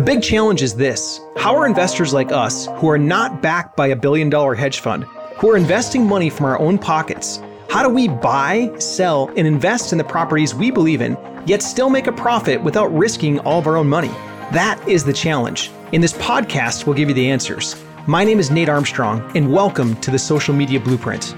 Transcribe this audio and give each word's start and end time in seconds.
The 0.00 0.06
big 0.06 0.22
challenge 0.22 0.62
is 0.62 0.74
this 0.74 1.20
how 1.36 1.54
are 1.54 1.66
investors 1.66 2.14
like 2.14 2.32
us, 2.32 2.68
who 2.76 2.88
are 2.88 2.96
not 2.96 3.42
backed 3.42 3.76
by 3.76 3.88
a 3.88 3.94
billion 3.94 4.30
dollar 4.30 4.54
hedge 4.54 4.80
fund, 4.80 5.04
who 5.36 5.50
are 5.50 5.58
investing 5.58 6.06
money 6.06 6.30
from 6.30 6.46
our 6.46 6.58
own 6.58 6.78
pockets, 6.78 7.42
how 7.68 7.82
do 7.82 7.90
we 7.90 8.08
buy, 8.08 8.72
sell, 8.78 9.30
and 9.36 9.46
invest 9.46 9.92
in 9.92 9.98
the 9.98 10.04
properties 10.04 10.54
we 10.54 10.70
believe 10.70 11.02
in, 11.02 11.18
yet 11.44 11.62
still 11.62 11.90
make 11.90 12.06
a 12.06 12.12
profit 12.12 12.62
without 12.62 12.86
risking 12.96 13.40
all 13.40 13.58
of 13.58 13.66
our 13.66 13.76
own 13.76 13.90
money? 13.90 14.08
That 14.54 14.82
is 14.88 15.04
the 15.04 15.12
challenge. 15.12 15.70
In 15.92 16.00
this 16.00 16.14
podcast, 16.14 16.86
we'll 16.86 16.96
give 16.96 17.10
you 17.10 17.14
the 17.14 17.30
answers. 17.30 17.76
My 18.06 18.24
name 18.24 18.38
is 18.38 18.50
Nate 18.50 18.70
Armstrong, 18.70 19.20
and 19.36 19.52
welcome 19.52 19.96
to 19.96 20.10
the 20.10 20.18
Social 20.18 20.54
Media 20.54 20.80
Blueprint. 20.80 21.34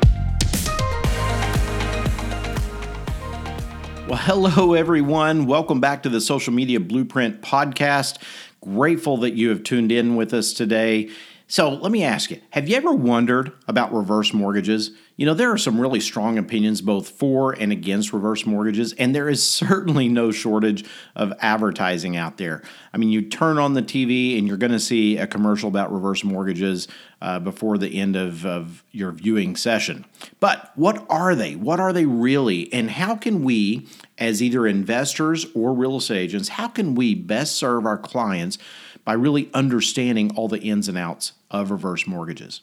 Well, 4.06 4.20
hello, 4.20 4.74
everyone. 4.74 5.46
Welcome 5.46 5.80
back 5.80 6.02
to 6.02 6.08
the 6.10 6.20
Social 6.20 6.52
Media 6.52 6.78
Blueprint 6.78 7.40
podcast. 7.40 8.18
Grateful 8.62 9.16
that 9.18 9.34
you 9.34 9.48
have 9.48 9.64
tuned 9.64 9.90
in 9.90 10.14
with 10.14 10.32
us 10.32 10.52
today. 10.52 11.10
So, 11.48 11.68
let 11.68 11.92
me 11.92 12.02
ask 12.02 12.30
you 12.30 12.40
have 12.50 12.68
you 12.68 12.76
ever 12.76 12.92
wondered 12.92 13.52
about 13.68 13.92
reverse 13.92 14.32
mortgages? 14.32 14.92
You 15.16 15.26
know, 15.26 15.34
there 15.34 15.50
are 15.52 15.58
some 15.58 15.78
really 15.78 16.00
strong 16.00 16.38
opinions 16.38 16.80
both 16.80 17.10
for 17.10 17.52
and 17.52 17.70
against 17.70 18.12
reverse 18.12 18.46
mortgages, 18.46 18.92
and 18.94 19.14
there 19.14 19.28
is 19.28 19.46
certainly 19.48 20.08
no 20.08 20.30
shortage 20.30 20.84
of 21.14 21.32
advertising 21.40 22.16
out 22.16 22.38
there. 22.38 22.62
I 22.94 22.96
mean, 22.96 23.10
you 23.10 23.20
turn 23.20 23.58
on 23.58 23.74
the 23.74 23.82
TV 23.82 24.38
and 24.38 24.48
you're 24.48 24.56
going 24.56 24.72
to 24.72 24.80
see 24.80 25.18
a 25.18 25.26
commercial 25.26 25.68
about 25.68 25.92
reverse 25.92 26.24
mortgages 26.24 26.88
uh, 27.20 27.38
before 27.38 27.78
the 27.78 28.00
end 28.00 28.16
of, 28.16 28.46
of 28.46 28.82
your 28.90 29.12
viewing 29.12 29.54
session. 29.54 30.06
But 30.40 30.72
what 30.74 31.04
are 31.10 31.34
they? 31.34 31.54
What 31.56 31.80
are 31.80 31.92
they 31.92 32.06
really? 32.06 32.72
And 32.72 32.90
how 32.90 33.14
can 33.14 33.44
we, 33.44 33.86
as 34.22 34.40
either 34.40 34.68
investors 34.68 35.46
or 35.52 35.74
real 35.74 35.96
estate 35.96 36.18
agents, 36.18 36.50
how 36.50 36.68
can 36.68 36.94
we 36.94 37.12
best 37.12 37.56
serve 37.56 37.84
our 37.84 37.98
clients 37.98 38.56
by 39.04 39.12
really 39.12 39.50
understanding 39.52 40.30
all 40.36 40.46
the 40.46 40.60
ins 40.60 40.86
and 40.86 40.96
outs 40.96 41.32
of 41.50 41.72
reverse 41.72 42.06
mortgages? 42.06 42.60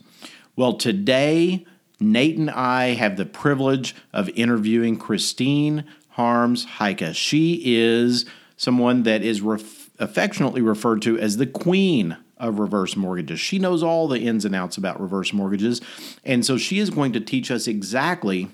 Well, 0.56 0.74
today, 0.78 1.66
Nate 2.00 2.38
and 2.38 2.50
I 2.50 2.94
have 2.94 3.18
the 3.18 3.26
privilege 3.26 3.94
of 4.14 4.30
interviewing 4.30 4.96
Christine 4.98 5.84
Harms 6.12 6.64
Heike. 6.64 7.14
She 7.14 7.62
is 7.66 8.26
someone 8.56 9.04
that 9.04 9.22
is 9.22 9.42
ref- 9.42 9.90
affectionately 10.00 10.62
referred 10.62 11.02
to 11.02 11.20
as 11.20 11.36
the 11.36 11.46
queen 11.46 12.16
of 12.38 12.60
reverse 12.60 12.96
mortgages. 12.96 13.42
She 13.42 13.60
knows 13.60 13.84
all 13.84 14.08
the 14.08 14.22
ins 14.22 14.46
and 14.46 14.56
outs 14.56 14.78
about 14.78 15.02
reverse 15.02 15.34
mortgages. 15.34 15.82
And 16.24 16.46
so 16.46 16.58
she 16.58 16.80
is 16.80 16.90
going 16.90 17.12
to 17.12 17.20
teach 17.20 17.52
us 17.52 17.68
exactly 17.68 18.48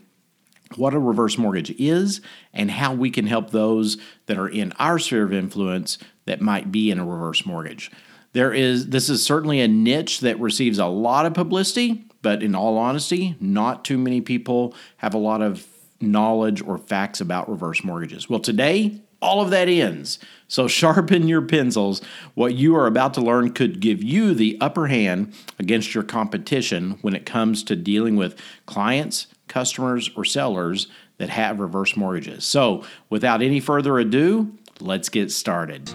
what 0.75 0.93
a 0.93 0.99
reverse 0.99 1.37
mortgage 1.37 1.71
is 1.79 2.21
and 2.53 2.71
how 2.71 2.93
we 2.93 3.09
can 3.09 3.27
help 3.27 3.51
those 3.51 3.97
that 4.25 4.37
are 4.37 4.47
in 4.47 4.71
our 4.79 4.99
sphere 4.99 5.23
of 5.23 5.33
influence 5.33 5.97
that 6.25 6.41
might 6.41 6.71
be 6.71 6.91
in 6.91 6.99
a 6.99 7.05
reverse 7.05 7.45
mortgage. 7.45 7.91
There 8.33 8.53
is 8.53 8.87
this 8.89 9.09
is 9.09 9.25
certainly 9.25 9.61
a 9.61 9.67
niche 9.67 10.19
that 10.19 10.39
receives 10.39 10.77
a 10.77 10.87
lot 10.87 11.25
of 11.25 11.33
publicity, 11.33 12.05
but 12.21 12.43
in 12.43 12.55
all 12.55 12.77
honesty, 12.77 13.37
not 13.39 13.85
too 13.85 13.97
many 13.97 14.19
people 14.19 14.75
have 14.97 15.13
a 15.13 15.19
lot 15.19 15.41
of 15.41 15.65
knowledge 16.01 16.61
or 16.61 16.77
facts 16.77 17.21
about 17.21 17.49
reverse 17.49 17.83
mortgages. 17.83 18.29
Well, 18.29 18.41
today, 18.41 18.99
all 19.21 19.41
of 19.41 19.49
that 19.51 19.69
ends. 19.69 20.19
So 20.47 20.67
sharpen 20.69 21.27
your 21.27 21.41
pencils. 21.41 22.01
What 22.33 22.55
you 22.55 22.75
are 22.75 22.87
about 22.87 23.13
to 23.15 23.21
learn 23.21 23.53
could 23.53 23.79
give 23.79 24.03
you 24.03 24.33
the 24.33 24.57
upper 24.59 24.87
hand 24.87 25.33
against 25.57 25.93
your 25.93 26.03
competition 26.03 26.97
when 27.01 27.15
it 27.15 27.25
comes 27.25 27.63
to 27.63 27.75
dealing 27.75 28.15
with 28.15 28.39
clients, 28.65 29.27
customers, 29.55 30.09
or 30.17 30.25
sellers 30.25 30.87
that 31.17 31.29
have 31.29 31.61
reverse 31.61 31.95
mortgages. 31.95 32.43
So, 32.43 32.83
without 33.09 33.41
any 33.41 33.61
further 33.61 33.97
ado, 33.97 34.51
let's 34.81 35.07
get 35.07 35.31
started. 35.31 35.89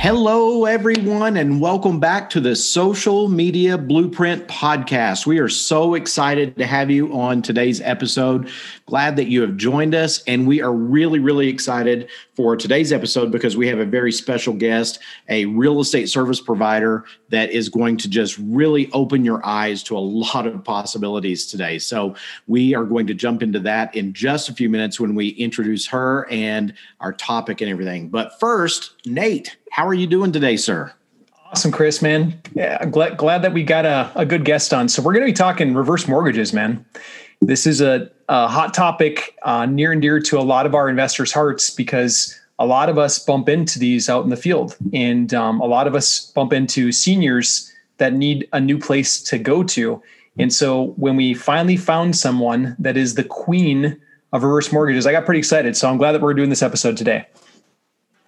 Hello, 0.00 0.66
everyone, 0.66 1.38
and 1.38 1.62
welcome 1.62 1.98
back 1.98 2.28
to 2.30 2.40
the 2.40 2.54
Social 2.54 3.26
Media 3.26 3.78
Blueprint 3.78 4.46
Podcast. 4.46 5.26
We 5.26 5.38
are 5.38 5.48
so 5.48 5.94
excited 5.94 6.56
to 6.58 6.66
have 6.66 6.90
you 6.90 7.12
on 7.18 7.40
today's 7.40 7.80
episode. 7.80 8.50
Glad 8.88 9.16
that 9.16 9.28
you 9.28 9.42
have 9.42 9.58
joined 9.58 9.94
us, 9.94 10.22
and 10.22 10.46
we 10.46 10.62
are 10.62 10.72
really, 10.72 11.18
really 11.18 11.48
excited 11.48 12.08
for 12.34 12.56
today's 12.56 12.90
episode 12.90 13.30
because 13.30 13.54
we 13.54 13.68
have 13.68 13.80
a 13.80 13.84
very 13.84 14.10
special 14.10 14.54
guest, 14.54 14.98
a 15.28 15.44
real 15.44 15.78
estate 15.80 16.08
service 16.08 16.40
provider 16.40 17.04
that 17.28 17.50
is 17.50 17.68
going 17.68 17.98
to 17.98 18.08
just 18.08 18.38
really 18.38 18.90
open 18.92 19.26
your 19.26 19.44
eyes 19.44 19.82
to 19.82 19.94
a 19.94 20.00
lot 20.00 20.46
of 20.46 20.64
possibilities 20.64 21.46
today. 21.46 21.78
So, 21.78 22.14
we 22.46 22.74
are 22.74 22.84
going 22.84 23.06
to 23.08 23.12
jump 23.12 23.42
into 23.42 23.60
that 23.60 23.94
in 23.94 24.14
just 24.14 24.48
a 24.48 24.54
few 24.54 24.70
minutes 24.70 24.98
when 24.98 25.14
we 25.14 25.28
introduce 25.32 25.86
her 25.88 26.26
and 26.30 26.72
our 27.00 27.12
topic 27.12 27.60
and 27.60 27.70
everything. 27.70 28.08
But 28.08 28.40
first, 28.40 28.94
Nate, 29.04 29.58
how 29.70 29.86
are 29.86 29.92
you 29.92 30.06
doing 30.06 30.32
today, 30.32 30.56
sir? 30.56 30.94
Awesome, 31.52 31.72
Chris, 31.72 32.00
man. 32.00 32.40
Yeah, 32.54 32.86
glad, 32.86 33.18
glad 33.18 33.42
that 33.42 33.52
we 33.52 33.64
got 33.64 33.84
a, 33.84 34.10
a 34.14 34.24
good 34.24 34.46
guest 34.46 34.72
on. 34.72 34.88
So, 34.88 35.02
we're 35.02 35.12
going 35.12 35.26
to 35.26 35.30
be 35.30 35.36
talking 35.36 35.74
reverse 35.74 36.08
mortgages, 36.08 36.54
man. 36.54 36.86
This 37.40 37.66
is 37.66 37.80
a, 37.80 38.10
a 38.28 38.48
hot 38.48 38.74
topic 38.74 39.36
uh, 39.42 39.66
near 39.66 39.92
and 39.92 40.02
dear 40.02 40.20
to 40.20 40.38
a 40.38 40.42
lot 40.42 40.66
of 40.66 40.74
our 40.74 40.88
investors' 40.88 41.32
hearts 41.32 41.70
because 41.70 42.38
a 42.58 42.66
lot 42.66 42.88
of 42.88 42.98
us 42.98 43.18
bump 43.18 43.48
into 43.48 43.78
these 43.78 44.08
out 44.08 44.24
in 44.24 44.30
the 44.30 44.36
field. 44.36 44.76
And 44.92 45.32
um, 45.32 45.60
a 45.60 45.66
lot 45.66 45.86
of 45.86 45.94
us 45.94 46.32
bump 46.32 46.52
into 46.52 46.90
seniors 46.90 47.72
that 47.98 48.12
need 48.12 48.48
a 48.52 48.60
new 48.60 48.78
place 48.78 49.22
to 49.24 49.38
go 49.38 49.62
to. 49.62 50.02
And 50.38 50.52
so, 50.52 50.94
when 50.96 51.16
we 51.16 51.34
finally 51.34 51.76
found 51.76 52.16
someone 52.16 52.76
that 52.78 52.96
is 52.96 53.14
the 53.14 53.24
queen 53.24 54.00
of 54.32 54.44
reverse 54.44 54.72
mortgages, 54.72 55.06
I 55.06 55.12
got 55.12 55.24
pretty 55.24 55.40
excited. 55.40 55.76
So, 55.76 55.88
I'm 55.88 55.98
glad 55.98 56.12
that 56.12 56.20
we're 56.20 56.34
doing 56.34 56.50
this 56.50 56.62
episode 56.62 56.96
today. 56.96 57.26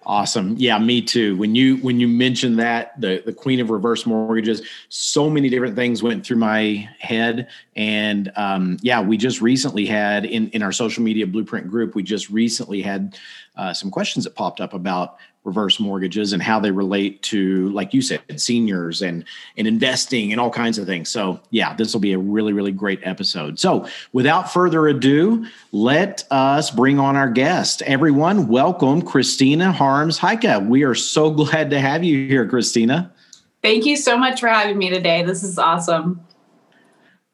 Awesome. 0.03 0.55
Yeah, 0.57 0.79
me 0.79 0.99
too. 0.99 1.37
When 1.37 1.53
you 1.53 1.77
when 1.77 1.99
you 1.99 2.07
mentioned 2.07 2.57
that 2.57 2.99
the 2.99 3.21
the 3.23 3.33
queen 3.33 3.59
of 3.59 3.69
reverse 3.69 4.07
mortgages, 4.07 4.63
so 4.89 5.29
many 5.29 5.47
different 5.47 5.75
things 5.75 6.01
went 6.01 6.25
through 6.25 6.37
my 6.37 6.89
head. 6.99 7.49
And 7.75 8.31
um, 8.35 8.77
yeah, 8.81 8.99
we 8.99 9.15
just 9.15 9.41
recently 9.41 9.85
had 9.85 10.25
in 10.25 10.49
in 10.49 10.63
our 10.63 10.71
social 10.71 11.03
media 11.03 11.27
blueprint 11.27 11.69
group, 11.69 11.93
we 11.93 12.01
just 12.01 12.31
recently 12.31 12.81
had 12.81 13.15
uh, 13.57 13.73
some 13.73 13.91
questions 13.91 14.25
that 14.25 14.33
popped 14.33 14.59
up 14.59 14.73
about 14.73 15.17
reverse 15.43 15.79
mortgages 15.79 16.33
and 16.33 16.41
how 16.41 16.59
they 16.59 16.71
relate 16.71 17.21
to 17.23 17.69
like 17.69 17.93
you 17.93 18.01
said 18.01 18.21
seniors 18.39 19.01
and 19.01 19.25
and 19.57 19.67
investing 19.67 20.31
and 20.31 20.39
all 20.39 20.51
kinds 20.51 20.77
of 20.77 20.85
things. 20.85 21.09
So 21.09 21.39
yeah 21.49 21.73
this 21.73 21.93
will 21.93 21.99
be 21.99 22.13
a 22.13 22.19
really 22.19 22.53
really 22.53 22.71
great 22.71 22.99
episode. 23.03 23.59
So 23.59 23.87
without 24.13 24.51
further 24.51 24.87
ado 24.87 25.45
let 25.71 26.25
us 26.29 26.69
bring 26.69 26.99
on 26.99 27.15
our 27.15 27.29
guest. 27.29 27.81
Everyone 27.83 28.47
welcome 28.47 29.01
christina 29.01 29.71
harms 29.71 30.17
heike. 30.17 30.43
We 30.63 30.83
are 30.83 30.95
so 30.95 31.31
glad 31.31 31.69
to 31.71 31.79
have 31.79 32.03
you 32.03 32.27
here 32.27 32.47
christina. 32.47 33.11
Thank 33.61 33.85
you 33.85 33.95
so 33.95 34.17
much 34.17 34.39
for 34.39 34.47
having 34.47 34.77
me 34.77 34.89
today. 34.89 35.23
This 35.23 35.43
is 35.43 35.59
awesome 35.59 36.25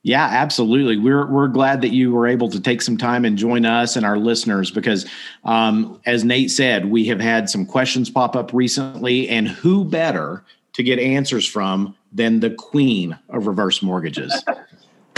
yeah, 0.07 0.23
absolutely. 0.23 0.95
We're 0.95 1.25
we're 1.25 1.49
glad 1.49 1.81
that 1.81 1.89
you 1.89 2.13
were 2.13 2.27
able 2.27 2.47
to 2.51 2.61
take 2.61 2.81
some 2.81 2.95
time 2.95 3.25
and 3.25 3.37
join 3.37 3.65
us 3.65 3.97
and 3.97 4.05
our 4.05 4.17
listeners 4.17 4.71
because, 4.71 5.05
um, 5.43 5.99
as 6.05 6.23
Nate 6.23 6.49
said, 6.49 6.85
we 6.85 7.03
have 7.07 7.19
had 7.19 7.49
some 7.49 7.65
questions 7.65 8.09
pop 8.09 8.33
up 8.33 8.53
recently, 8.53 9.27
and 9.27 9.49
who 9.49 9.83
better 9.83 10.45
to 10.71 10.83
get 10.83 10.97
answers 10.97 11.45
from 11.45 11.93
than 12.13 12.39
the 12.39 12.51
queen 12.51 13.19
of 13.27 13.47
reverse 13.47 13.83
mortgages? 13.83 14.33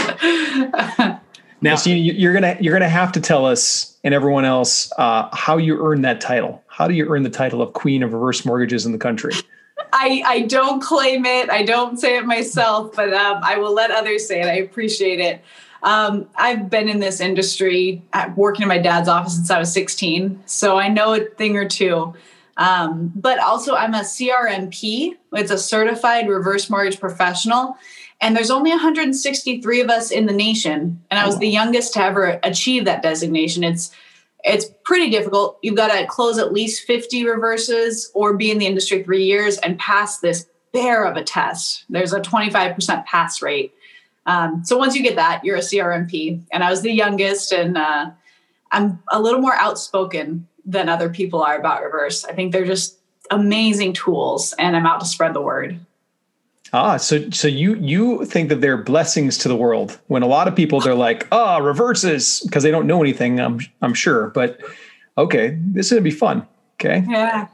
now, 1.60 1.76
you're 1.84 2.34
gonna 2.34 2.56
you're 2.58 2.74
gonna 2.74 2.88
have 2.88 3.12
to 3.12 3.20
tell 3.20 3.46
us 3.46 3.96
and 4.02 4.12
everyone 4.12 4.44
else 4.44 4.90
uh, 4.98 5.28
how 5.32 5.56
you 5.56 5.80
earn 5.86 6.02
that 6.02 6.20
title. 6.20 6.64
How 6.66 6.88
do 6.88 6.94
you 6.94 7.08
earn 7.08 7.22
the 7.22 7.30
title 7.30 7.62
of 7.62 7.74
queen 7.74 8.02
of 8.02 8.12
reverse 8.12 8.44
mortgages 8.44 8.86
in 8.86 8.90
the 8.90 8.98
country? 8.98 9.34
I, 9.92 10.22
I 10.26 10.40
don't 10.42 10.80
claim 10.80 11.24
it. 11.24 11.50
I 11.50 11.62
don't 11.62 11.98
say 11.98 12.16
it 12.16 12.26
myself, 12.26 12.94
but 12.94 13.12
um, 13.12 13.40
I 13.42 13.58
will 13.58 13.74
let 13.74 13.90
others 13.90 14.26
say 14.26 14.40
it. 14.40 14.46
I 14.46 14.54
appreciate 14.54 15.20
it. 15.20 15.42
Um, 15.82 16.28
I've 16.36 16.68
been 16.68 16.88
in 16.88 17.00
this 17.00 17.20
industry, 17.20 18.02
working 18.36 18.62
in 18.62 18.68
my 18.68 18.78
dad's 18.78 19.08
office 19.08 19.36
since 19.36 19.50
I 19.50 19.58
was 19.58 19.72
16, 19.72 20.42
so 20.46 20.78
I 20.78 20.88
know 20.88 21.14
a 21.14 21.20
thing 21.20 21.56
or 21.56 21.66
two. 21.66 22.14
Um, 22.56 23.12
but 23.14 23.38
also, 23.38 23.74
I'm 23.74 23.94
a 23.94 24.00
CRMP. 24.00 25.14
It's 25.32 25.50
a 25.50 25.56
certified 25.56 26.28
reverse 26.28 26.68
mortgage 26.68 27.00
professional, 27.00 27.78
and 28.20 28.36
there's 28.36 28.50
only 28.50 28.70
163 28.70 29.80
of 29.80 29.88
us 29.88 30.10
in 30.10 30.26
the 30.26 30.32
nation, 30.34 31.02
and 31.10 31.18
I 31.18 31.26
was 31.26 31.38
the 31.38 31.48
youngest 31.48 31.94
to 31.94 32.02
ever 32.02 32.38
achieve 32.42 32.84
that 32.84 33.02
designation. 33.02 33.64
It's 33.64 33.90
it's 34.44 34.66
pretty 34.84 35.10
difficult. 35.10 35.58
You've 35.62 35.76
got 35.76 35.88
to 35.88 36.06
close 36.06 36.38
at 36.38 36.52
least 36.52 36.86
50 36.86 37.26
reverses 37.26 38.10
or 38.14 38.36
be 38.36 38.50
in 38.50 38.58
the 38.58 38.66
industry 38.66 39.02
three 39.02 39.24
years 39.24 39.58
and 39.58 39.78
pass 39.78 40.18
this 40.18 40.46
bear 40.72 41.04
of 41.04 41.16
a 41.16 41.24
test. 41.24 41.84
There's 41.88 42.12
a 42.12 42.20
25% 42.20 43.04
pass 43.04 43.42
rate. 43.42 43.72
Um, 44.26 44.62
so 44.64 44.76
once 44.76 44.94
you 44.94 45.02
get 45.02 45.16
that, 45.16 45.44
you're 45.44 45.56
a 45.56 45.60
CRMP. 45.60 46.42
And 46.52 46.62
I 46.62 46.70
was 46.70 46.82
the 46.82 46.92
youngest, 46.92 47.52
and 47.52 47.76
uh, 47.76 48.10
I'm 48.70 49.02
a 49.10 49.20
little 49.20 49.40
more 49.40 49.54
outspoken 49.54 50.46
than 50.64 50.88
other 50.88 51.08
people 51.08 51.42
are 51.42 51.58
about 51.58 51.82
reverse. 51.82 52.24
I 52.24 52.32
think 52.32 52.52
they're 52.52 52.66
just 52.66 52.98
amazing 53.30 53.94
tools, 53.94 54.54
and 54.58 54.76
I'm 54.76 54.86
out 54.86 55.00
to 55.00 55.06
spread 55.06 55.34
the 55.34 55.40
word. 55.40 55.80
Ah, 56.72 56.96
so 56.96 57.28
so 57.30 57.48
you 57.48 57.74
you 57.76 58.24
think 58.26 58.48
that 58.48 58.60
they're 58.60 58.76
blessings 58.76 59.36
to 59.38 59.48
the 59.48 59.56
world 59.56 59.98
when 60.06 60.22
a 60.22 60.26
lot 60.26 60.46
of 60.46 60.54
people 60.54 60.80
they're 60.80 60.94
like, 60.94 61.26
oh, 61.32 61.60
reverses 61.60 62.40
because 62.40 62.62
they 62.62 62.70
don't 62.70 62.86
know 62.86 63.00
anything. 63.00 63.40
I'm 63.40 63.60
I'm 63.82 63.94
sure, 63.94 64.28
but 64.28 64.60
okay, 65.18 65.58
this 65.60 65.86
is 65.86 65.92
gonna 65.92 66.02
be 66.02 66.10
fun. 66.10 66.46
Okay. 66.74 67.04
Yeah. 67.08 67.48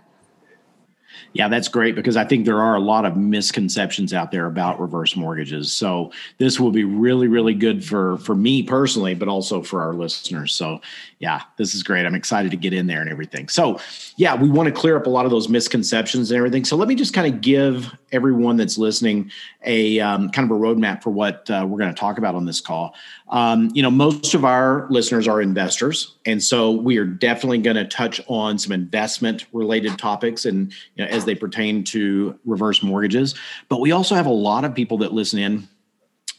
Yeah, 1.37 1.49
that's 1.49 1.69
great 1.69 1.95
because 1.95 2.17
I 2.17 2.25
think 2.25 2.47
there 2.47 2.63
are 2.63 2.77
a 2.77 2.81
lot 2.81 3.05
of 3.05 3.15
misconceptions 3.15 4.15
out 4.15 4.31
there 4.31 4.47
about 4.47 4.81
reverse 4.81 5.15
mortgages. 5.17 5.71
So 5.71 6.11
this 6.39 6.59
will 6.59 6.71
be 6.71 6.85
really, 6.85 7.29
really 7.29 7.53
good 7.53 7.85
for 7.85 8.17
for 8.19 8.35
me 8.35 8.63
personally, 8.63 9.15
but 9.15 9.29
also 9.29 9.61
for 9.61 9.83
our 9.83 9.93
listeners. 9.93 10.55
So 10.55 10.81
yeah, 11.19 11.43
this 11.59 11.75
is 11.75 11.83
great. 11.83 12.07
I'm 12.07 12.15
excited 12.15 12.51
to 12.53 12.57
get 12.57 12.73
in 12.73 12.87
there 12.87 13.03
and 13.03 13.11
everything. 13.11 13.49
So 13.51 13.79
yeah, 14.17 14.35
we 14.35 14.49
want 14.49 14.69
to 14.69 14.73
clear 14.73 14.97
up 14.97 15.07
a 15.07 15.11
lot 15.11 15.27
of 15.27 15.31
those 15.31 15.47
misconceptions 15.47 16.31
and 16.31 16.39
everything. 16.39 16.65
So 16.65 16.75
let 16.75 16.89
me 16.89 16.95
just 16.95 17.13
kind 17.13 17.33
of 17.33 17.43
give 17.43 17.95
everyone 18.17 18.57
that's 18.57 18.77
listening 18.77 19.31
a 19.65 20.01
um, 20.01 20.31
kind 20.31 20.51
of 20.51 20.57
a 20.57 20.61
roadmap 20.61 21.03
for 21.03 21.11
what 21.11 21.49
uh, 21.51 21.65
we're 21.69 21.79
going 21.79 21.95
to 21.95 21.99
talk 21.99 22.19
about 22.19 22.35
on 22.35 22.47
this 22.47 22.61
call. 22.61 22.95
Um, 23.29 23.71
you 23.75 23.83
know, 23.83 23.91
most 23.91 24.35
of 24.35 24.45
our 24.45 24.87
listeners 24.91 25.29
are 25.29 25.41
investors, 25.41 26.17
and 26.25 26.43
so 26.43 26.73
we 26.73 26.97
are 26.97 27.05
definitely 27.05 27.59
going 27.59 27.77
to 27.77 27.85
touch 27.85 28.21
on 28.27 28.59
some 28.59 28.73
investment 28.73 29.47
related 29.53 29.99
topics 29.99 30.45
and 30.45 30.73
you 30.97 31.05
know, 31.05 31.11
as 31.11 31.25
they 31.25 31.35
pertain 31.35 31.85
to 31.85 32.37
reverse 32.45 32.83
mortgages. 32.83 33.35
But 33.69 33.81
we 33.81 33.93
also 33.93 34.15
have 34.15 34.27
a 34.27 34.31
lot 34.31 34.65
of 34.65 34.75
people 34.75 34.99
that 34.99 35.13
listen 35.13 35.39
in 35.39 35.69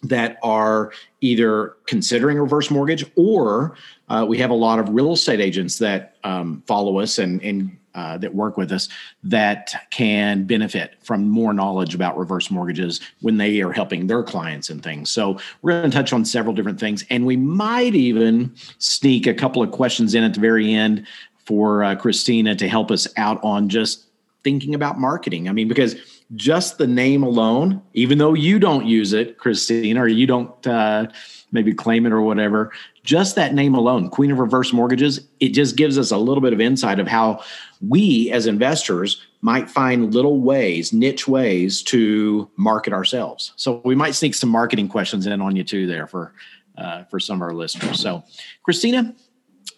that 0.03 0.37
are 0.43 0.91
either 1.21 1.75
considering 1.87 2.37
reverse 2.37 2.69
mortgage 2.69 3.05
or 3.15 3.75
uh, 4.09 4.25
we 4.27 4.37
have 4.37 4.49
a 4.49 4.55
lot 4.55 4.79
of 4.79 4.89
real 4.89 5.13
estate 5.13 5.39
agents 5.39 5.79
that 5.79 6.17
um, 6.23 6.63
follow 6.67 6.99
us 6.99 7.17
and, 7.17 7.41
and 7.41 7.75
uh, 7.97 8.17
that 8.19 8.33
work 8.33 8.55
with 8.55 8.71
us 8.71 8.87
that 9.23 9.73
can 9.89 10.45
benefit 10.45 10.95
from 11.03 11.27
more 11.27 11.51
knowledge 11.51 11.95
about 11.95 12.17
reverse 12.17 12.49
mortgages 12.49 13.01
when 13.21 13.37
they 13.37 13.59
are 13.61 13.73
helping 13.73 14.07
their 14.07 14.23
clients 14.23 14.69
and 14.69 14.81
things. 14.81 15.09
So 15.09 15.37
we're 15.61 15.81
going 15.81 15.91
to 15.91 15.97
touch 15.97 16.13
on 16.13 16.23
several 16.23 16.53
different 16.55 16.79
things, 16.79 17.03
and 17.09 17.25
we 17.25 17.35
might 17.35 17.95
even 17.95 18.53
sneak 18.77 19.27
a 19.27 19.33
couple 19.33 19.61
of 19.61 19.71
questions 19.71 20.15
in 20.15 20.23
at 20.23 20.35
the 20.35 20.39
very 20.39 20.73
end 20.73 21.05
for 21.45 21.83
uh, 21.83 21.95
Christina 21.95 22.55
to 22.55 22.69
help 22.69 22.91
us 22.91 23.07
out 23.17 23.43
on 23.43 23.67
just 23.67 24.05
thinking 24.43 24.75
about 24.75 24.99
marketing. 24.99 25.49
I 25.49 25.51
mean, 25.51 25.67
because 25.67 25.95
just 26.35 26.77
the 26.77 26.87
name 26.87 27.23
alone, 27.23 27.81
even 27.93 28.17
though 28.17 28.33
you 28.33 28.59
don't 28.59 28.85
use 28.85 29.13
it, 29.13 29.37
Christina, 29.37 30.03
or 30.03 30.07
you 30.07 30.27
don't 30.27 30.67
uh, 30.67 31.07
maybe 31.51 31.73
claim 31.73 32.05
it 32.05 32.11
or 32.11 32.21
whatever, 32.21 32.71
just 33.07 33.35
that 33.35 33.53
name 33.53 33.73
alone, 33.73 34.09
Queen 34.09 34.31
of 34.31 34.37
Reverse 34.37 34.73
Mortgages, 34.73 35.25
it 35.39 35.49
just 35.49 35.77
gives 35.77 35.97
us 35.97 36.11
a 36.11 36.17
little 36.17 36.41
bit 36.41 36.51
of 36.51 36.59
insight 36.59 36.99
of 36.99 37.07
how 37.07 37.41
we 37.79 38.29
as 38.33 38.47
investors 38.47 39.25
might 39.39 39.69
find 39.69 40.13
little 40.13 40.41
ways, 40.41 40.91
niche 40.91 41.25
ways 41.25 41.81
to 41.83 42.51
market 42.57 42.91
ourselves. 42.91 43.53
So 43.55 43.81
we 43.85 43.95
might 43.95 44.13
sneak 44.13 44.35
some 44.35 44.49
marketing 44.49 44.89
questions 44.89 45.25
in 45.25 45.39
on 45.39 45.55
you 45.55 45.63
too 45.63 45.87
there 45.87 46.05
for 46.05 46.33
uh, 46.77 47.05
for 47.05 47.17
some 47.17 47.37
of 47.37 47.43
our 47.43 47.53
listeners. 47.53 47.99
So, 48.01 48.23
Christina, 48.63 49.15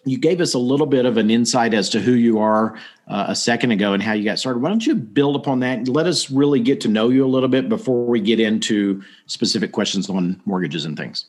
you 0.04 0.18
gave 0.18 0.40
us 0.40 0.52
a 0.52 0.58
little 0.58 0.86
bit 0.86 1.06
of 1.06 1.16
an 1.16 1.30
insight 1.30 1.72
as 1.72 1.88
to 1.90 2.00
who 2.00 2.12
you 2.14 2.40
are 2.40 2.76
uh, 3.06 3.26
a 3.28 3.36
second 3.36 3.70
ago 3.70 3.92
and 3.92 4.02
how 4.02 4.12
you 4.12 4.24
got 4.24 4.40
started. 4.40 4.60
Why 4.60 4.70
don't 4.70 4.84
you 4.84 4.96
build 4.96 5.36
upon 5.36 5.60
that 5.60 5.78
and 5.78 5.88
let 5.88 6.06
us 6.06 6.32
really 6.32 6.58
get 6.58 6.80
to 6.80 6.88
know 6.88 7.10
you 7.10 7.24
a 7.24 7.28
little 7.28 7.48
bit 7.48 7.68
before 7.68 8.06
we 8.06 8.20
get 8.20 8.40
into 8.40 9.02
specific 9.26 9.70
questions 9.70 10.10
on 10.10 10.42
mortgages 10.44 10.84
and 10.84 10.96
things? 10.96 11.26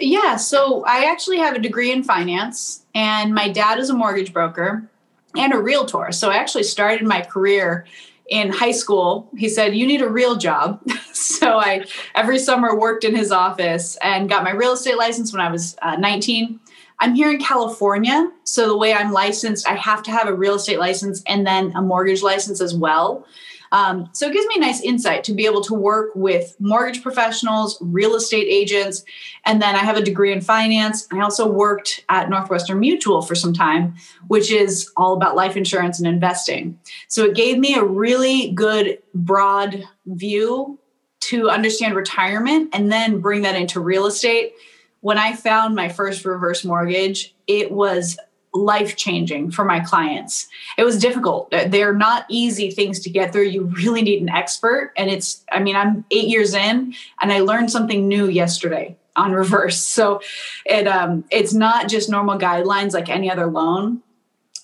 Yeah, 0.00 0.36
so 0.36 0.84
I 0.84 1.04
actually 1.10 1.38
have 1.38 1.54
a 1.54 1.58
degree 1.58 1.92
in 1.92 2.02
finance, 2.02 2.84
and 2.94 3.34
my 3.34 3.48
dad 3.48 3.78
is 3.78 3.90
a 3.90 3.94
mortgage 3.94 4.32
broker 4.32 4.88
and 5.36 5.52
a 5.52 5.58
realtor. 5.58 6.12
So 6.12 6.30
I 6.30 6.36
actually 6.36 6.64
started 6.64 7.06
my 7.06 7.22
career 7.22 7.86
in 8.28 8.50
high 8.50 8.72
school. 8.72 9.28
He 9.36 9.48
said, 9.48 9.74
You 9.74 9.86
need 9.86 10.02
a 10.02 10.08
real 10.08 10.36
job. 10.36 10.82
so 11.12 11.58
I 11.58 11.84
every 12.14 12.38
summer 12.38 12.78
worked 12.78 13.04
in 13.04 13.14
his 13.14 13.32
office 13.32 13.96
and 14.02 14.28
got 14.28 14.44
my 14.44 14.50
real 14.50 14.72
estate 14.72 14.98
license 14.98 15.32
when 15.32 15.40
I 15.40 15.50
was 15.50 15.76
uh, 15.82 15.96
19. 15.96 16.60
I'm 17.00 17.14
here 17.14 17.30
in 17.30 17.38
California. 17.38 18.30
So 18.44 18.66
the 18.66 18.76
way 18.76 18.92
I'm 18.92 19.12
licensed, 19.12 19.68
I 19.68 19.74
have 19.74 20.02
to 20.04 20.10
have 20.10 20.26
a 20.26 20.34
real 20.34 20.56
estate 20.56 20.78
license 20.78 21.22
and 21.26 21.46
then 21.46 21.72
a 21.76 21.82
mortgage 21.82 22.22
license 22.22 22.60
as 22.60 22.74
well. 22.74 23.24
Um, 23.72 24.08
so 24.12 24.26
it 24.26 24.32
gives 24.32 24.46
me 24.46 24.54
a 24.56 24.60
nice 24.60 24.80
insight 24.80 25.24
to 25.24 25.34
be 25.34 25.46
able 25.46 25.62
to 25.62 25.74
work 25.74 26.10
with 26.14 26.56
mortgage 26.58 27.02
professionals, 27.02 27.78
real 27.80 28.14
estate 28.14 28.46
agents, 28.48 29.04
and 29.44 29.60
then 29.60 29.74
I 29.74 29.78
have 29.78 29.96
a 29.96 30.02
degree 30.02 30.32
in 30.32 30.40
finance. 30.40 31.06
I 31.12 31.20
also 31.20 31.50
worked 31.50 32.04
at 32.08 32.30
Northwestern 32.30 32.80
Mutual 32.80 33.22
for 33.22 33.34
some 33.34 33.52
time, 33.52 33.94
which 34.28 34.50
is 34.50 34.90
all 34.96 35.14
about 35.14 35.36
life 35.36 35.56
insurance 35.56 35.98
and 35.98 36.08
investing. 36.08 36.78
So 37.08 37.24
it 37.24 37.34
gave 37.34 37.58
me 37.58 37.74
a 37.74 37.84
really 37.84 38.52
good 38.52 38.98
broad 39.14 39.84
view 40.06 40.78
to 41.20 41.50
understand 41.50 41.94
retirement 41.94 42.70
and 42.72 42.90
then 42.90 43.20
bring 43.20 43.42
that 43.42 43.56
into 43.56 43.80
real 43.80 44.06
estate. 44.06 44.52
When 45.00 45.18
I 45.18 45.34
found 45.34 45.74
my 45.74 45.88
first 45.88 46.24
reverse 46.24 46.64
mortgage, 46.64 47.34
it 47.46 47.70
was 47.70 48.18
life 48.54 48.96
changing 48.96 49.50
for 49.50 49.64
my 49.64 49.80
clients. 49.80 50.48
It 50.76 50.84
was 50.84 50.98
difficult. 50.98 51.50
They're 51.50 51.94
not 51.94 52.26
easy 52.28 52.70
things 52.70 53.00
to 53.00 53.10
get 53.10 53.32
through. 53.32 53.44
You 53.44 53.64
really 53.64 54.02
need 54.02 54.22
an 54.22 54.28
expert. 54.28 54.92
And 54.96 55.10
it's, 55.10 55.44
I 55.52 55.60
mean, 55.60 55.76
I'm 55.76 56.04
eight 56.10 56.28
years 56.28 56.54
in 56.54 56.94
and 57.20 57.32
I 57.32 57.40
learned 57.40 57.70
something 57.70 58.08
new 58.08 58.28
yesterday 58.28 58.96
on 59.16 59.32
reverse. 59.32 59.86
So 59.98 60.20
it 60.64 60.86
um 60.86 61.24
it's 61.30 61.52
not 61.52 61.88
just 61.88 62.08
normal 62.08 62.38
guidelines 62.38 62.92
like 62.92 63.08
any 63.08 63.30
other 63.30 63.46
loan. 63.46 64.02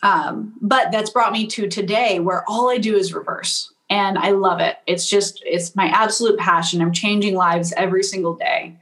Um, 0.02 0.52
but 0.60 0.92
that's 0.92 1.10
brought 1.10 1.32
me 1.32 1.46
to 1.48 1.66
today 1.66 2.20
where 2.20 2.44
all 2.46 2.70
I 2.70 2.78
do 2.78 2.94
is 2.94 3.14
reverse. 3.14 3.72
And 3.90 4.18
I 4.18 4.30
love 4.30 4.60
it. 4.60 4.76
It's 4.86 5.08
just, 5.08 5.42
it's 5.46 5.74
my 5.74 5.86
absolute 5.86 6.38
passion. 6.38 6.82
I'm 6.82 6.92
changing 6.92 7.34
lives 7.34 7.72
every 7.76 8.02
single 8.02 8.34
day. 8.34 8.76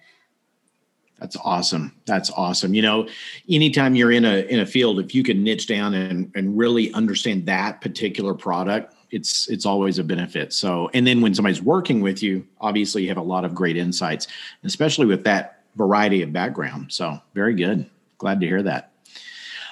That's 1.22 1.36
awesome. 1.44 1.94
That's 2.04 2.30
awesome. 2.30 2.74
You 2.74 2.82
know, 2.82 3.08
anytime 3.48 3.94
you're 3.94 4.10
in 4.10 4.24
a 4.24 4.40
in 4.48 4.58
a 4.58 4.66
field, 4.66 4.98
if 4.98 5.14
you 5.14 5.22
can 5.22 5.44
niche 5.44 5.68
down 5.68 5.94
and 5.94 6.32
and 6.34 6.58
really 6.58 6.92
understand 6.94 7.46
that 7.46 7.80
particular 7.80 8.34
product, 8.34 8.96
it's 9.12 9.48
it's 9.48 9.64
always 9.64 10.00
a 10.00 10.04
benefit. 10.04 10.52
So, 10.52 10.90
and 10.94 11.06
then 11.06 11.20
when 11.20 11.32
somebody's 11.32 11.62
working 11.62 12.00
with 12.00 12.24
you, 12.24 12.44
obviously 12.60 13.02
you 13.02 13.08
have 13.08 13.18
a 13.18 13.22
lot 13.22 13.44
of 13.44 13.54
great 13.54 13.76
insights, 13.76 14.26
especially 14.64 15.06
with 15.06 15.22
that 15.22 15.62
variety 15.76 16.22
of 16.22 16.32
background. 16.32 16.92
So, 16.92 17.20
very 17.34 17.54
good. 17.54 17.88
Glad 18.18 18.40
to 18.40 18.46
hear 18.48 18.64
that. 18.64 18.90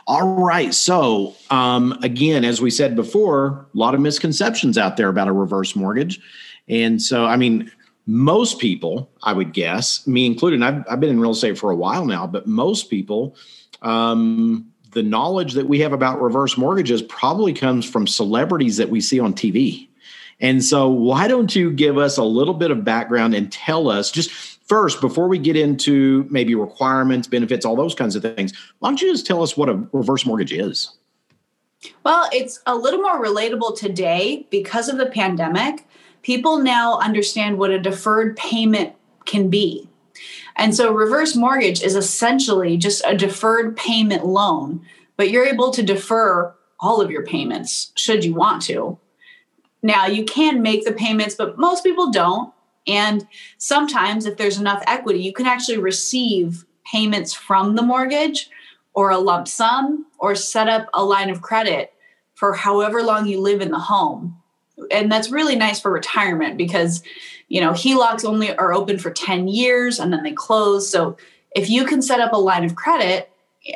All 0.07 0.37
right. 0.37 0.73
So, 0.73 1.35
um, 1.51 1.99
again, 2.05 2.45
as 2.45 2.61
we 2.61 2.71
said 2.71 2.95
before, 2.95 3.67
a 3.75 3.77
lot 3.77 3.97
of 3.97 4.01
misconceptions 4.01 4.79
out 4.79 4.97
there 4.97 5.09
about 5.09 5.27
a 5.27 5.33
reverse 5.33 5.75
mortgage. 5.75 6.21
And 6.69 7.03
so, 7.03 7.25
I 7.25 7.37
mean, 7.37 7.73
most 8.07 8.59
people, 8.59 9.11
I 9.23 9.33
would 9.33 9.53
guess, 9.53 10.07
me 10.07 10.27
included, 10.27 10.63
I've, 10.63 10.85
I've 10.91 11.01
been 11.01 11.11
in 11.11 11.21
real 11.21 11.33
estate 11.33 11.59
for 11.59 11.71
a 11.71 11.77
while 11.77 12.05
now, 12.05 12.27
but 12.27 12.47
most 12.47 12.91
people, 12.91 13.37
um, 13.83 14.67
the 14.93 15.03
knowledge 15.03 15.53
that 15.55 15.69
we 15.69 15.81
have 15.81 15.93
about 15.93 16.21
reverse 16.21 16.57
mortgages 16.59 17.03
probably 17.03 17.53
comes 17.53 17.89
from 17.89 18.07
celebrities 18.07 18.77
that 18.79 18.91
we 18.91 19.01
see 19.01 19.21
on 19.21 19.35
TV. 19.35 19.89
And 20.41 20.65
so, 20.65 20.89
why 20.89 21.29
don't 21.29 21.55
you 21.55 21.71
give 21.71 21.99
us 21.99 22.17
a 22.17 22.25
little 22.25 22.55
bit 22.55 22.71
of 22.71 22.83
background 22.83 23.35
and 23.35 23.53
tell 23.53 23.89
us 23.89 24.11
just 24.11 24.31
first, 24.71 25.01
before 25.01 25.29
we 25.29 25.39
get 25.39 25.57
into 25.57 26.27
maybe 26.31 26.55
requirements, 26.55 27.29
benefits, 27.29 27.67
all 27.67 27.77
those 27.77 27.95
kinds 27.95 28.17
of 28.17 28.23
things, 28.23 28.53
why 28.79 28.89
don't 28.89 29.03
you 29.03 29.13
just 29.13 29.27
tell 29.27 29.43
us 29.43 29.57
what 29.57 29.69
a 29.69 29.75
reverse 29.93 30.25
mortgage 30.25 30.53
is? 30.53 30.97
Well, 32.05 32.29
it's 32.33 32.61
a 32.67 32.75
little 32.75 33.01
more 33.01 33.23
relatable 33.23 33.79
today 33.79 34.47
because 34.51 34.89
of 34.89 34.97
the 34.99 35.07
pandemic 35.07 35.87
people 36.23 36.59
now 36.59 36.99
understand 36.99 37.59
what 37.59 37.71
a 37.71 37.79
deferred 37.79 38.37
payment 38.37 38.95
can 39.25 39.49
be. 39.49 39.89
And 40.57 40.75
so, 40.75 40.93
reverse 40.93 41.37
mortgage 41.37 41.83
is 41.83 41.97
essentially 41.97 42.77
just 42.77 43.03
a 43.07 43.17
deferred 43.17 43.77
payment 43.77 44.27
loan, 44.27 44.83
but 45.17 45.31
you're 45.31 45.47
able 45.47 45.71
to 45.71 45.83
defer 45.83 46.55
all 46.81 47.01
of 47.01 47.11
your 47.11 47.25
payments 47.25 47.93
should 47.97 48.25
you 48.25 48.35
want 48.35 48.63
to. 48.63 48.99
Now, 49.83 50.07
you 50.07 50.25
can 50.25 50.63
make 50.63 50.85
the 50.85 50.93
payments, 50.93 51.35
but 51.35 51.59
most 51.59 51.85
people 51.85 52.11
don't. 52.11 52.53
And 52.87 53.27
sometimes, 53.59 54.27
if 54.27 54.37
there's 54.37 54.59
enough 54.59 54.83
equity, 54.87 55.21
you 55.21 55.33
can 55.33 55.47
actually 55.47 55.79
receive 55.79 56.65
payments 56.91 57.33
from 57.33 57.77
the 57.77 57.83
mortgage 57.83 58.51
or 58.95 59.11
a 59.11 59.19
lump 59.19 59.49
sum 59.49 60.07
or 60.19 60.35
set 60.35 60.69
up 60.69 60.89
a 60.93 61.05
line 61.05 61.31
of 61.31 61.41
credit 61.41 61.93
for 62.35 62.53
however 62.55 63.03
long 63.03 63.27
you 63.27 63.41
live 63.41 63.61
in 63.61 63.71
the 63.71 63.79
home 63.79 64.40
and 64.91 65.11
that's 65.11 65.31
really 65.31 65.57
nice 65.57 65.81
for 65.81 65.91
retirement 65.91 66.57
because 66.57 67.03
you 67.49 67.61
know 67.61 67.73
HELOCs 67.73 68.25
only 68.25 68.55
are 68.57 68.73
open 68.73 68.99
for 68.99 69.11
10 69.11 69.49
years 69.49 69.99
and 69.99 70.13
then 70.13 70.23
they 70.23 70.33
close. 70.33 70.91
So 70.91 71.17
if 71.55 71.69
you 71.69 71.85
can 71.85 72.03
set 72.03 72.21
up 72.21 72.33
a 72.33 72.39
line 72.39 72.65
of 72.65 72.75
credit 72.75 73.31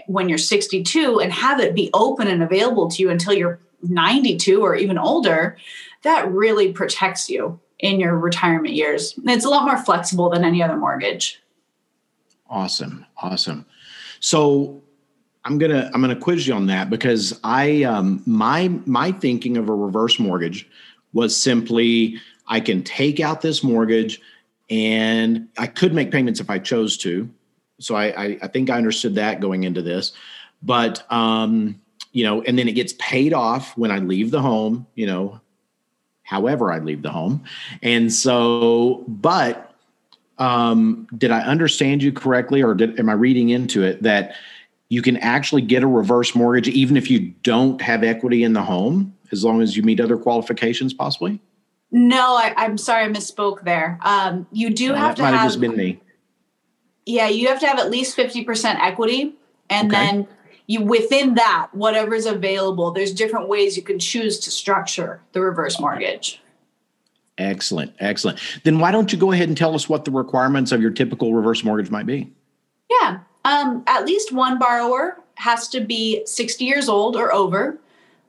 when 0.07 0.29
you're 0.29 0.39
62 0.39 1.21
and 1.21 1.33
have 1.33 1.61
it 1.61 1.75
be 1.75 1.91
open 1.93 2.29
and 2.29 2.43
available 2.43 2.89
to 2.91 3.03
you 3.03 3.11
until 3.11 3.35
you're 3.35 3.59
92 3.83 4.63
or 4.63 4.75
even 4.77 4.97
older, 4.97 5.57
that 6.03 6.31
really 6.31 6.73
protects 6.73 7.29
you 7.29 7.61
in 7.79 8.01
your 8.01 8.17
retirement 8.17 8.75
years. 8.75 9.15
It's 9.25 9.45
a 9.45 9.51
lot 9.51 9.65
more 9.65 9.77
flexible 9.77 10.31
than 10.31 10.45
any 10.45 10.63
other 10.63 10.77
mortgage. 10.77 11.41
Awesome. 12.49 13.05
Awesome. 13.19 13.67
So 14.21 14.83
I'm 15.45 15.59
gonna 15.59 15.91
I'm 15.93 16.01
gonna 16.01 16.17
quiz 16.17 16.47
you 16.47 16.55
on 16.55 16.67
that 16.67 16.89
because 16.89 17.39
I 17.45 17.83
um, 17.83 18.23
my 18.27 18.69
my 18.87 19.13
thinking 19.13 19.57
of 19.57 19.69
a 19.69 19.75
reverse 19.75 20.19
mortgage 20.19 20.69
was 21.15 21.35
simply 21.35 22.21
I 22.47 22.61
can 22.61 22.83
take 22.83 23.21
out 23.21 23.41
this 23.41 23.65
mortgage 23.65 24.21
and 24.69 25.49
I 25.57 25.67
could 25.67 25.95
make 25.95 26.11
payments 26.11 26.41
if 26.41 26.51
I 26.51 26.59
chose 26.59 26.99
to. 26.99 27.31
So 27.81 27.95
I, 27.95 28.05
I, 28.05 28.39
I 28.43 28.49
think 28.49 28.69
I 28.69 28.77
understood 28.77 29.15
that 29.15 29.41
going 29.41 29.65
into 29.65 29.81
this. 29.81 30.13
But 30.63 31.11
um, 31.11 31.81
you 32.13 32.25
know, 32.25 32.43
and 32.43 32.59
then 32.59 32.69
it 32.69 32.73
gets 32.73 32.95
paid 32.99 33.33
off 33.33 33.77
when 33.77 33.91
I 33.91 33.99
leave 33.99 34.31
the 34.31 34.41
home, 34.41 34.87
you 34.95 35.07
know, 35.07 35.41
however 36.23 36.73
I 36.73 36.79
leave 36.79 37.03
the 37.03 37.11
home. 37.11 37.45
And 37.83 38.13
so, 38.13 39.05
but 39.09 39.75
um, 40.39 41.07
did 41.17 41.31
I 41.31 41.41
understand 41.41 42.03
you 42.03 42.13
correctly, 42.13 42.63
or 42.63 42.75
did, 42.75 42.99
am 42.99 43.09
I 43.09 43.15
reading 43.15 43.51
into 43.51 43.83
it 43.83 44.03
that 44.03 44.37
you 44.89 45.03
can 45.03 45.17
actually 45.19 45.63
get 45.63 45.83
a 45.83 45.87
reverse 45.87 46.35
mortgage 46.35 46.69
even 46.69 46.97
if 46.97 47.11
you 47.11 47.35
don't 47.43 47.81
have 47.83 48.05
equity 48.05 48.45
in 48.45 48.53
the 48.53 48.63
home, 48.63 49.15
as 49.35 49.45
long 49.45 49.61
as 49.61 49.77
you 49.77 49.83
meet 49.83 50.01
other 50.01 50.17
qualifications, 50.17 50.95
possibly? 50.95 51.41
No, 51.91 52.37
I, 52.37 52.65
am 52.65 52.79
sorry, 52.79 53.05
I 53.05 53.09
misspoke 53.09 53.63
there. 53.65 53.99
Um, 54.03 54.47
you 54.51 54.71
do 54.71 54.89
no, 54.89 54.95
have 54.97 55.15
to 55.17 55.23
might 55.23 55.31
have, 55.31 55.41
have 55.41 55.49
just 55.49 55.61
been 55.61 55.77
me. 55.77 56.01
Yeah, 57.07 57.29
you 57.29 57.49
have 57.49 57.61
to 57.61 57.67
have 57.67 57.79
at 57.79 57.91
least 57.91 58.17
fifty 58.17 58.43
percent 58.43 58.81
equity, 58.81 59.35
and 59.69 59.93
okay. 59.93 60.07
then 60.07 60.29
you 60.67 60.83
within 60.83 61.35
that, 61.35 61.69
whatever's 61.73 62.27
available. 62.27 62.91
There's 62.91 63.13
different 63.13 63.49
ways 63.49 63.77
you 63.77 63.83
can 63.83 63.99
choose 63.99 64.39
to 64.41 64.51
structure 64.51 65.21
the 65.33 65.41
reverse 65.41 65.79
mortgage. 65.79 66.41
Excellent, 67.37 67.93
excellent. 67.99 68.39
Then 68.63 68.79
why 68.79 68.91
don't 68.91 69.13
you 69.13 69.19
go 69.19 69.33
ahead 69.33 69.49
and 69.49 69.57
tell 69.57 69.75
us 69.75 69.89
what 69.89 70.05
the 70.05 70.11
requirements 70.11 70.73
of 70.73 70.81
your 70.81 70.93
typical 70.93 71.35
reverse 71.35 71.65
mortgage 71.65 71.91
might 71.91 72.07
be? 72.07 72.33
Yeah, 73.01 73.21
um, 73.45 73.83
at 73.87 74.07
least 74.07 74.33
one 74.33 74.59
borrower 74.59 75.21
has 75.37 75.69
to 75.69 75.81
be 75.81 76.25
60 76.27 76.65
years 76.65 76.89
old 76.89 77.17
or 77.17 77.33
over. 77.33 77.79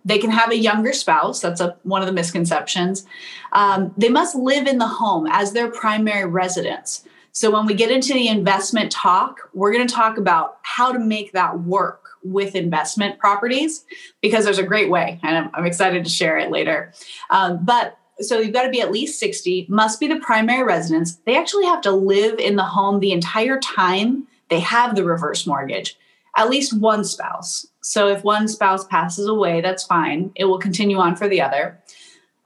They 0.05 0.19
can 0.19 0.29
have 0.29 0.51
a 0.51 0.57
younger 0.57 0.93
spouse. 0.93 1.41
That's 1.41 1.59
a, 1.59 1.75
one 1.83 2.01
of 2.01 2.07
the 2.07 2.13
misconceptions. 2.13 3.05
Um, 3.51 3.93
they 3.97 4.09
must 4.09 4.35
live 4.35 4.67
in 4.67 4.77
the 4.77 4.87
home 4.87 5.27
as 5.29 5.51
their 5.51 5.69
primary 5.69 6.25
residence. 6.25 7.03
So 7.31 7.51
when 7.51 7.65
we 7.65 7.73
get 7.73 7.91
into 7.91 8.13
the 8.13 8.29
investment 8.29 8.91
talk, 8.91 9.49
we're 9.53 9.73
going 9.73 9.85
to 9.85 9.93
talk 9.93 10.17
about 10.17 10.59
how 10.61 10.93
to 10.93 10.99
make 10.99 11.33
that 11.33 11.59
work 11.59 12.01
with 12.23 12.55
investment 12.55 13.19
properties 13.19 13.83
because 14.21 14.45
there's 14.45 14.57
a 14.57 14.63
great 14.63 14.89
way, 14.89 15.19
and 15.21 15.37
I'm, 15.37 15.49
I'm 15.53 15.65
excited 15.65 16.05
to 16.05 16.09
share 16.09 16.37
it 16.37 16.49
later. 16.49 16.93
Um, 17.29 17.63
but 17.63 17.97
so 18.19 18.39
you've 18.39 18.53
got 18.53 18.63
to 18.63 18.69
be 18.69 18.81
at 18.81 18.91
least 18.91 19.19
60, 19.19 19.67
must 19.69 19.99
be 19.99 20.07
the 20.07 20.19
primary 20.19 20.63
residence. 20.63 21.17
They 21.25 21.37
actually 21.37 21.65
have 21.65 21.81
to 21.81 21.91
live 21.91 22.39
in 22.39 22.55
the 22.55 22.63
home 22.63 22.99
the 22.99 23.11
entire 23.11 23.59
time 23.59 24.27
they 24.49 24.59
have 24.59 24.95
the 24.95 25.03
reverse 25.03 25.45
mortgage, 25.45 25.97
at 26.37 26.49
least 26.49 26.77
one 26.77 27.03
spouse. 27.03 27.67
So 27.87 28.07
if 28.07 28.23
one 28.23 28.47
spouse 28.47 28.83
passes 28.83 29.27
away, 29.27 29.61
that's 29.61 29.83
fine. 29.83 30.31
It 30.33 30.45
will 30.45 30.57
continue 30.57 30.97
on 30.97 31.15
for 31.15 31.27
the 31.27 31.39
other. 31.39 31.79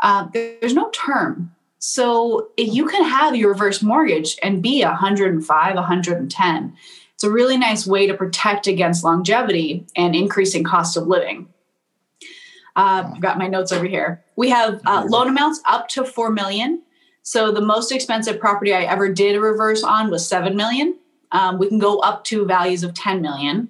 Uh, 0.02 0.28
there's 0.34 0.74
no 0.74 0.90
term. 0.90 1.56
So 1.78 2.50
if 2.58 2.74
you 2.74 2.86
can 2.86 3.06
have 3.06 3.38
your 3.38 3.54
reverse 3.54 3.82
mortgage 3.82 4.38
and 4.44 4.62
be 4.62 4.84
105, 4.84 5.76
110, 5.76 6.78
it's 7.14 7.24
a 7.24 7.32
really 7.32 7.58
nice 7.58 7.88
way 7.88 8.06
to 8.06 8.14
protect 8.14 8.68
against 8.68 9.06
longevity 9.06 9.88
and 9.96 10.14
increasing 10.14 10.66
cost 10.66 10.98
of 10.98 11.08
living. 11.08 11.48
Uh, 12.76 13.10
I've 13.16 13.22
got 13.22 13.38
my 13.38 13.48
notes 13.48 13.72
over 13.72 13.86
here. 13.86 14.22
We 14.36 14.50
have 14.50 14.82
uh, 14.86 15.06
loan 15.08 15.30
amounts 15.30 15.62
up 15.66 15.88
to 15.90 16.04
four 16.04 16.32
million. 16.32 16.82
So 17.24 17.54
the 17.54 17.62
most 17.62 17.94
expensive 17.94 18.42
property 18.42 18.74
I 18.74 18.84
ever 18.84 19.08
did 19.08 19.38
a 19.38 19.40
reverse 19.40 19.84
on 19.84 20.12
was 20.12 20.28
seven 20.28 20.58
million. 20.58 20.98
Um, 21.32 21.60
we 21.60 21.70
can 21.70 21.80
go 21.80 22.00
up 22.00 22.26
to 22.26 22.46
values 22.46 22.84
of 22.84 22.94
10 22.94 23.22
million. 23.22 23.70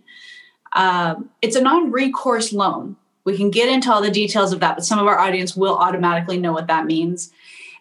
Um, 0.73 1.29
it's 1.41 1.55
a 1.55 1.61
non-recourse 1.61 2.53
loan. 2.53 2.95
We 3.23 3.35
can 3.37 3.51
get 3.51 3.69
into 3.69 3.91
all 3.91 4.01
the 4.01 4.11
details 4.11 4.53
of 4.53 4.59
that, 4.61 4.75
but 4.75 4.85
some 4.85 4.99
of 4.99 5.07
our 5.07 5.19
audience 5.19 5.55
will 5.55 5.77
automatically 5.77 6.37
know 6.37 6.53
what 6.53 6.67
that 6.67 6.85
means. 6.85 7.31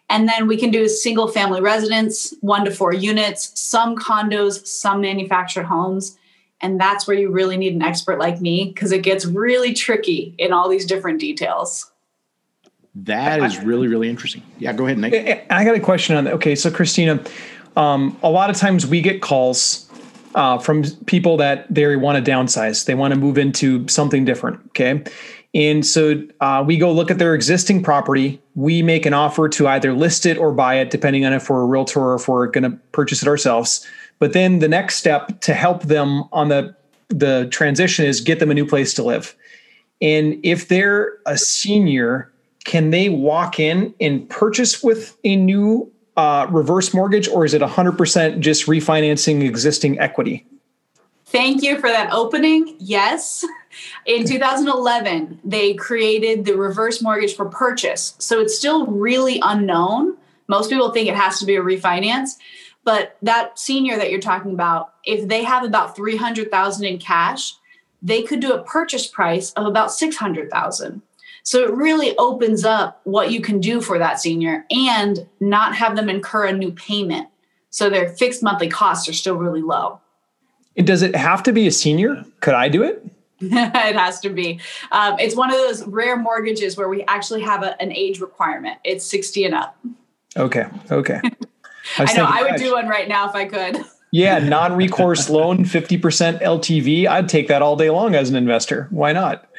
And 0.09 0.27
then 0.27 0.47
we 0.47 0.57
can 0.57 0.71
do 0.71 0.87
single 0.87 1.27
family 1.27 1.61
residence, 1.61 2.33
one 2.41 2.65
to 2.65 2.71
four 2.71 2.93
units, 2.93 3.59
some 3.59 3.95
condos, 3.95 4.65
some 4.65 5.01
manufactured 5.01 5.63
homes. 5.63 6.17
And 6.61 6.79
that's 6.79 7.07
where 7.07 7.15
you 7.15 7.31
really 7.31 7.57
need 7.57 7.73
an 7.73 7.81
expert 7.81 8.19
like 8.19 8.41
me 8.41 8.65
because 8.65 8.91
it 8.91 9.03
gets 9.03 9.25
really 9.25 9.73
tricky 9.73 10.35
in 10.37 10.51
all 10.51 10.67
these 10.67 10.85
different 10.85 11.19
details. 11.19 11.91
That 12.95 13.41
is 13.43 13.59
really, 13.59 13.87
really 13.87 14.09
interesting. 14.09 14.43
Yeah, 14.57 14.73
go 14.73 14.85
ahead, 14.85 14.97
Nick. 14.97 15.45
I 15.49 15.63
got 15.63 15.75
a 15.75 15.79
question 15.79 16.17
on 16.17 16.25
that. 16.25 16.33
Okay, 16.33 16.55
so 16.55 16.69
Christina, 16.69 17.23
um, 17.77 18.17
a 18.23 18.29
lot 18.29 18.49
of 18.49 18.57
times 18.57 18.85
we 18.85 19.01
get 19.01 19.21
calls 19.21 19.88
uh, 20.35 20.57
from 20.57 20.83
people 21.05 21.37
that 21.37 21.73
they 21.73 21.95
want 21.95 22.23
to 22.23 22.31
downsize. 22.31 22.85
They 22.85 22.95
want 22.95 23.13
to 23.13 23.19
move 23.19 23.37
into 23.37 23.87
something 23.87 24.25
different. 24.25 24.59
Okay. 24.67 25.03
And 25.53 25.83
so 25.85 26.23
uh, 26.41 26.63
we 26.65 26.77
go 26.77 26.91
look 26.91 27.09
at 27.09 27.17
their 27.17 27.33
existing 27.33 27.81
property. 27.81 28.39
We 28.55 28.83
make 28.83 29.05
an 29.05 29.13
offer 29.13 29.49
to 29.49 29.67
either 29.67 29.93
list 29.93 30.25
it 30.25 30.37
or 30.37 30.51
buy 30.51 30.75
it, 30.75 30.91
depending 30.91 31.25
on 31.25 31.33
if 31.33 31.49
we're 31.49 31.61
a 31.61 31.65
realtor 31.65 32.01
or 32.01 32.15
if 32.15 32.27
we're 32.27 32.47
going 32.47 32.69
to 32.69 32.77
purchase 32.91 33.23
it 33.23 33.27
ourselves. 33.27 33.85
But 34.19 34.33
then 34.33 34.59
the 34.59 34.67
next 34.67 34.97
step 34.97 35.41
to 35.41 35.53
help 35.53 35.83
them 35.83 36.25
on 36.31 36.49
the 36.49 36.75
the 37.07 37.47
transition 37.51 38.05
is 38.05 38.21
get 38.21 38.37
them 38.37 38.51
a 38.51 38.53
new 38.53 38.67
place 38.67 38.93
to 38.93 39.03
live. 39.03 39.35
And 39.99 40.39
if 40.43 40.67
they're 40.67 41.17
a 41.25 41.39
senior, 41.39 42.31
can 42.65 42.91
they 42.91 43.09
walk 43.09 43.59
in 43.59 43.95
and 43.99 44.29
purchase 44.29 44.83
with 44.83 45.17
a 45.23 45.35
new 45.35 45.91
uh, 46.19 46.47
reverse 46.47 46.93
mortgage, 46.93 47.29
or 47.29 47.45
is 47.45 47.53
it 47.53 47.61
100% 47.61 48.41
just 48.41 48.65
refinancing 48.65 49.41
existing 49.41 49.97
equity? 49.99 50.45
Thank 51.27 51.63
you 51.63 51.79
for 51.79 51.87
that 51.87 52.11
opening. 52.11 52.75
Yes. 52.77 53.45
In 54.05 54.25
2011, 54.25 55.39
they 55.45 55.75
created 55.75 56.43
the 56.43 56.57
reverse 56.57 57.01
mortgage 57.01 57.35
for 57.35 57.45
purchase. 57.45 58.15
So 58.17 58.41
it's 58.41 58.57
still 58.57 58.85
really 58.87 59.39
unknown. 59.41 60.17
Most 60.49 60.69
people 60.69 60.91
think 60.91 61.07
it 61.07 61.15
has 61.15 61.39
to 61.39 61.45
be 61.45 61.55
a 61.55 61.61
refinance. 61.61 62.31
But 62.83 63.15
that 63.21 63.57
senior 63.57 63.95
that 63.95 64.11
you're 64.11 64.19
talking 64.19 64.51
about, 64.51 64.95
if 65.05 65.29
they 65.29 65.43
have 65.43 65.63
about 65.63 65.95
300,000 65.95 66.85
in 66.85 66.97
cash, 66.97 67.53
they 68.01 68.23
could 68.23 68.41
do 68.41 68.51
a 68.51 68.63
purchase 68.63 69.07
price 69.07 69.53
of 69.53 69.65
about 69.65 69.93
600,000. 69.93 71.01
So 71.43 71.63
it 71.63 71.73
really 71.73 72.15
opens 72.17 72.65
up 72.65 73.01
what 73.03 73.31
you 73.31 73.41
can 73.41 73.59
do 73.59 73.81
for 73.81 73.97
that 73.97 74.19
senior 74.19 74.65
and 74.69 75.27
not 75.39 75.75
have 75.75 75.95
them 75.95 76.09
incur 76.09 76.45
a 76.45 76.53
new 76.53 76.71
payment. 76.71 77.27
So 77.69 77.89
their 77.89 78.09
fixed 78.09 78.43
monthly 78.43 78.69
costs 78.69 79.07
are 79.07 79.13
still 79.13 79.35
really 79.35 79.61
low. 79.61 79.99
And 80.75 80.87
does 80.87 81.01
it 81.01 81.15
have 81.15 81.43
to 81.43 81.51
be 81.51 81.67
a 81.67 81.71
senior? 81.71 82.23
Could 82.39 82.53
I 82.53 82.69
do 82.69 82.83
it? 82.83 83.05
it 83.41 83.95
has 83.95 84.19
to 84.21 84.29
be. 84.29 84.59
Um, 84.91 85.17
it's 85.19 85.35
one 85.35 85.49
of 85.49 85.55
those 85.55 85.85
rare 85.87 86.17
mortgages 86.17 86.77
where 86.77 86.89
we 86.89 87.03
actually 87.03 87.41
have 87.41 87.63
a, 87.63 87.81
an 87.81 87.91
age 87.91 88.19
requirement. 88.19 88.77
It's 88.83 89.05
60 89.05 89.45
and 89.45 89.55
up. 89.55 89.77
Okay. 90.35 90.65
Okay. 90.91 91.21
I, 91.97 92.05
I 92.05 92.13
know 92.13 92.25
I 92.25 92.43
would 92.43 92.59
do 92.59 92.73
one 92.73 92.87
right 92.87 93.07
now 93.07 93.29
if 93.29 93.35
I 93.35 93.45
could. 93.45 93.83
yeah, 94.11 94.39
non-recourse 94.43 95.29
loan, 95.29 95.63
50% 95.63 96.41
LTV. 96.41 97.07
I'd 97.07 97.29
take 97.29 97.47
that 97.47 97.61
all 97.61 97.75
day 97.75 97.89
long 97.89 98.13
as 98.13 98.29
an 98.29 98.35
investor. 98.35 98.87
Why 98.91 99.13
not? 99.13 99.49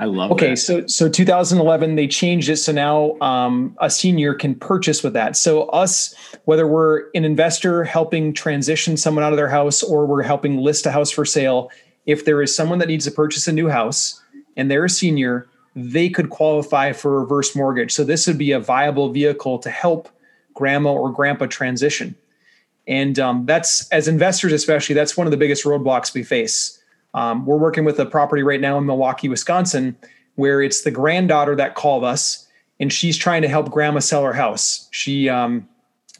I 0.00 0.04
love. 0.04 0.30
Okay, 0.32 0.50
that. 0.50 0.56
so 0.56 0.86
so 0.86 1.08
2011 1.08 1.96
they 1.96 2.06
changed 2.06 2.48
it 2.48 2.58
so 2.58 2.70
now 2.70 3.18
um, 3.20 3.76
a 3.80 3.90
senior 3.90 4.32
can 4.32 4.54
purchase 4.54 5.02
with 5.02 5.12
that. 5.14 5.36
So 5.36 5.64
us, 5.70 6.14
whether 6.44 6.66
we're 6.68 7.10
an 7.14 7.24
investor 7.24 7.82
helping 7.82 8.32
transition 8.32 8.96
someone 8.96 9.24
out 9.24 9.32
of 9.32 9.36
their 9.36 9.48
house 9.48 9.82
or 9.82 10.06
we're 10.06 10.22
helping 10.22 10.58
list 10.58 10.86
a 10.86 10.92
house 10.92 11.10
for 11.10 11.24
sale, 11.24 11.70
if 12.06 12.24
there 12.24 12.40
is 12.42 12.54
someone 12.54 12.78
that 12.78 12.88
needs 12.88 13.04
to 13.06 13.10
purchase 13.10 13.48
a 13.48 13.52
new 13.52 13.68
house 13.68 14.22
and 14.56 14.70
they're 14.70 14.84
a 14.84 14.90
senior, 14.90 15.48
they 15.74 16.08
could 16.08 16.30
qualify 16.30 16.92
for 16.92 17.16
a 17.16 17.20
reverse 17.20 17.56
mortgage. 17.56 17.92
So 17.92 18.04
this 18.04 18.26
would 18.26 18.38
be 18.38 18.52
a 18.52 18.60
viable 18.60 19.10
vehicle 19.10 19.58
to 19.58 19.70
help 19.70 20.08
grandma 20.54 20.92
or 20.92 21.10
grandpa 21.10 21.46
transition. 21.46 22.14
And 22.86 23.18
um, 23.18 23.46
that's 23.46 23.88
as 23.90 24.08
investors, 24.08 24.52
especially, 24.52 24.94
that's 24.94 25.16
one 25.16 25.26
of 25.26 25.30
the 25.32 25.36
biggest 25.36 25.64
roadblocks 25.64 26.14
we 26.14 26.22
face. 26.22 26.77
Um, 27.18 27.44
we're 27.46 27.56
working 27.56 27.84
with 27.84 27.98
a 27.98 28.06
property 28.06 28.44
right 28.44 28.60
now 28.60 28.78
in 28.78 28.86
Milwaukee, 28.86 29.28
Wisconsin, 29.28 29.96
where 30.36 30.62
it's 30.62 30.82
the 30.82 30.92
granddaughter 30.92 31.56
that 31.56 31.74
called 31.74 32.04
us, 32.04 32.46
and 32.78 32.92
she's 32.92 33.16
trying 33.16 33.42
to 33.42 33.48
help 33.48 33.70
grandma 33.70 33.98
sell 33.98 34.22
her 34.22 34.32
house. 34.32 34.88
She 34.92 35.28
um, 35.28 35.68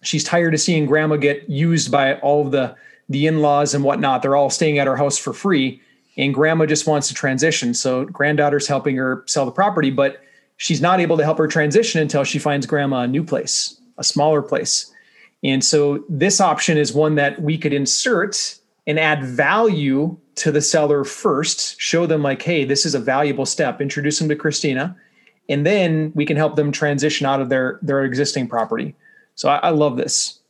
she's 0.03 0.25
tired 0.25 0.55
of 0.55 0.61
seeing 0.61 0.87
grandma 0.87 1.15
get 1.17 1.49
used 1.49 1.93
by 1.93 2.17
all 2.17 2.45
of 2.45 2.51
the 2.51 2.75
the 3.09 3.29
in-laws 3.29 3.75
and 3.75 3.85
whatnot. 3.85 4.23
They're 4.23 4.35
all 4.35 4.51
staying 4.51 4.79
at 4.79 4.89
her 4.89 4.97
house 4.97 5.17
for 5.17 5.33
free, 5.33 5.81
and 6.17 6.35
grandma 6.35 6.67
just 6.67 6.89
wants 6.89 7.07
to 7.09 7.15
transition. 7.15 7.75
So 7.75 8.05
granddaughter's 8.07 8.67
helping 8.67 8.97
her 8.97 9.23
sell 9.27 9.47
the 9.47 9.53
property, 9.53 9.91
but 9.91 10.21
she's 10.57 10.81
not 10.81 10.99
able 10.99 11.17
to 11.17 11.23
help 11.23 11.39
her 11.39 11.47
transition 11.47 12.03
until 12.03 12.25
she 12.25 12.41
finds 12.41 12.67
grandma 12.67 13.03
a 13.03 13.07
new 13.07 13.23
place 13.23 13.79
a 13.99 14.05
smaller 14.05 14.43
place. 14.43 14.93
And 15.45 15.65
so 15.65 16.05
this 16.09 16.41
option 16.41 16.79
is 16.79 16.93
one 16.93 17.17
that 17.17 17.41
we 17.43 17.59
could 17.59 17.73
insert 17.73 18.59
and 18.89 18.99
add 18.99 19.23
value 19.23 20.17
to 20.37 20.51
the 20.51 20.63
seller 20.63 21.05
first, 21.05 21.79
show 21.81 22.07
them 22.07 22.23
like, 22.23 22.43
hey, 22.43 22.65
this 22.65 22.87
is 22.87 22.95
a 22.95 22.99
valuable 22.99 23.47
step, 23.47 23.81
introduce 23.81 24.19
them 24.19 24.29
to 24.31 24.35
Christina, 24.35 24.97
and 25.49 25.65
then 25.65 26.11
we 26.15 26.25
can 26.25 26.37
help 26.37 26.57
them 26.57 26.73
transition 26.73 27.27
out 27.27 27.41
of 27.41 27.51
their 27.51 27.79
their 27.83 28.03
existing 28.03 28.49
property. 28.49 28.97
So 29.35 29.49
I, 29.49 29.57
I 29.59 29.71
love 29.71 29.97
this. 29.97 30.41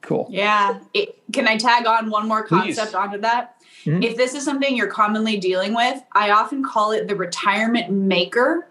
Cool. 0.00 0.28
Yeah. 0.30 0.80
It, 0.92 1.18
can 1.32 1.48
I 1.48 1.56
tag 1.56 1.86
on 1.86 2.10
one 2.10 2.28
more 2.28 2.44
concept 2.44 2.92
Please. 2.92 2.94
onto 2.94 3.18
that? 3.18 3.56
Mm-hmm. 3.84 4.02
If 4.02 4.16
this 4.16 4.34
is 4.34 4.44
something 4.44 4.76
you're 4.76 4.86
commonly 4.86 5.38
dealing 5.38 5.74
with, 5.74 6.02
I 6.12 6.30
often 6.30 6.62
call 6.62 6.92
it 6.92 7.08
the 7.08 7.16
retirement 7.16 7.90
maker 7.90 8.68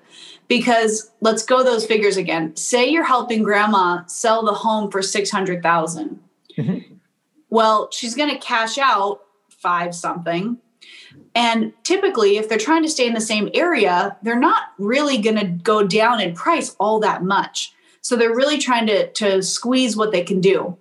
because 0.47 1.11
let's 1.21 1.43
go 1.43 1.63
those 1.63 1.85
figures 1.85 2.17
again. 2.17 2.55
Say 2.55 2.89
you're 2.89 3.03
helping 3.03 3.43
grandma 3.43 4.03
sell 4.05 4.43
the 4.43 4.53
home 4.53 4.91
for 4.91 5.01
600,000. 5.01 6.19
Mm-hmm. 6.57 6.92
Well, 7.53 7.89
she's 7.91 8.15
going 8.15 8.31
to 8.31 8.39
cash 8.39 8.79
out 8.79 9.21
five 9.47 9.93
something. 9.93 10.57
And 11.35 11.71
typically, 11.83 12.37
if 12.37 12.49
they're 12.49 12.57
trying 12.57 12.81
to 12.81 12.89
stay 12.89 13.05
in 13.05 13.13
the 13.13 13.21
same 13.21 13.47
area, 13.53 14.17
they're 14.23 14.39
not 14.39 14.69
really 14.79 15.19
going 15.19 15.35
to 15.35 15.45
go 15.45 15.85
down 15.85 16.19
in 16.19 16.33
price 16.33 16.75
all 16.79 16.99
that 17.01 17.21
much. 17.23 17.71
So 18.01 18.15
they're 18.15 18.33
really 18.33 18.57
trying 18.57 18.87
to, 18.87 19.11
to 19.11 19.43
squeeze 19.43 19.95
what 19.95 20.11
they 20.11 20.23
can 20.23 20.41
do. 20.41 20.75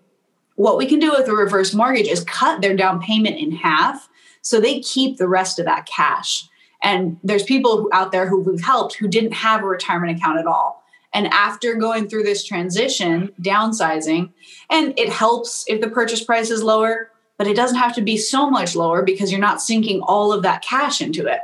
What 0.55 0.79
we 0.79 0.87
can 0.87 0.99
do 0.99 1.11
with 1.11 1.29
a 1.29 1.35
reverse 1.35 1.75
mortgage 1.75 2.09
is 2.09 2.25
cut 2.25 2.63
their 2.63 2.75
down 2.75 3.03
payment 3.03 3.37
in 3.37 3.53
half 3.53 4.09
so 4.41 4.59
they 4.59 4.81
keep 4.81 5.19
the 5.19 5.29
rest 5.29 5.59
of 5.59 5.67
that 5.67 5.85
cash. 5.85 6.49
And 6.83 7.19
there's 7.23 7.43
people 7.43 7.91
out 7.93 8.13
there 8.13 8.27
who 8.27 8.41
we've 8.41 8.65
helped 8.65 8.95
who 8.95 9.09
didn't 9.09 9.35
have 9.35 9.63
a 9.63 9.67
retirement 9.67 10.17
account 10.17 10.39
at 10.39 10.47
all. 10.47 10.82
And 11.15 11.27
after 11.29 11.75
going 11.75 12.09
through 12.09 12.23
this 12.23 12.45
transition, 12.45 13.33
downsizing, 13.41 14.31
and 14.71 14.99
it 14.99 15.11
helps 15.11 15.65
if 15.69 15.81
the 15.81 15.91
purchase 15.91 16.25
price 16.25 16.51
is 16.51 16.63
lower, 16.63 17.11
but 17.37 17.47
it 17.47 17.57
doesn't 17.57 17.77
have 17.77 17.95
to 17.97 18.03
be 18.03 18.17
so 18.17 18.49
much 18.49 18.75
lower 18.75 19.03
because 19.03 19.31
you're 19.31 19.41
not 19.41 19.61
sinking 19.61 20.01
all 20.03 20.33
of 20.33 20.43
that 20.43 20.63
cash 20.63 21.01
into 21.01 21.27
it. 21.27 21.41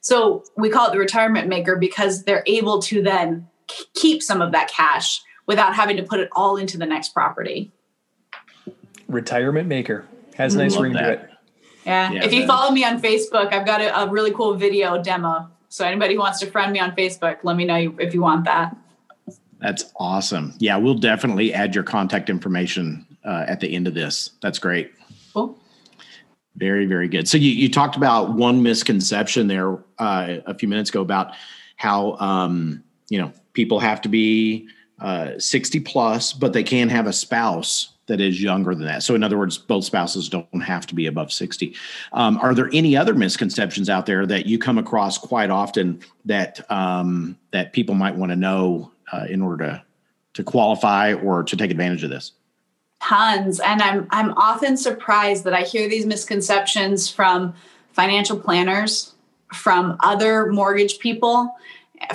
So 0.00 0.44
we 0.56 0.68
call 0.68 0.88
it 0.88 0.92
the 0.92 0.98
retirement 0.98 1.48
maker 1.48 1.76
because 1.76 2.24
they're 2.24 2.42
able 2.46 2.82
to 2.82 3.02
then 3.02 3.48
keep 3.94 4.22
some 4.22 4.42
of 4.42 4.52
that 4.52 4.68
cash 4.68 5.22
without 5.46 5.74
having 5.74 5.96
to 5.96 6.02
put 6.02 6.20
it 6.20 6.28
all 6.32 6.56
into 6.56 6.76
the 6.76 6.86
next 6.86 7.10
property. 7.10 7.70
Retirement 9.08 9.68
maker 9.68 10.06
has 10.34 10.54
a 10.54 10.58
nice 10.58 10.76
ring 10.76 10.94
that. 10.94 11.02
to 11.02 11.12
it. 11.12 11.30
Yeah. 11.84 12.12
yeah 12.12 12.24
if 12.24 12.32
you 12.32 12.46
follow 12.46 12.70
me 12.70 12.84
on 12.84 13.00
Facebook, 13.00 13.52
I've 13.52 13.66
got 13.66 13.80
a, 13.80 14.02
a, 14.02 14.08
really 14.08 14.32
cool 14.32 14.54
video 14.54 15.02
demo. 15.02 15.50
So 15.68 15.84
anybody 15.84 16.14
who 16.14 16.20
wants 16.20 16.40
to 16.40 16.46
friend 16.46 16.72
me 16.72 16.80
on 16.80 16.92
Facebook, 16.92 17.38
let 17.42 17.56
me 17.56 17.64
know 17.64 17.94
if 17.98 18.14
you 18.14 18.22
want 18.22 18.44
that. 18.46 18.76
That's 19.62 19.92
awesome. 19.96 20.54
Yeah, 20.58 20.76
we'll 20.76 20.96
definitely 20.96 21.54
add 21.54 21.72
your 21.72 21.84
contact 21.84 22.28
information 22.28 23.06
uh, 23.24 23.44
at 23.46 23.60
the 23.60 23.72
end 23.72 23.86
of 23.86 23.94
this. 23.94 24.30
That's 24.42 24.58
great. 24.58 24.92
Cool. 25.32 25.56
Very, 26.56 26.84
very 26.84 27.06
good. 27.06 27.28
So 27.28 27.38
you, 27.38 27.50
you 27.50 27.70
talked 27.70 27.96
about 27.96 28.34
one 28.34 28.62
misconception 28.62 29.46
there 29.46 29.78
uh, 29.98 30.38
a 30.46 30.54
few 30.54 30.68
minutes 30.68 30.90
ago 30.90 31.00
about 31.00 31.34
how 31.76 32.16
um, 32.18 32.82
you 33.08 33.18
know 33.18 33.32
people 33.52 33.78
have 33.78 34.00
to 34.02 34.08
be 34.08 34.68
uh, 35.00 35.38
60 35.38 35.80
plus, 35.80 36.32
but 36.32 36.52
they 36.52 36.64
can 36.64 36.88
have 36.88 37.06
a 37.06 37.12
spouse 37.12 37.91
that 38.06 38.20
is 38.20 38.42
younger 38.42 38.74
than 38.74 38.84
that. 38.86 39.02
So, 39.02 39.14
in 39.14 39.22
other 39.22 39.38
words, 39.38 39.58
both 39.58 39.84
spouses 39.84 40.28
don't 40.28 40.62
have 40.62 40.86
to 40.88 40.94
be 40.94 41.06
above 41.06 41.32
60. 41.32 41.74
Um, 42.12 42.38
are 42.38 42.54
there 42.54 42.68
any 42.72 42.96
other 42.96 43.14
misconceptions 43.14 43.88
out 43.88 44.06
there 44.06 44.26
that 44.26 44.46
you 44.46 44.58
come 44.58 44.78
across 44.78 45.18
quite 45.18 45.50
often 45.50 46.00
that 46.24 46.60
um, 46.70 47.38
that 47.52 47.72
people 47.72 47.94
might 47.94 48.16
want 48.16 48.30
to 48.30 48.36
know 48.36 48.90
uh, 49.12 49.26
in 49.28 49.42
order 49.42 49.64
to 49.64 49.82
to 50.34 50.42
qualify 50.42 51.12
or 51.14 51.42
to 51.42 51.56
take 51.56 51.70
advantage 51.70 52.02
of 52.04 52.10
this? 52.10 52.32
Tons, 53.00 53.60
and 53.60 53.82
I'm 53.82 54.06
I'm 54.10 54.32
often 54.32 54.76
surprised 54.76 55.44
that 55.44 55.54
I 55.54 55.62
hear 55.62 55.88
these 55.88 56.06
misconceptions 56.06 57.10
from 57.10 57.54
financial 57.92 58.38
planners, 58.38 59.12
from 59.52 59.96
other 60.00 60.46
mortgage 60.46 60.98
people, 60.98 61.54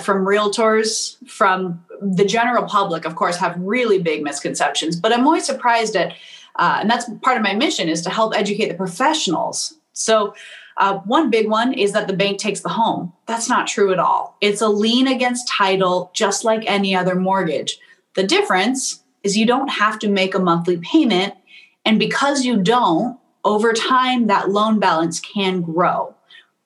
from 0.00 0.24
realtors, 0.24 1.16
from 1.28 1.84
the 2.00 2.24
general 2.24 2.64
public, 2.64 3.04
of 3.04 3.16
course, 3.16 3.36
have 3.36 3.58
really 3.58 4.00
big 4.00 4.22
misconceptions. 4.22 4.98
But 5.00 5.12
I'm 5.12 5.26
always 5.26 5.44
surprised 5.44 5.96
at, 5.96 6.12
uh, 6.56 6.78
and 6.80 6.90
that's 6.90 7.10
part 7.22 7.36
of 7.36 7.42
my 7.42 7.54
mission 7.54 7.88
is 7.88 8.02
to 8.02 8.10
help 8.10 8.36
educate 8.36 8.68
the 8.68 8.74
professionals. 8.74 9.74
So, 9.92 10.34
uh, 10.76 10.98
one 11.00 11.28
big 11.28 11.48
one 11.48 11.72
is 11.72 11.92
that 11.92 12.06
the 12.06 12.12
bank 12.12 12.38
takes 12.38 12.60
the 12.60 12.68
home. 12.68 13.12
That's 13.26 13.48
not 13.48 13.66
true 13.66 13.92
at 13.92 13.98
all. 13.98 14.36
It's 14.40 14.60
a 14.60 14.68
lien 14.68 15.08
against 15.08 15.48
title, 15.48 16.12
just 16.14 16.44
like 16.44 16.62
any 16.66 16.94
other 16.94 17.16
mortgage. 17.16 17.78
The 18.14 18.22
difference 18.22 19.02
is 19.24 19.36
you 19.36 19.44
don't 19.44 19.68
have 19.68 19.98
to 19.98 20.08
make 20.08 20.34
a 20.34 20.38
monthly 20.38 20.76
payment. 20.78 21.34
And 21.84 21.98
because 21.98 22.44
you 22.44 22.62
don't, 22.62 23.18
over 23.44 23.72
time, 23.72 24.28
that 24.28 24.50
loan 24.50 24.78
balance 24.78 25.18
can 25.18 25.62
grow. 25.62 26.14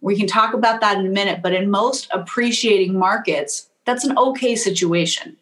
We 0.03 0.19
can 0.19 0.27
talk 0.27 0.53
about 0.53 0.81
that 0.83 0.99
in 0.99 1.07
a 1.07 1.11
minute, 1.11 1.41
but 1.43 1.55
in 1.55 1.71
most 1.71 2.09
appreciating 2.13 2.99
markets, 2.99 3.71
that's 3.87 4.05
an 4.05 4.19
okay 4.19 4.55
situation. 4.55 5.37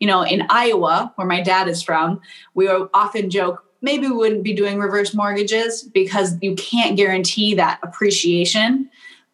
You 0.00 0.06
know, 0.06 0.22
in 0.22 0.46
Iowa, 0.48 1.12
where 1.16 1.26
my 1.26 1.42
dad 1.42 1.68
is 1.68 1.82
from, 1.82 2.20
we 2.54 2.68
often 2.68 3.28
joke 3.28 3.64
maybe 3.82 4.06
we 4.06 4.16
wouldn't 4.16 4.42
be 4.42 4.54
doing 4.54 4.78
reverse 4.78 5.14
mortgages 5.14 5.82
because 5.82 6.36
you 6.40 6.54
can't 6.54 6.96
guarantee 6.96 7.54
that 7.54 7.78
appreciation. 7.82 8.90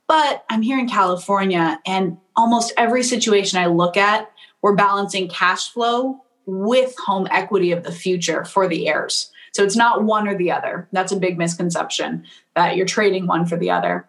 But 0.09 0.45
I'm 0.51 0.63
here 0.63 0.79
in 0.79 0.89
California, 0.89 1.81
and 1.87 2.19
almost 2.37 2.73
every 2.77 3.03
situation 3.03 3.59
I 3.59 3.67
look 3.67 3.97
at, 3.97 4.31
we're 4.61 4.75
balancing 4.75 5.29
cash 5.29 5.71
flow 5.71 6.21
with 6.45 6.95
home 6.99 7.29
equity 7.31 7.73
of 7.73 7.85
the 7.85 7.93
future 7.93 8.45
for 8.45 8.69
the 8.69 8.89
heirs. 8.89 9.31
So 9.53 9.65
it's 9.65 9.77
not 9.77 10.05
one 10.05 10.29
or 10.29 10.37
the 10.37 10.51
other. 10.51 10.89
That's 10.93 11.13
a 11.13 11.17
big 11.17 11.39
misconception 11.39 12.25
that 12.57 12.77
you're 12.77 12.87
trading 12.87 13.27
one 13.27 13.47
for 13.47 13.57
the 13.57 13.71
other. 13.71 14.09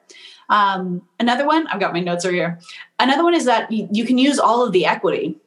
Um, 0.50 1.02
another 1.20 1.46
one, 1.46 1.68
I've 1.68 1.80
got 1.80 1.94
my 1.94 2.00
notes 2.00 2.26
over 2.26 2.34
here. 2.34 2.60
Another 3.00 3.24
one 3.24 3.34
is 3.34 3.46
that 3.46 3.72
you, 3.72 3.88
you 3.92 4.06
can 4.06 4.18
use 4.18 4.40
all 4.40 4.66
of 4.66 4.72
the 4.72 4.86
equity. 4.86 5.38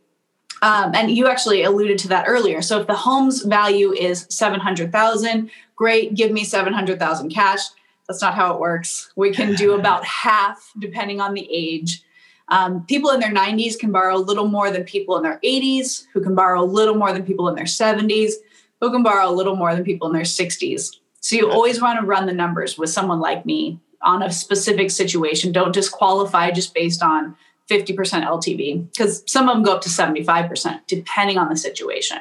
Um, 0.62 0.94
and 0.94 1.10
you 1.10 1.28
actually 1.28 1.62
alluded 1.64 1.98
to 1.98 2.08
that 2.08 2.24
earlier. 2.26 2.62
So 2.62 2.80
if 2.80 2.86
the 2.86 2.94
home's 2.94 3.42
value 3.42 3.92
is 3.92 4.26
700,000, 4.30 5.50
great, 5.74 6.14
give 6.14 6.32
me 6.32 6.44
700,000 6.44 7.30
cash. 7.30 7.60
That's 8.08 8.22
not 8.22 8.34
how 8.34 8.54
it 8.54 8.60
works. 8.60 9.12
We 9.16 9.32
can 9.32 9.54
do 9.54 9.74
about 9.78 10.04
half 10.04 10.72
depending 10.78 11.20
on 11.20 11.34
the 11.34 11.46
age. 11.50 12.02
Um, 12.48 12.86
people 12.86 13.10
in 13.10 13.20
their 13.20 13.32
90s 13.32 13.78
can 13.78 13.90
borrow 13.90 14.16
a 14.16 14.18
little 14.18 14.46
more 14.46 14.70
than 14.70 14.84
people 14.84 15.16
in 15.16 15.24
their 15.24 15.40
80s, 15.44 16.06
who 16.12 16.22
can 16.22 16.34
borrow 16.34 16.62
a 16.62 16.64
little 16.64 16.94
more 16.94 17.12
than 17.12 17.24
people 17.24 17.48
in 17.48 17.56
their 17.56 17.64
70s, 17.64 18.34
who 18.80 18.92
can 18.92 19.02
borrow 19.02 19.28
a 19.28 19.32
little 19.34 19.56
more 19.56 19.74
than 19.74 19.84
people 19.84 20.06
in 20.06 20.14
their 20.14 20.22
60s. 20.22 20.96
So 21.20 21.34
you 21.34 21.50
always 21.50 21.82
want 21.82 21.98
to 21.98 22.06
run 22.06 22.26
the 22.26 22.32
numbers 22.32 22.78
with 22.78 22.88
someone 22.88 23.18
like 23.18 23.44
me 23.44 23.80
on 24.06 24.22
a 24.22 24.30
specific 24.30 24.90
situation. 24.90 25.52
Don't 25.52 25.72
disqualify 25.72 26.50
just 26.52 26.72
based 26.72 27.02
on 27.02 27.36
50% 27.68 27.96
LTV 28.24 28.90
because 28.92 29.22
some 29.26 29.48
of 29.48 29.56
them 29.56 29.64
go 29.64 29.74
up 29.74 29.82
to 29.82 29.88
75% 29.88 30.80
depending 30.86 31.36
on 31.36 31.48
the 31.48 31.56
situation. 31.56 32.18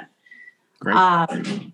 Um, 0.85 1.73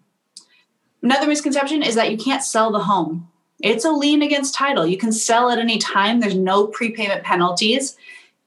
another 1.02 1.28
misconception 1.28 1.82
is 1.82 1.95
that 1.95 2.12
you 2.12 2.17
can't 2.17 2.43
sell 2.43 2.71
the 2.71 2.80
home. 2.80 3.28
It's 3.62 3.86
a 3.86 3.91
lien 3.91 4.21
against 4.21 4.56
title. 4.56 4.86
You 4.86 4.97
can 4.97 5.12
sell 5.12 5.50
at 5.52 5.60
any 5.60 5.78
time. 5.78 6.19
There's 6.19 6.36
no 6.36 6.67
prepayment 6.67 7.24
penalties. 7.24 7.95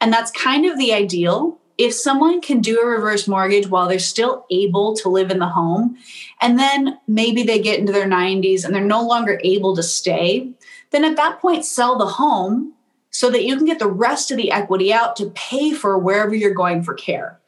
And 0.00 0.12
that's 0.12 0.30
kind 0.30 0.66
of 0.66 0.78
the 0.78 0.92
ideal. 0.92 1.58
If 1.78 1.94
someone 1.94 2.40
can 2.40 2.60
do 2.60 2.80
a 2.80 2.86
reverse 2.86 3.26
mortgage 3.26 3.68
while 3.68 3.88
they're 3.88 3.98
still 3.98 4.46
able 4.50 4.94
to 4.96 5.08
live 5.08 5.30
in 5.30 5.38
the 5.38 5.48
home, 5.48 5.96
and 6.40 6.58
then 6.58 6.98
maybe 7.08 7.42
they 7.42 7.58
get 7.58 7.80
into 7.80 7.92
their 7.92 8.06
90s 8.06 8.64
and 8.64 8.74
they're 8.74 8.84
no 8.84 9.04
longer 9.04 9.40
able 9.42 9.74
to 9.74 9.82
stay, 9.82 10.52
then 10.94 11.04
at 11.04 11.16
that 11.16 11.40
point, 11.40 11.64
sell 11.64 11.98
the 11.98 12.06
home 12.06 12.72
so 13.10 13.30
that 13.30 13.44
you 13.44 13.56
can 13.56 13.66
get 13.66 13.78
the 13.78 13.90
rest 13.90 14.30
of 14.30 14.36
the 14.36 14.50
equity 14.50 14.92
out 14.92 15.16
to 15.16 15.30
pay 15.30 15.72
for 15.72 15.98
wherever 15.98 16.34
you're 16.34 16.54
going 16.54 16.82
for 16.82 16.94
care. 16.94 17.40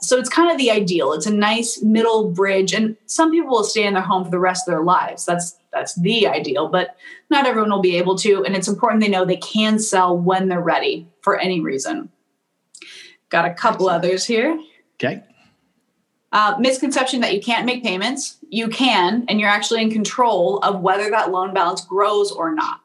So 0.00 0.18
it's 0.18 0.28
kind 0.28 0.50
of 0.50 0.58
the 0.58 0.70
ideal. 0.70 1.12
It's 1.12 1.26
a 1.26 1.34
nice 1.34 1.80
middle 1.80 2.30
bridge, 2.30 2.72
and 2.72 2.96
some 3.06 3.30
people 3.30 3.50
will 3.50 3.64
stay 3.64 3.86
in 3.86 3.94
their 3.94 4.02
home 4.02 4.24
for 4.24 4.30
the 4.30 4.38
rest 4.38 4.66
of 4.66 4.72
their 4.72 4.82
lives. 4.82 5.24
That's 5.24 5.58
that's 5.72 5.94
the 5.94 6.26
ideal, 6.26 6.68
but 6.68 6.96
not 7.30 7.46
everyone 7.46 7.70
will 7.70 7.80
be 7.80 7.96
able 7.96 8.18
to. 8.18 8.44
And 8.44 8.54
it's 8.54 8.68
important 8.68 9.00
they 9.00 9.08
know 9.08 9.24
they 9.24 9.36
can 9.36 9.78
sell 9.78 10.16
when 10.16 10.48
they're 10.48 10.60
ready 10.60 11.08
for 11.22 11.38
any 11.38 11.60
reason. 11.60 12.10
Got 13.30 13.46
a 13.46 13.54
couple 13.54 13.88
others 13.88 14.26
here. 14.26 14.60
Okay. 14.96 15.22
Uh, 16.32 16.56
misconception 16.58 17.20
that 17.20 17.34
you 17.34 17.40
can't 17.40 17.64
make 17.64 17.82
payments. 17.82 18.38
You 18.48 18.68
can, 18.68 19.24
and 19.28 19.40
you're 19.40 19.48
actually 19.48 19.82
in 19.82 19.90
control 19.90 20.58
of 20.58 20.80
whether 20.80 21.10
that 21.10 21.30
loan 21.30 21.54
balance 21.54 21.84
grows 21.84 22.30
or 22.30 22.54
not. 22.54 22.81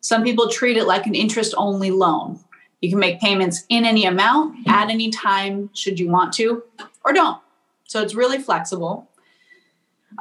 Some 0.00 0.24
people 0.24 0.48
treat 0.48 0.76
it 0.76 0.86
like 0.86 1.06
an 1.06 1.14
interest 1.14 1.54
only 1.56 1.90
loan. 1.90 2.40
You 2.80 2.90
can 2.90 2.98
make 2.98 3.20
payments 3.20 3.64
in 3.68 3.84
any 3.84 4.04
amount 4.04 4.68
at 4.68 4.90
any 4.90 5.10
time, 5.10 5.70
should 5.74 5.98
you 5.98 6.08
want 6.08 6.32
to, 6.34 6.62
or 7.04 7.12
don't. 7.12 7.40
So 7.84 8.02
it's 8.02 8.14
really 8.14 8.38
flexible. 8.38 9.08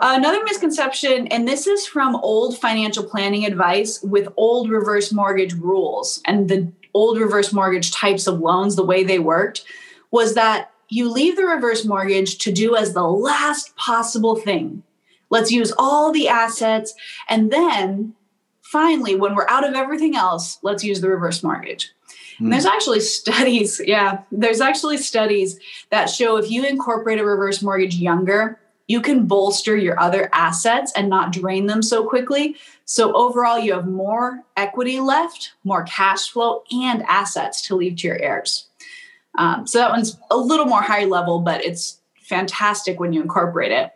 Another 0.02 0.44
misconception, 0.44 1.28
and 1.28 1.48
this 1.48 1.68
is 1.68 1.86
from 1.86 2.16
old 2.16 2.58
financial 2.58 3.04
planning 3.04 3.46
advice 3.46 4.02
with 4.02 4.28
old 4.36 4.70
reverse 4.70 5.14
mortgage 5.14 5.54
rules 5.54 6.22
and 6.26 6.50
the 6.50 6.72
old 6.94 7.20
reverse 7.20 7.54
mortgage 7.54 7.92
types 7.92 8.28
of 8.28 8.40
loans, 8.40 8.76
the 8.76 8.86
way 8.86 9.04
they 9.04 9.20
worked, 9.20 9.64
was 10.12 10.34
that 10.34 10.72
you 10.90 11.10
leave 11.10 11.36
the 11.36 11.46
reverse 11.46 11.86
mortgage 11.86 12.38
to 12.40 12.52
do 12.52 12.76
as 12.76 12.94
the 12.94 13.04
last 13.04 13.76
possible 13.76 14.36
thing. 14.36 14.84
Let's 15.30 15.52
use 15.52 15.74
all 15.78 16.12
the 16.12 16.28
assets. 16.28 16.94
And 17.30 17.52
then 17.52 18.14
finally, 18.72 19.16
when 19.16 19.36
we're 19.36 19.48
out 19.50 19.68
of 19.68 19.74
everything 19.74 20.16
else, 20.16 20.60
let's 20.62 20.84
use 20.84 21.02
the 21.02 21.10
reverse 21.10 21.44
mortgage. 21.44 21.92
And 22.40 22.52
there's 22.52 22.66
hmm. 22.66 22.70
actually 22.70 23.00
studies, 23.00 23.82
yeah, 23.86 24.22
there's 24.32 24.62
actually 24.62 24.98
studies 24.98 25.60
that 25.90 26.10
show 26.10 26.38
if 26.38 26.52
you 26.52 26.66
incorporate 26.66 27.20
a 27.20 27.26
reverse 27.26 27.62
mortgage 27.62 27.96
younger, 27.96 28.60
you 28.88 29.02
can 29.02 29.26
bolster 29.26 29.76
your 29.76 30.00
other 30.00 30.30
assets 30.32 30.94
and 30.96 31.10
not 31.10 31.34
drain 31.34 31.66
them 31.66 31.82
so 31.82 32.08
quickly. 32.08 32.56
So 32.86 33.14
overall, 33.14 33.60
you 33.60 33.74
have 33.74 33.88
more 33.88 34.44
equity 34.56 35.02
left, 35.02 35.54
more 35.66 35.84
cash 35.84 36.30
flow, 36.30 36.64
and 36.72 37.04
assets 37.04 37.62
to 37.64 37.76
leave 37.76 37.98
to 37.98 38.08
your 38.08 38.18
heirs. 38.18 38.68
Um, 39.38 39.68
so 39.68 39.80
that 39.80 39.92
one's 39.92 40.18
a 40.32 40.38
little 40.38 40.66
more 40.66 40.82
high 40.82 41.04
level, 41.04 41.40
but 41.40 41.64
it's 41.66 42.00
fantastic 42.22 43.00
when 43.00 43.12
you 43.12 43.22
incorporate 43.22 43.74
it. 43.74 43.92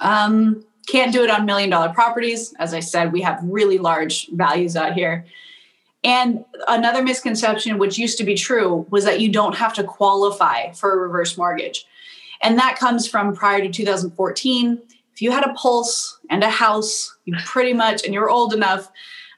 Um, 0.00 0.64
Can't 0.86 1.12
do 1.12 1.22
it 1.22 1.30
on 1.30 1.46
million 1.46 1.70
dollar 1.70 1.90
properties. 1.90 2.54
As 2.58 2.74
I 2.74 2.80
said, 2.80 3.12
we 3.12 3.20
have 3.22 3.38
really 3.42 3.78
large 3.78 4.28
values 4.32 4.76
out 4.76 4.94
here. 4.94 5.24
And 6.02 6.44
another 6.66 7.02
misconception, 7.02 7.78
which 7.78 7.98
used 7.98 8.16
to 8.18 8.24
be 8.24 8.34
true, 8.34 8.86
was 8.90 9.04
that 9.04 9.20
you 9.20 9.30
don't 9.30 9.54
have 9.56 9.74
to 9.74 9.84
qualify 9.84 10.72
for 10.72 10.92
a 10.92 10.96
reverse 10.96 11.36
mortgage. 11.36 11.84
And 12.42 12.58
that 12.58 12.78
comes 12.78 13.06
from 13.06 13.34
prior 13.34 13.60
to 13.60 13.68
2014. 13.68 14.80
If 15.12 15.20
you 15.20 15.30
had 15.30 15.44
a 15.44 15.52
pulse 15.52 16.18
and 16.30 16.42
a 16.42 16.48
house, 16.48 17.14
you 17.26 17.36
pretty 17.44 17.74
much, 17.74 18.04
and 18.04 18.14
you're 18.14 18.30
old 18.30 18.54
enough, 18.54 18.90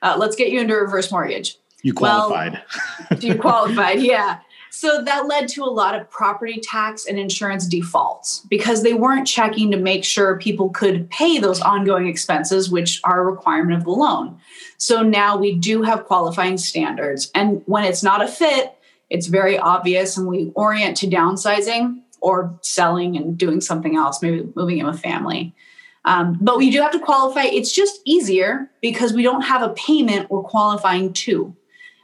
uh, 0.03 0.17
let's 0.19 0.37
get 0.37 0.51
you 0.51 0.61
into 0.61 0.75
a 0.75 0.81
reverse 0.81 1.11
mortgage. 1.11 1.57
You 1.83 1.93
qualified. 1.95 2.63
Well, 3.11 3.19
you 3.21 3.35
qualified, 3.35 4.01
yeah. 4.01 4.39
So 4.75 5.03
that 5.05 5.27
led 5.27 5.49
to 5.49 5.65
a 5.65 5.67
lot 5.67 5.95
of 5.95 6.09
property 6.09 6.59
tax 6.59 7.05
and 7.05 7.19
insurance 7.19 7.67
defaults 7.67 8.41
because 8.49 8.83
they 8.83 8.95
weren't 8.95 9.27
checking 9.27 9.71
to 9.71 9.77
make 9.77 10.03
sure 10.03 10.39
people 10.39 10.71
could 10.71 11.11
pay 11.11 11.37
those 11.37 11.61
ongoing 11.61 12.07
expenses, 12.07 12.71
which 12.71 12.99
are 13.05 13.21
a 13.21 13.31
requirement 13.31 13.77
of 13.77 13.85
the 13.85 13.91
loan. 13.91 14.41
So 14.79 15.03
now 15.03 15.37
we 15.37 15.55
do 15.55 15.83
have 15.83 16.07
qualifying 16.07 16.57
standards. 16.57 17.31
And 17.35 17.63
when 17.67 17.85
it's 17.85 18.03
not 18.03 18.25
a 18.25 18.27
fit, 18.27 18.75
it's 19.11 19.27
very 19.27 19.59
obvious 19.59 20.17
and 20.17 20.27
we 20.27 20.51
orient 20.55 20.97
to 20.97 21.07
downsizing 21.07 22.01
or 22.23 22.59
selling 22.63 23.15
and 23.15 23.37
doing 23.37 23.61
something 23.61 23.95
else, 23.95 24.23
maybe 24.23 24.51
moving 24.57 24.79
in 24.79 24.87
with 24.87 25.01
family. 25.01 25.55
Um, 26.07 26.39
but 26.41 26.57
we 26.57 26.71
do 26.71 26.81
have 26.81 26.93
to 26.93 26.99
qualify. 26.99 27.43
It's 27.43 27.73
just 27.73 28.01
easier 28.07 28.71
because 28.81 29.13
we 29.13 29.23
don't 29.23 29.43
have 29.43 29.61
a 29.61 29.75
payment 29.75 30.31
we're 30.31 30.43
qualifying 30.43 31.13
to. 31.13 31.55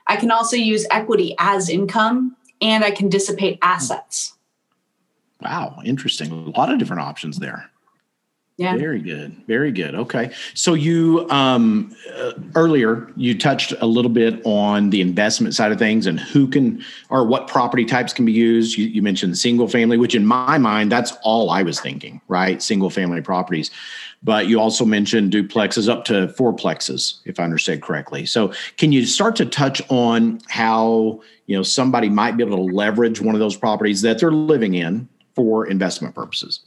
I 0.06 0.16
can 0.16 0.30
also 0.30 0.56
use 0.56 0.86
equity 0.90 1.34
as 1.38 1.70
income 1.70 2.36
and 2.60 2.84
I 2.84 2.90
can 2.90 3.08
dissipate 3.08 3.58
assets. 3.62 4.34
Wow, 5.40 5.80
interesting. 5.84 6.30
A 6.30 6.58
lot 6.58 6.72
of 6.72 6.78
different 6.78 7.02
options 7.02 7.38
there. 7.38 7.70
Yeah. 8.58 8.76
Very 8.76 8.98
good. 8.98 9.36
Very 9.46 9.70
good. 9.70 9.94
Okay. 9.94 10.32
So 10.54 10.74
you 10.74 11.30
um, 11.30 11.94
uh, 12.12 12.32
earlier 12.56 13.08
you 13.14 13.38
touched 13.38 13.72
a 13.80 13.86
little 13.86 14.10
bit 14.10 14.44
on 14.44 14.90
the 14.90 15.00
investment 15.00 15.54
side 15.54 15.70
of 15.70 15.78
things 15.78 16.08
and 16.08 16.18
who 16.18 16.48
can 16.48 16.84
or 17.08 17.24
what 17.24 17.46
property 17.46 17.84
types 17.84 18.12
can 18.12 18.24
be 18.24 18.32
used. 18.32 18.76
You, 18.76 18.86
you 18.88 19.00
mentioned 19.00 19.38
single 19.38 19.68
family, 19.68 19.96
which 19.96 20.16
in 20.16 20.26
my 20.26 20.58
mind 20.58 20.90
that's 20.90 21.12
all 21.22 21.50
I 21.50 21.62
was 21.62 21.80
thinking, 21.80 22.20
right? 22.26 22.60
Single 22.60 22.90
family 22.90 23.20
properties. 23.20 23.70
But 24.22 24.48
you 24.48 24.60
also 24.60 24.84
mentioned 24.84 25.32
duplexes 25.32 25.88
up 25.88 26.04
to 26.06 26.28
fourplexes, 26.28 27.20
if 27.24 27.38
I 27.38 27.44
understand 27.44 27.82
correctly. 27.82 28.26
So 28.26 28.52
can 28.76 28.90
you 28.90 29.06
start 29.06 29.36
to 29.36 29.46
touch 29.46 29.80
on 29.90 30.40
how 30.48 31.22
you 31.46 31.56
know 31.56 31.62
somebody 31.62 32.08
might 32.08 32.36
be 32.36 32.42
able 32.42 32.56
to 32.56 32.74
leverage 32.74 33.20
one 33.20 33.34
of 33.34 33.38
those 33.38 33.56
properties 33.56 34.02
that 34.02 34.18
they're 34.18 34.32
living 34.32 34.74
in 34.74 35.08
for 35.34 35.66
investment 35.66 36.14
purposes? 36.14 36.60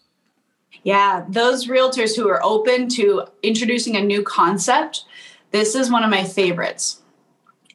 Yeah, 0.83 1.25
those 1.29 1.67
realtors 1.67 2.15
who 2.15 2.29
are 2.29 2.43
open 2.43 2.87
to 2.89 3.25
introducing 3.43 3.95
a 3.95 4.01
new 4.01 4.23
concept, 4.23 5.03
this 5.51 5.75
is 5.75 5.91
one 5.91 6.03
of 6.03 6.09
my 6.09 6.23
favorites. 6.23 7.01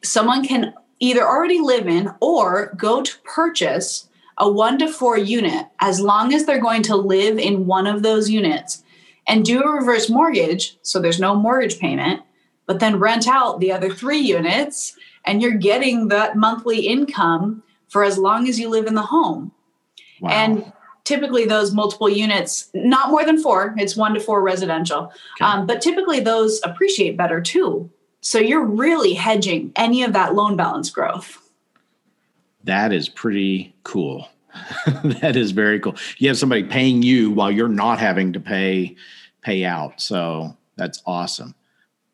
Someone 0.03 0.43
can 0.43 0.73
either 0.99 1.21
already 1.21 1.59
live 1.59 1.87
in 1.87 2.11
or 2.19 2.73
go 2.75 3.01
to 3.03 3.17
purchase 3.23 4.09
a 4.37 4.51
one 4.51 4.77
to 4.79 4.91
four 4.91 5.17
unit 5.17 5.67
as 5.79 5.99
long 5.99 6.33
as 6.33 6.45
they're 6.45 6.61
going 6.61 6.83
to 6.83 6.95
live 6.95 7.37
in 7.37 7.65
one 7.65 7.87
of 7.87 8.03
those 8.03 8.29
units 8.29 8.83
and 9.27 9.45
do 9.45 9.61
a 9.61 9.71
reverse 9.71 10.09
mortgage. 10.09 10.77
So 10.81 10.99
there's 10.99 11.19
no 11.19 11.35
mortgage 11.35 11.79
payment, 11.79 12.21
but 12.65 12.79
then 12.79 12.99
rent 12.99 13.27
out 13.27 13.59
the 13.59 13.71
other 13.71 13.93
three 13.93 14.19
units 14.19 14.95
and 15.25 15.41
you're 15.41 15.51
getting 15.51 16.07
that 16.07 16.37
monthly 16.37 16.87
income 16.87 17.63
for 17.89 18.03
as 18.03 18.17
long 18.17 18.47
as 18.47 18.59
you 18.59 18.69
live 18.69 18.87
in 18.87 18.95
the 18.95 19.01
home. 19.01 19.51
Wow. 20.21 20.29
And 20.31 20.73
typically 21.07 21.45
those 21.45 21.73
multiple 21.73 22.09
units 22.09 22.69
not 22.73 23.09
more 23.09 23.23
than 23.23 23.41
four 23.41 23.73
it's 23.77 23.95
one 23.95 24.13
to 24.13 24.19
four 24.19 24.41
residential 24.41 25.05
okay. 25.35 25.45
um, 25.45 25.65
but 25.65 25.81
typically 25.81 26.19
those 26.19 26.59
appreciate 26.65 27.15
better 27.15 27.39
too 27.39 27.89
so 28.19 28.37
you're 28.39 28.65
really 28.65 29.13
hedging 29.13 29.71
any 29.77 30.03
of 30.03 30.11
that 30.11 30.35
loan 30.35 30.57
balance 30.57 30.89
growth 30.89 31.49
that 32.65 32.91
is 32.91 33.07
pretty 33.07 33.73
cool 33.83 34.27
that 35.21 35.37
is 35.37 35.51
very 35.51 35.79
cool 35.79 35.95
you 36.17 36.27
have 36.27 36.37
somebody 36.37 36.61
paying 36.61 37.01
you 37.01 37.31
while 37.31 37.49
you're 37.49 37.69
not 37.69 37.99
having 37.99 38.33
to 38.33 38.39
pay 38.39 38.93
pay 39.47 39.63
out 39.65 39.99
so 40.01 40.55
that's 40.75 41.01
awesome 41.05 41.55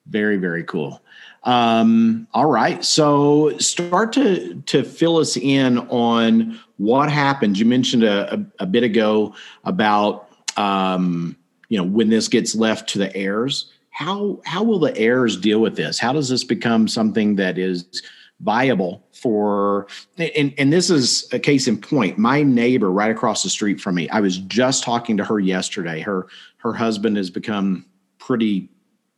very 0.08 0.38
very 0.38 0.64
cool 0.64 1.02
um, 1.44 2.28
all 2.34 2.46
right. 2.46 2.84
So 2.84 3.58
start 3.58 4.14
to 4.14 4.62
to 4.66 4.84
fill 4.84 5.18
us 5.18 5.36
in 5.36 5.78
on 5.90 6.60
what 6.78 7.12
happened. 7.12 7.58
You 7.58 7.66
mentioned 7.66 8.04
a, 8.04 8.34
a, 8.34 8.46
a 8.60 8.66
bit 8.66 8.84
ago 8.84 9.36
about 9.66 10.30
um, 10.58 11.36
you 11.70 11.78
know 11.78 11.84
when 11.84 12.10
this 12.10 12.28
gets 12.28 12.56
left 12.56 12.90
to 12.90 13.00
the 13.00 13.14
heirs. 13.16 13.72
How 13.90 14.40
how 14.46 14.64
will 14.64 14.80
the 14.80 14.96
heirs 14.98 15.38
deal 15.38 15.60
with 15.60 15.76
this? 15.76 16.00
How 16.00 16.14
does 16.14 16.30
this 16.30 16.44
become 16.44 16.88
something 16.88 17.36
that 17.36 17.58
is 17.58 18.02
viable 18.44 19.04
for 19.12 19.88
and, 20.18 20.54
and 20.58 20.72
this 20.72 20.90
is 20.90 21.28
a 21.32 21.40
case 21.40 21.68
in 21.68 21.80
point 21.80 22.18
my 22.18 22.44
neighbor 22.44 22.92
right 22.92 23.12
across 23.12 23.42
the 23.42 23.50
street 23.50 23.80
from 23.80 23.96
me 23.96 24.10
i 24.10 24.20
was 24.20 24.38
just 24.40 24.84
talking 24.84 25.16
to 25.18 25.24
her 25.24 25.40
yesterday 25.40 26.02
her 26.02 26.28
her 26.58 26.74
husband 26.74 27.16
has 27.18 27.30
become 27.30 27.86
pretty 28.20 28.70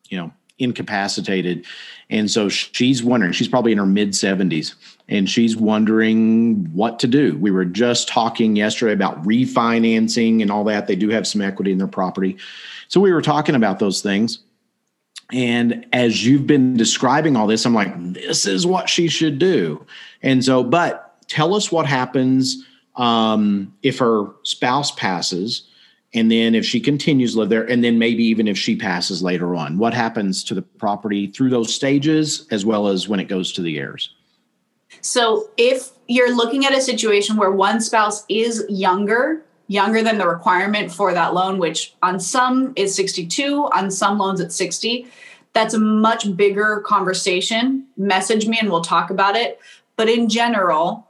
you 0.09 0.17
know 0.17 0.31
incapacitated. 0.59 1.65
And 2.09 2.29
so 2.31 2.49
she's 2.49 3.03
wondering, 3.03 3.33
she's 3.33 3.47
probably 3.47 3.71
in 3.71 3.77
her 3.77 3.85
mid 3.85 4.11
70s, 4.11 4.75
and 5.09 5.29
she's 5.29 5.57
wondering 5.57 6.65
what 6.73 6.99
to 6.99 7.07
do. 7.07 7.37
We 7.37 7.51
were 7.51 7.65
just 7.65 8.07
talking 8.07 8.55
yesterday 8.55 8.93
about 8.93 9.21
refinancing 9.23 10.41
and 10.41 10.51
all 10.51 10.63
that. 10.65 10.87
They 10.87 10.95
do 10.95 11.09
have 11.09 11.27
some 11.27 11.41
equity 11.41 11.71
in 11.71 11.77
their 11.77 11.87
property. 11.87 12.37
So 12.87 12.99
we 12.99 13.11
were 13.11 13.21
talking 13.21 13.55
about 13.55 13.79
those 13.79 14.01
things. 14.01 14.39
And 15.31 15.85
as 15.91 16.25
you've 16.25 16.45
been 16.45 16.77
describing 16.77 17.35
all 17.35 17.47
this, 17.47 17.65
I'm 17.65 17.73
like, 17.73 17.93
this 18.13 18.45
is 18.45 18.65
what 18.65 18.89
she 18.89 19.07
should 19.07 19.39
do. 19.39 19.85
And 20.21 20.43
so, 20.45 20.63
but 20.63 21.15
tell 21.27 21.55
us 21.55 21.71
what 21.71 21.85
happens 21.85 22.63
um, 22.95 23.73
if 23.83 23.99
her 23.99 24.27
spouse 24.43 24.91
passes 24.91 25.67
and 26.13 26.31
then 26.31 26.55
if 26.55 26.65
she 26.65 26.79
continues 26.79 27.33
to 27.33 27.39
live 27.39 27.49
there 27.49 27.69
and 27.69 27.83
then 27.83 27.99
maybe 27.99 28.23
even 28.23 28.47
if 28.47 28.57
she 28.57 28.75
passes 28.75 29.21
later 29.21 29.55
on 29.55 29.77
what 29.77 29.93
happens 29.93 30.43
to 30.45 30.53
the 30.53 30.61
property 30.61 31.27
through 31.27 31.49
those 31.49 31.73
stages 31.73 32.47
as 32.51 32.65
well 32.65 32.87
as 32.87 33.07
when 33.07 33.19
it 33.19 33.25
goes 33.25 33.51
to 33.51 33.61
the 33.61 33.77
heirs 33.77 34.15
so 35.01 35.49
if 35.57 35.91
you're 36.07 36.33
looking 36.33 36.65
at 36.65 36.73
a 36.73 36.81
situation 36.81 37.35
where 37.35 37.51
one 37.51 37.81
spouse 37.81 38.23
is 38.29 38.63
younger 38.69 39.43
younger 39.67 40.03
than 40.03 40.17
the 40.17 40.27
requirement 40.27 40.91
for 40.91 41.13
that 41.13 41.33
loan 41.33 41.57
which 41.57 41.95
on 42.03 42.19
some 42.19 42.73
is 42.75 42.93
62 42.95 43.69
on 43.73 43.89
some 43.89 44.17
loans 44.19 44.39
it's 44.39 44.55
60 44.55 45.07
that's 45.55 45.73
a 45.73 45.79
much 45.79 46.35
bigger 46.35 46.83
conversation. 46.85 47.87
Message 47.95 48.45
me 48.45 48.59
and 48.59 48.69
we'll 48.69 48.81
talk 48.81 49.09
about 49.09 49.37
it. 49.37 49.57
But 49.95 50.09
in 50.09 50.29
general 50.29 51.07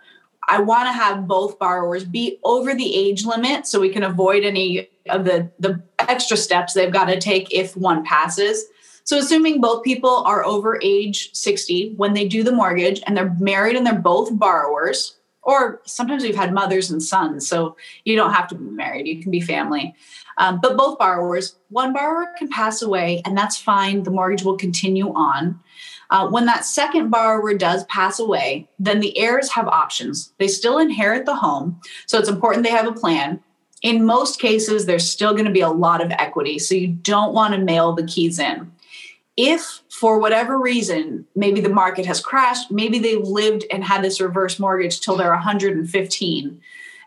I 0.47 0.59
want 0.59 0.87
to 0.87 0.93
have 0.93 1.27
both 1.27 1.57
borrowers 1.57 2.03
be 2.03 2.37
over 2.43 2.75
the 2.75 2.95
age 2.95 3.25
limit 3.25 3.65
so 3.65 3.79
we 3.79 3.89
can 3.89 4.03
avoid 4.03 4.43
any 4.43 4.87
of 5.09 5.25
the 5.25 5.49
the 5.59 5.81
extra 5.97 6.37
steps 6.37 6.73
they've 6.73 6.93
got 6.93 7.05
to 7.05 7.19
take 7.19 7.51
if 7.51 7.75
one 7.75 8.05
passes. 8.05 8.63
So 9.03 9.17
assuming 9.17 9.59
both 9.59 9.83
people 9.83 10.17
are 10.27 10.45
over 10.45 10.79
age 10.83 11.33
60 11.33 11.93
when 11.97 12.13
they 12.13 12.27
do 12.27 12.43
the 12.43 12.51
mortgage 12.51 13.01
and 13.07 13.17
they're 13.17 13.35
married 13.39 13.75
and 13.75 13.85
they're 13.85 13.95
both 13.95 14.37
borrowers 14.37 15.15
or 15.45 15.81
sometimes 15.86 16.23
we've 16.23 16.36
had 16.36 16.53
mothers 16.53 16.91
and 16.91 17.01
sons 17.01 17.47
so 17.47 17.75
you 18.03 18.15
don't 18.15 18.34
have 18.34 18.47
to 18.47 18.55
be 18.55 18.65
married 18.65 19.08
you 19.08 19.21
can 19.21 19.31
be 19.31 19.39
family 19.39 19.95
um, 20.38 20.60
but 20.62 20.77
both 20.77 20.97
borrowers 20.97 21.55
one 21.69 21.93
borrower 21.93 22.27
can 22.38 22.49
pass 22.49 22.81
away 22.81 23.21
and 23.25 23.38
that's 23.38 23.58
fine 23.58 24.03
the 24.03 24.12
mortgage 24.12 24.43
will 24.43 24.58
continue 24.58 25.13
on 25.13 25.60
uh, 26.12 26.27
when 26.27 26.45
that 26.45 26.65
second 26.65 27.10
borrower 27.10 27.53
does 27.53 27.84
pass 27.86 28.19
away 28.19 28.67
then 28.79 28.99
the 28.99 29.17
heirs 29.17 29.49
have 29.51 29.67
options 29.67 30.34
they 30.38 30.47
still 30.47 30.77
inherit 30.77 31.25
the 31.25 31.36
home 31.36 31.79
so 32.05 32.17
it's 32.17 32.29
important 32.29 32.63
they 32.63 32.69
have 32.69 32.88
a 32.88 32.91
plan 32.91 33.39
in 33.86 34.03
most 34.03 34.39
cases, 34.39 34.88
there's 34.88 35.08
still 35.08 35.34
going 35.34 35.45
to 35.45 35.51
be 35.51 35.62
a 35.62 35.69
lot 35.69 36.03
of 36.03 36.10
equity. 36.10 36.58
So 36.58 36.73
you 36.73 36.88
don't 36.88 37.36
want 37.36 37.53
to 37.53 37.60
mail 37.60 37.93
the 37.93 38.05
keys 38.05 38.39
in. 38.39 38.71
If 39.38 39.82
for 39.89 40.19
whatever 40.19 40.58
reason, 40.58 41.26
maybe 41.36 41.60
the 41.60 41.69
market 41.69 42.06
has 42.06 42.21
crashed, 42.21 42.71
maybe 42.71 43.00
they've 43.00 43.19
lived 43.19 43.65
and 43.69 43.84
had 43.84 44.02
this 44.02 44.21
reverse 44.21 44.60
mortgage 44.60 45.02
till 45.02 45.17
they're 45.17 45.32
115 45.32 46.62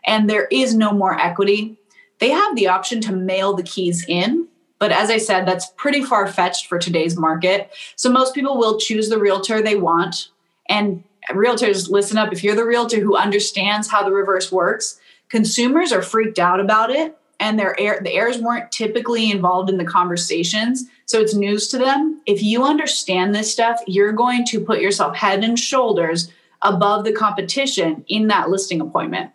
and 0.05 0.29
there 0.29 0.47
is 0.51 0.75
no 0.75 0.91
more 0.91 1.19
equity, 1.19 1.77
they 2.19 2.29
have 2.29 2.55
the 2.55 2.67
option 2.67 3.01
to 3.01 3.15
mail 3.15 3.53
the 3.53 3.63
keys 3.63 4.05
in. 4.07 4.47
But 4.77 4.91
as 4.91 5.09
I 5.09 5.17
said, 5.17 5.45
that's 5.45 5.71
pretty 5.75 6.03
far 6.03 6.27
fetched 6.27 6.67
for 6.67 6.79
today's 6.79 7.17
market. 7.17 7.71
So 7.95 8.09
most 8.09 8.33
people 8.33 8.57
will 8.57 8.79
choose 8.79 9.09
the 9.09 9.19
realtor 9.19 9.61
they 9.61 9.75
want. 9.75 10.29
And 10.67 11.03
realtors, 11.31 11.89
listen 11.89 12.17
up. 12.17 12.31
If 12.31 12.43
you're 12.43 12.55
the 12.55 12.65
realtor 12.65 13.01
who 13.01 13.17
understands 13.17 13.89
how 13.89 14.03
the 14.03 14.11
reverse 14.11 14.51
works, 14.51 14.99
consumers 15.27 15.91
are 15.91 16.01
freaked 16.01 16.39
out 16.39 16.59
about 16.59 16.91
it 16.91 17.18
and 17.39 17.57
their 17.57 17.75
the 17.77 18.13
heirs 18.13 18.39
weren't 18.39 18.71
typically 18.71 19.31
involved 19.31 19.69
in 19.69 19.77
the 19.77 19.85
conversations. 19.85 20.85
So 21.05 21.19
it's 21.19 21.33
news 21.33 21.67
to 21.69 21.77
them. 21.77 22.21
If 22.25 22.43
you 22.43 22.63
understand 22.63 23.33
this 23.33 23.51
stuff 23.51 23.79
you're 23.87 24.11
going 24.11 24.45
to 24.45 24.59
put 24.59 24.81
yourself 24.81 25.15
head 25.15 25.43
and 25.43 25.57
shoulders 25.57 26.31
above 26.61 27.05
the 27.05 27.13
competition 27.13 28.03
in 28.07 28.27
that 28.27 28.49
listing 28.49 28.81
appointment. 28.81 29.31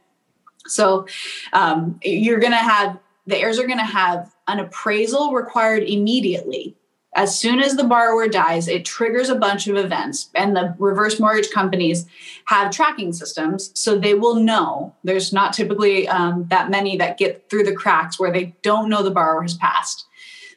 So 0.67 1.07
um, 1.53 1.99
you're 2.03 2.41
going 2.41 2.53
to 2.53 2.59
have 2.59 2.99
the 3.27 3.39
heirs 3.39 3.59
are 3.59 3.67
going 3.67 3.79
to 3.79 3.85
have 3.85 4.35
an 4.49 4.61
appraisal 4.61 5.33
required 5.33 5.83
immediately. 5.83 6.77
As 7.15 7.39
soon 7.39 7.61
as 7.61 7.77
the 7.77 7.85
borrower 7.85 8.29
dies, 8.29 8.67
it 8.67 8.85
triggers 8.85 9.29
a 9.29 9.37
bunch 9.37 9.69
of 9.69 9.77
events, 9.77 10.31
and 10.35 10.57
the 10.57 10.75
reverse 10.79 11.21
mortgage 11.21 11.51
companies 11.51 12.07
have 12.47 12.73
tracking 12.73 13.13
systems, 13.13 13.71
so 13.75 13.97
they 13.97 14.15
will 14.15 14.37
know. 14.37 14.95
There's 15.05 15.33
not 15.33 15.53
typically 15.53 16.09
um, 16.09 16.47
that 16.49 16.71
many 16.71 16.97
that 16.97 17.19
get 17.19 17.49
through 17.49 17.65
the 17.65 17.75
cracks 17.75 18.19
where 18.19 18.33
they 18.33 18.55
don't 18.63 18.89
know 18.89 19.03
the 19.03 19.11
borrower 19.11 19.43
has 19.43 19.55
passed. 19.55 20.07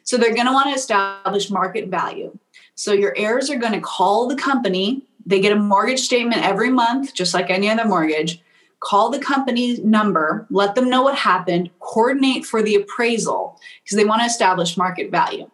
So 0.02 0.16
they're 0.16 0.34
going 0.34 0.46
to 0.46 0.52
want 0.52 0.70
to 0.70 0.74
establish 0.74 1.50
market 1.50 1.88
value. 1.88 2.36
So 2.74 2.92
your 2.92 3.14
heirs 3.16 3.50
are 3.50 3.58
going 3.58 3.74
to 3.74 3.80
call 3.80 4.26
the 4.26 4.36
company. 4.36 5.02
They 5.26 5.40
get 5.40 5.52
a 5.52 5.60
mortgage 5.60 6.00
statement 6.00 6.44
every 6.44 6.70
month, 6.70 7.14
just 7.14 7.34
like 7.34 7.50
any 7.50 7.70
other 7.70 7.84
mortgage 7.84 8.42
call 8.80 9.10
the 9.10 9.18
company 9.18 9.78
number, 9.78 10.46
let 10.50 10.74
them 10.74 10.88
know 10.88 11.02
what 11.02 11.16
happened, 11.16 11.70
coordinate 11.80 12.46
for 12.46 12.62
the 12.62 12.76
appraisal 12.76 13.58
because 13.82 13.96
they 13.96 14.04
want 14.04 14.20
to 14.22 14.26
establish 14.26 14.76
market 14.76 15.10
value. 15.10 15.50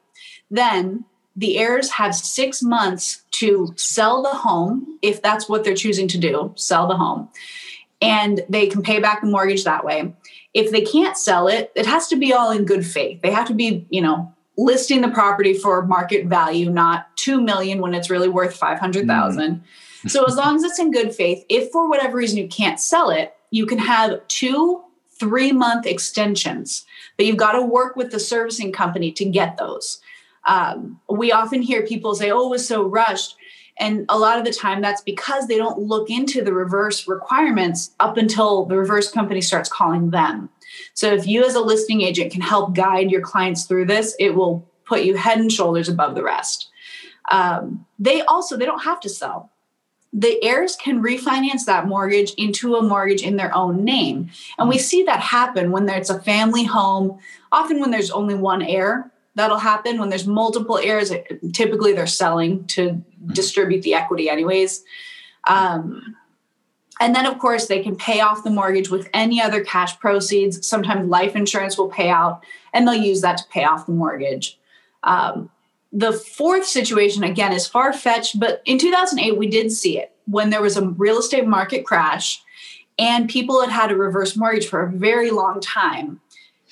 Then 0.50 1.04
the 1.36 1.58
heirs 1.58 1.90
have 1.92 2.14
six 2.14 2.62
months 2.62 3.22
to 3.32 3.72
sell 3.76 4.22
the 4.22 4.30
home 4.30 4.98
if 5.02 5.20
that's 5.20 5.48
what 5.48 5.64
they're 5.64 5.74
choosing 5.74 6.08
to 6.08 6.18
do, 6.18 6.52
sell 6.56 6.86
the 6.86 6.96
home. 6.96 7.28
And 8.00 8.42
they 8.48 8.66
can 8.66 8.82
pay 8.82 9.00
back 9.00 9.20
the 9.20 9.26
mortgage 9.26 9.64
that 9.64 9.84
way. 9.84 10.14
If 10.52 10.70
they 10.70 10.82
can't 10.82 11.16
sell 11.16 11.48
it, 11.48 11.72
it 11.74 11.86
has 11.86 12.06
to 12.08 12.16
be 12.16 12.32
all 12.32 12.50
in 12.50 12.64
good 12.64 12.86
faith. 12.86 13.20
They 13.22 13.30
have 13.30 13.48
to 13.48 13.54
be, 13.54 13.86
you 13.90 14.00
know, 14.00 14.32
listing 14.56 15.00
the 15.00 15.08
property 15.08 15.54
for 15.54 15.84
market 15.84 16.26
value, 16.26 16.70
not 16.70 17.16
2 17.16 17.40
million 17.40 17.80
when 17.80 17.94
it's 17.94 18.10
really 18.10 18.28
worth 18.28 18.54
500,000. 18.54 19.56
Mm. 19.56 20.10
So 20.10 20.24
as 20.26 20.36
long 20.36 20.56
as 20.56 20.62
it's 20.62 20.78
in 20.78 20.92
good 20.92 21.14
faith, 21.14 21.44
if 21.48 21.72
for 21.72 21.88
whatever 21.88 22.16
reason 22.16 22.38
you 22.38 22.46
can't 22.46 22.78
sell 22.78 23.10
it, 23.10 23.34
you 23.50 23.66
can 23.66 23.78
have 23.78 24.26
two 24.28 24.82
three 25.18 25.52
month 25.52 25.86
extensions, 25.86 26.84
but 27.16 27.26
you've 27.26 27.36
got 27.36 27.52
to 27.52 27.62
work 27.62 27.96
with 27.96 28.10
the 28.10 28.18
servicing 28.18 28.72
company 28.72 29.12
to 29.12 29.24
get 29.24 29.56
those. 29.56 30.00
Um, 30.46 31.00
we 31.08 31.32
often 31.32 31.62
hear 31.62 31.86
people 31.86 32.14
say, 32.14 32.30
oh, 32.30 32.46
it 32.46 32.50
was 32.50 32.66
so 32.66 32.84
rushed. 32.84 33.36
And 33.76 34.06
a 34.08 34.18
lot 34.18 34.38
of 34.38 34.44
the 34.44 34.52
time, 34.52 34.80
that's 34.80 35.02
because 35.02 35.46
they 35.46 35.56
don't 35.56 35.80
look 35.80 36.08
into 36.08 36.44
the 36.44 36.52
reverse 36.52 37.08
requirements 37.08 37.90
up 37.98 38.16
until 38.16 38.66
the 38.66 38.76
reverse 38.76 39.10
company 39.10 39.40
starts 39.40 39.68
calling 39.68 40.10
them. 40.10 40.48
So, 40.92 41.12
if 41.12 41.26
you 41.26 41.44
as 41.44 41.56
a 41.56 41.60
listing 41.60 42.00
agent 42.00 42.30
can 42.30 42.40
help 42.40 42.74
guide 42.74 43.10
your 43.10 43.20
clients 43.20 43.64
through 43.64 43.86
this, 43.86 44.14
it 44.20 44.36
will 44.36 44.68
put 44.84 45.02
you 45.02 45.16
head 45.16 45.38
and 45.38 45.52
shoulders 45.52 45.88
above 45.88 46.14
the 46.14 46.22
rest. 46.22 46.68
Um, 47.32 47.84
they 47.98 48.20
also 48.22 48.56
they 48.56 48.66
don't 48.66 48.84
have 48.84 49.00
to 49.00 49.08
sell 49.08 49.50
the 50.14 50.42
heirs 50.44 50.76
can 50.76 51.02
refinance 51.02 51.64
that 51.66 51.88
mortgage 51.88 52.32
into 52.34 52.76
a 52.76 52.82
mortgage 52.82 53.22
in 53.22 53.36
their 53.36 53.52
own 53.54 53.84
name. 53.84 54.30
And 54.58 54.68
we 54.68 54.76
hmm. 54.76 54.82
see 54.82 55.02
that 55.02 55.20
happen 55.20 55.72
when 55.72 55.86
there's 55.86 56.08
a 56.08 56.20
family 56.20 56.64
home, 56.64 57.18
often 57.50 57.80
when 57.80 57.90
there's 57.90 58.12
only 58.12 58.36
one 58.36 58.62
heir. 58.62 59.10
That'll 59.34 59.58
happen 59.58 59.98
when 59.98 60.10
there's 60.10 60.26
multiple 60.26 60.78
heirs. 60.78 61.12
Typically, 61.52 61.92
they're 61.92 62.06
selling 62.06 62.64
to 62.68 63.02
distribute 63.26 63.82
the 63.82 63.94
equity, 63.94 64.28
anyways. 64.28 64.84
Um, 65.46 66.16
and 67.00 67.14
then, 67.14 67.26
of 67.26 67.38
course, 67.38 67.66
they 67.66 67.82
can 67.82 67.96
pay 67.96 68.20
off 68.20 68.44
the 68.44 68.50
mortgage 68.50 68.90
with 68.90 69.08
any 69.12 69.42
other 69.42 69.64
cash 69.64 69.98
proceeds. 69.98 70.66
Sometimes 70.66 71.08
life 71.08 71.34
insurance 71.34 71.76
will 71.76 71.88
pay 71.88 72.08
out, 72.08 72.44
and 72.72 72.86
they'll 72.86 72.94
use 72.94 73.20
that 73.22 73.38
to 73.38 73.44
pay 73.48 73.64
off 73.64 73.86
the 73.86 73.92
mortgage. 73.92 74.58
Um, 75.02 75.50
the 75.92 76.12
fourth 76.12 76.64
situation, 76.64 77.24
again, 77.24 77.52
is 77.52 77.66
far 77.66 77.92
fetched, 77.92 78.38
but 78.38 78.62
in 78.64 78.78
2008, 78.78 79.36
we 79.38 79.46
did 79.46 79.70
see 79.70 79.98
it 79.98 80.14
when 80.26 80.50
there 80.50 80.62
was 80.62 80.76
a 80.76 80.88
real 80.88 81.18
estate 81.18 81.46
market 81.46 81.84
crash 81.84 82.42
and 82.98 83.28
people 83.28 83.60
had 83.60 83.70
had 83.70 83.90
a 83.90 83.96
reverse 83.96 84.36
mortgage 84.36 84.66
for 84.66 84.82
a 84.82 84.90
very 84.90 85.30
long 85.30 85.60
time. 85.60 86.20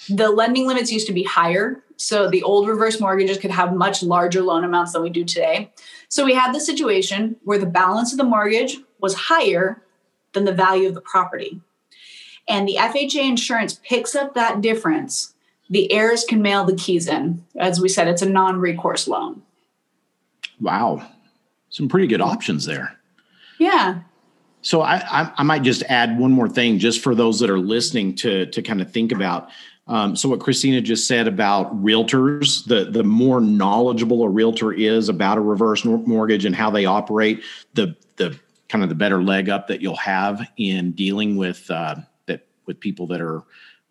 The 0.09 0.31
lending 0.31 0.67
limits 0.67 0.93
used 0.93 1.07
to 1.07 1.13
be 1.13 1.23
higher. 1.23 1.83
So 2.03 2.29
the 2.29 2.43
old 2.43 2.67
reverse 2.67 2.99
mortgages 2.99 3.39
could 3.39 3.53
have 3.53 3.77
much 3.77 4.03
larger 4.03 4.43
loan 4.43 4.65
amounts 4.65 4.93
than 4.93 5.03
we 5.03 5.09
do 5.09 5.25
today. 5.25 5.71
So 6.09 6.25
we 6.25 6.35
had 6.35 6.53
the 6.53 6.59
situation 6.59 7.37
where 7.45 7.59
the 7.59 7.65
balance 7.65 8.11
of 8.11 8.19
the 8.19 8.25
mortgage 8.25 8.77
was 8.99 9.15
higher 9.15 9.81
than 10.33 10.45
the 10.45 10.53
value 10.53 10.89
of 10.89 10.95
the 10.95 11.01
property. 11.01 11.61
And 12.49 12.67
the 12.67 12.75
FHA 12.77 13.29
insurance 13.29 13.79
picks 13.85 14.17
up 14.17 14.35
that 14.35 14.61
difference 14.61 15.35
the 15.71 15.93
heirs 15.93 16.25
can 16.25 16.43
mail 16.43 16.65
the 16.65 16.75
keys 16.75 17.07
in. 17.07 17.45
As 17.57 17.81
we 17.81 17.89
said, 17.89 18.09
it's 18.09 18.21
a 18.21 18.29
non 18.29 18.59
recourse 18.59 19.07
loan. 19.07 19.41
Wow. 20.61 21.07
Some 21.71 21.89
pretty 21.89 22.09
good 22.09 22.21
options 22.21 22.67
there. 22.67 22.99
Yeah. 23.59 24.01
So 24.61 24.83
I, 24.83 24.97
I, 24.97 25.33
I 25.39 25.43
might 25.45 25.63
just 25.63 25.85
add 25.85 26.19
one 26.19 26.33
more 26.33 26.49
thing, 26.49 26.81
just 26.81 27.01
for 27.01 27.15
those 27.15 27.39
that 27.39 27.49
are 27.49 27.61
listening 27.61 28.17
to 28.17 28.47
to 28.47 28.61
kind 28.61 28.83
of 28.83 28.93
think 28.93 29.13
about. 29.13 29.51
Um, 29.89 30.15
so 30.15 30.29
what 30.29 30.41
Christina 30.41 30.81
just 30.81 31.09
said 31.09 31.27
about 31.27 31.75
realtors, 31.83 32.65
the 32.67 32.85
the 32.85 33.03
more 33.03 33.41
knowledgeable 33.41 34.23
a 34.23 34.29
realtor 34.29 34.73
is 34.73 35.09
about 35.09 35.39
a 35.39 35.41
reverse 35.41 35.85
mortgage 35.85 36.45
and 36.45 36.55
how 36.55 36.71
they 36.71 36.85
operate, 36.85 37.43
the 37.75 37.97
the 38.17 38.39
kind 38.69 38.85
of 38.85 38.89
the 38.89 38.95
better 38.95 39.23
leg 39.23 39.49
up 39.49 39.69
that 39.69 39.81
you'll 39.81 39.97
have 39.97 40.49
in 40.57 40.93
dealing 40.93 41.37
with 41.37 41.69
uh, 41.71 41.97
that 42.27 42.47
with 42.67 42.79
people 42.79 43.07
that 43.09 43.21
are 43.21 43.43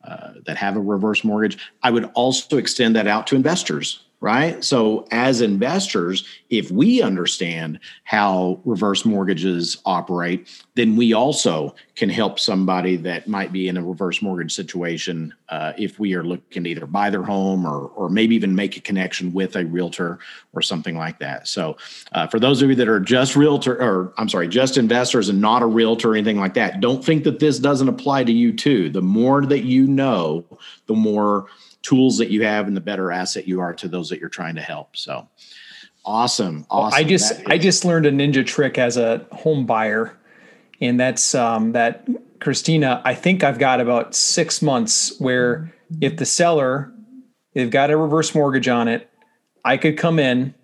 uh, 0.04 0.34
that 0.46 0.58
have 0.58 0.78
a 0.78 0.82
reverse 0.82 1.24
mortgage. 1.24 1.58
I 1.84 1.92
would 1.92 2.06
also 2.14 2.58
extend 2.58 2.96
that 2.96 3.08
out 3.08 3.28
to 3.28 3.36
investors 3.36 4.04
right? 4.22 4.64
So, 4.64 5.08
as 5.10 5.42
investors, 5.42 6.26
if 6.52 6.70
we 6.70 7.02
understand 7.02 7.80
how 8.04 8.62
reverse 8.64 9.04
mortgages 9.04 9.82
operate, 9.84 10.48
then 10.76 10.96
we 10.96 11.14
also 11.14 11.76
can 11.96 12.08
help 12.08 12.40
somebody 12.40 12.98
that 12.98 13.28
might 13.28 13.52
be 13.52 13.68
in 13.68 13.78
a 13.78 13.84
reverse 13.84 14.22
mortgage 14.22 14.54
situation 14.54 15.34
uh, 15.50 15.74
if 15.76 16.00
we 16.00 16.14
are 16.14 16.24
looking 16.24 16.64
to 16.64 16.70
either 16.70 16.86
buy 16.86 17.10
their 17.10 17.24
home 17.24 17.66
or, 17.66 17.88
or 17.88 18.10
maybe 18.10 18.36
even 18.36 18.56
make 18.56 18.78
a 18.78 18.82
connection 18.82 19.34
with 19.34 19.56
a 19.56 19.66
realtor 19.66 20.20
or 20.54 20.62
something 20.62 20.96
like 20.96 21.18
that. 21.18 21.48
So, 21.48 21.76
uh, 22.12 22.28
for 22.28 22.40
those 22.40 22.62
of 22.62 22.70
you 22.70 22.76
that 22.76 22.88
are 22.88 23.00
just 23.00 23.36
realtor, 23.36 23.82
or 23.82 24.14
I'm 24.18 24.30
sorry, 24.30 24.48
just 24.48 24.78
investors 24.78 25.30
and 25.30 25.42
not 25.42 25.64
a 25.64 25.68
realtor 25.68 26.12
or 26.12 26.16
anything 26.16 26.40
like 26.40 26.54
that, 26.54 26.80
don't 26.80 27.04
think 27.04 27.24
that 27.24 27.40
this 27.40 27.58
doesn't 27.58 27.90
apply 27.90 28.26
to 28.26 28.32
you 28.32 28.54
too. 28.54 28.92
The 28.92 29.02
more 29.02 29.44
that 29.48 29.64
you 29.64 29.88
know, 29.88 30.46
the 30.86 30.94
more 30.94 31.48
tools 31.82 32.18
that 32.18 32.30
you 32.30 32.44
have 32.44 32.68
and 32.68 32.76
the 32.76 32.82
better 32.82 33.12
asset 33.12 33.48
you 33.48 33.60
are 33.60 33.74
to 33.74 33.88
those 33.88 34.10
that 34.10 34.20
you're 34.20 34.30
trying 34.30 34.56
to 34.56 34.62
help. 34.62 34.96
So 34.96 35.28
awesome. 36.06 36.66
Awesome. 36.70 36.98
I 36.98 37.04
just 37.04 37.34
I 37.48 37.58
just 37.58 37.86
learned 37.86 38.06
a 38.06 38.12
ninja 38.12 38.46
trick 38.46 38.78
as 38.78 38.98
a 38.98 39.26
home 39.32 39.66
buyer. 39.66 40.18
And 40.80 41.00
that's 41.00 41.36
um, 41.36 41.74
that 41.74 42.08
Christina, 42.40 43.02
I 43.06 43.14
think 43.14 43.44
I've 43.44 43.60
got 43.60 43.80
about 43.80 44.16
six 44.16 44.62
months 44.62 45.18
where 45.20 45.72
if 46.02 46.18
the 46.18 46.26
seller, 46.26 46.92
they've 47.54 47.70
got 47.70 47.92
a 47.92 47.98
reverse 47.98 48.34
mortgage 48.34 48.68
on 48.68 48.88
it, 48.88 49.08
I 49.64 49.78
could 49.78 49.98
come 49.98 50.18
in 50.18 50.56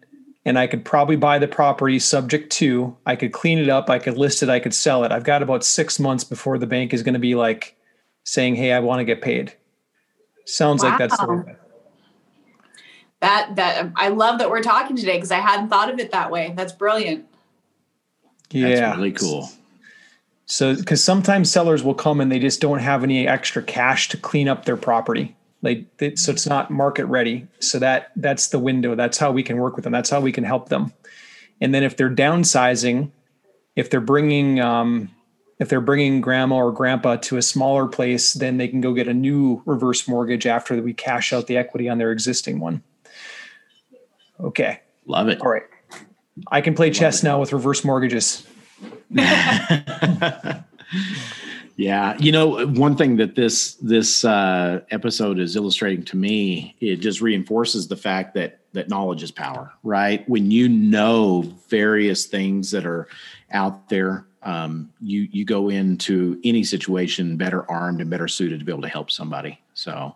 and 0.44 0.58
I 0.58 0.66
could 0.66 0.84
probably 0.84 1.18
buy 1.18 1.38
the 1.38 1.48
property 1.48 2.00
subject 2.00 2.52
to, 2.54 2.98
I 3.06 3.16
could 3.16 3.32
clean 3.32 3.60
it 3.60 3.70
up, 3.70 3.90
I 3.90 4.00
could 4.00 4.18
list 4.18 4.42
it, 4.42 4.50
I 4.50 4.60
could 4.60 4.74
sell 4.74 5.04
it. 5.04 5.12
I've 5.12 5.24
got 5.26 5.44
about 5.44 5.64
six 5.64 6.00
months 6.00 6.24
before 6.24 6.58
the 6.58 6.66
bank 6.66 6.94
is 6.94 7.04
going 7.04 7.14
to 7.14 7.20
be 7.20 7.36
like 7.36 7.76
saying, 8.24 8.56
Hey, 8.56 8.72
I 8.72 8.80
want 8.80 9.00
to 9.00 9.06
get 9.06 9.22
paid. 9.22 9.54
Sounds 10.48 10.82
wow. 10.82 10.90
like 10.90 11.00
that's 11.00 11.18
the 11.18 11.28
way. 11.28 11.56
That 13.20 13.56
that 13.56 13.92
I 13.96 14.10
love 14.10 14.40
that 14.40 14.50
we're 14.50 14.64
talking 14.64 14.96
today 14.96 15.18
because 15.18 15.32
I 15.32 15.40
hadn't 15.40 15.70
thought 15.70 15.92
of 15.92 16.00
it 16.00 16.12
that 16.12 16.32
way. 16.32 16.54
That's 16.56 16.72
brilliant. 16.72 17.26
Yeah, 18.52 18.70
that's 18.70 18.98
really 18.98 19.12
cool. 19.12 19.50
So, 20.46 20.76
because 20.76 21.04
sometimes 21.04 21.52
sellers 21.52 21.84
will 21.84 21.94
come 21.94 22.22
and 22.22 22.32
they 22.32 22.40
just 22.40 22.62
don't 22.62 22.80
have 22.80 23.04
any 23.04 23.28
extra 23.28 23.62
cash 23.62 24.08
to 24.10 24.18
clean 24.18 24.48
up 24.48 24.64
their 24.64 24.78
property. 24.78 25.36
Like, 25.62 25.86
so 26.16 26.32
it's 26.32 26.48
not 26.48 26.72
market 26.72 27.06
ready. 27.08 27.48
So 27.60 27.80
that 27.80 28.12
that's 28.16 28.48
the 28.48 28.60
window. 28.60 28.96
That's 28.96 29.18
how 29.18 29.32
we 29.32 29.44
can 29.44 29.58
work 29.58 29.76
with 29.76 29.84
them. 29.84 29.92
That's 29.92 30.10
how 30.10 30.22
we 30.22 30.32
can 30.32 30.46
help 30.46 30.70
them. 30.70 30.94
And 31.60 31.76
then 31.76 31.84
if 31.84 31.98
they're 31.98 32.10
downsizing, 32.10 33.12
if 33.76 33.90
they're 33.90 34.00
bringing 34.00 34.62
um, 34.62 35.10
if 35.60 35.70
they're 35.70 35.82
bringing 35.82 36.22
grandma 36.22 36.58
or 36.58 36.72
grandpa 36.72 37.16
to 37.16 37.38
a 37.38 37.42
smaller 37.42 37.88
place, 37.88 38.34
then 38.34 38.58
they 38.58 38.68
can 38.68 38.82
go 38.82 38.94
get 38.94 39.08
a 39.08 39.14
new 39.14 39.62
reverse 39.66 40.08
mortgage 40.08 40.46
after 40.46 40.80
we 40.82 40.94
cash 40.94 41.34
out 41.34 41.48
the 41.48 41.58
equity 41.58 41.90
on 41.90 41.98
their 41.98 42.12
existing 42.12 42.60
one. 42.60 42.84
Okay. 44.40 44.82
Love 45.06 45.30
it. 45.30 45.42
All 45.42 45.50
right. 45.50 45.64
I 46.52 46.62
can 46.62 46.76
play 46.76 46.88
Love 46.88 46.96
chess 46.96 47.24
it. 47.24 47.26
now 47.26 47.40
with 47.40 47.54
reverse 47.54 47.84
mortgages. 47.84 48.46
yeah. 49.10 50.64
You 52.20 52.32
know, 52.32 52.68
one 52.68 52.96
thing 52.96 53.16
that 53.16 53.36
this 53.36 53.74
this 53.76 54.24
uh, 54.24 54.82
episode 54.92 55.40
is 55.40 55.56
illustrating 55.56 56.04
to 56.06 56.18
me, 56.18 56.76
it 56.80 56.98
just 56.98 57.20
reinforces 57.22 57.88
the 57.88 57.98
fact 57.98 58.36
that 58.36 58.60
that 58.74 58.90
knowledge 58.90 59.24
is 59.24 59.32
power, 59.32 59.74
right? 59.82 60.28
When 60.30 60.52
you 60.52 60.70
know 60.70 61.52
various 61.68 62.28
things 62.28 62.70
that 62.72 62.86
are 62.86 63.08
out 63.52 63.90
there 63.90 64.28
um, 64.48 64.92
you 65.02 65.28
you 65.32 65.44
go 65.44 65.70
into 65.70 66.40
any 66.44 66.64
situation 66.64 67.36
better 67.36 67.70
armed 67.70 68.00
and 68.00 68.10
better 68.10 68.28
suited 68.28 68.60
to 68.60 68.66
be 68.66 68.72
able 68.72 68.82
to 68.82 68.88
help 68.88 69.12
somebody. 69.12 69.60
So 69.74 70.16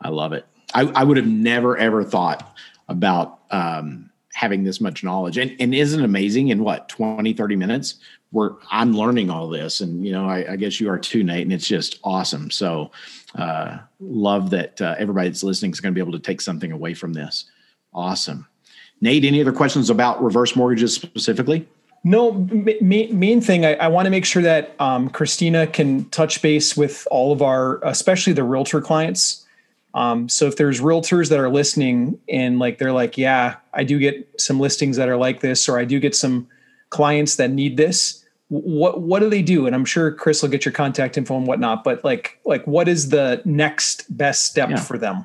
I 0.00 0.08
love 0.08 0.32
it. 0.32 0.46
I, 0.74 0.82
I 0.94 1.04
would 1.04 1.18
have 1.18 1.26
never 1.26 1.76
ever 1.76 2.02
thought 2.02 2.56
about 2.88 3.40
um, 3.50 4.10
having 4.32 4.64
this 4.64 4.80
much 4.80 5.04
knowledge. 5.04 5.38
And, 5.38 5.54
and 5.60 5.74
isn't 5.74 6.02
amazing 6.02 6.48
in 6.48 6.62
what, 6.62 6.88
20, 6.88 7.32
30 7.32 7.56
minutes 7.56 7.96
where 8.30 8.52
I'm 8.70 8.92
learning 8.92 9.30
all 9.30 9.48
this. 9.48 9.80
And, 9.80 10.04
you 10.04 10.12
know, 10.12 10.28
I, 10.28 10.52
I 10.52 10.56
guess 10.56 10.80
you 10.80 10.90
are 10.90 10.98
too, 10.98 11.22
Nate, 11.22 11.42
and 11.42 11.52
it's 11.52 11.66
just 11.66 12.00
awesome. 12.04 12.50
So 12.50 12.90
uh, 13.34 13.78
love 14.00 14.50
that 14.50 14.80
uh, 14.80 14.94
everybody 14.98 15.28
that's 15.28 15.42
listening 15.42 15.72
is 15.72 15.80
going 15.80 15.92
to 15.92 15.94
be 15.94 16.02
able 16.02 16.18
to 16.18 16.24
take 16.24 16.40
something 16.40 16.72
away 16.72 16.92
from 16.92 17.12
this. 17.12 17.46
Awesome. 17.94 18.46
Nate, 19.00 19.24
any 19.24 19.40
other 19.40 19.52
questions 19.52 19.90
about 19.90 20.22
reverse 20.22 20.54
mortgages 20.54 20.94
specifically? 20.94 21.66
No, 22.04 22.32
main, 22.32 23.18
main 23.18 23.40
thing, 23.40 23.66
I, 23.66 23.74
I 23.74 23.88
want 23.88 24.06
to 24.06 24.10
make 24.10 24.24
sure 24.24 24.42
that 24.42 24.74
um, 24.80 25.10
Christina 25.10 25.66
can 25.66 26.04
touch 26.10 26.40
base 26.40 26.76
with 26.76 27.06
all 27.10 27.32
of 27.32 27.42
our, 27.42 27.80
especially 27.82 28.32
the 28.32 28.44
realtor 28.44 28.80
clients 28.80 29.46
um, 29.96 30.28
so 30.28 30.46
if 30.46 30.56
there's 30.56 30.82
realtors 30.82 31.30
that 31.30 31.38
are 31.38 31.48
listening 31.48 32.20
and 32.28 32.58
like 32.58 32.76
they're 32.76 32.92
like, 32.92 33.16
yeah, 33.16 33.56
I 33.72 33.82
do 33.82 33.98
get 33.98 34.28
some 34.38 34.60
listings 34.60 34.98
that 34.98 35.08
are 35.08 35.16
like 35.16 35.40
this, 35.40 35.70
or 35.70 35.78
I 35.78 35.86
do 35.86 35.98
get 35.98 36.14
some 36.14 36.48
clients 36.90 37.36
that 37.36 37.50
need 37.50 37.78
this. 37.78 38.22
What 38.48 39.00
what 39.00 39.20
do 39.20 39.30
they 39.30 39.40
do? 39.40 39.66
And 39.66 39.74
I'm 39.74 39.86
sure 39.86 40.12
Chris 40.12 40.42
will 40.42 40.50
get 40.50 40.66
your 40.66 40.72
contact 40.72 41.16
info 41.16 41.38
and 41.38 41.46
whatnot. 41.46 41.82
But 41.82 42.04
like 42.04 42.38
like 42.44 42.66
what 42.66 42.88
is 42.88 43.08
the 43.08 43.40
next 43.46 44.14
best 44.14 44.44
step 44.44 44.68
yeah. 44.68 44.76
for 44.76 44.98
them? 44.98 45.24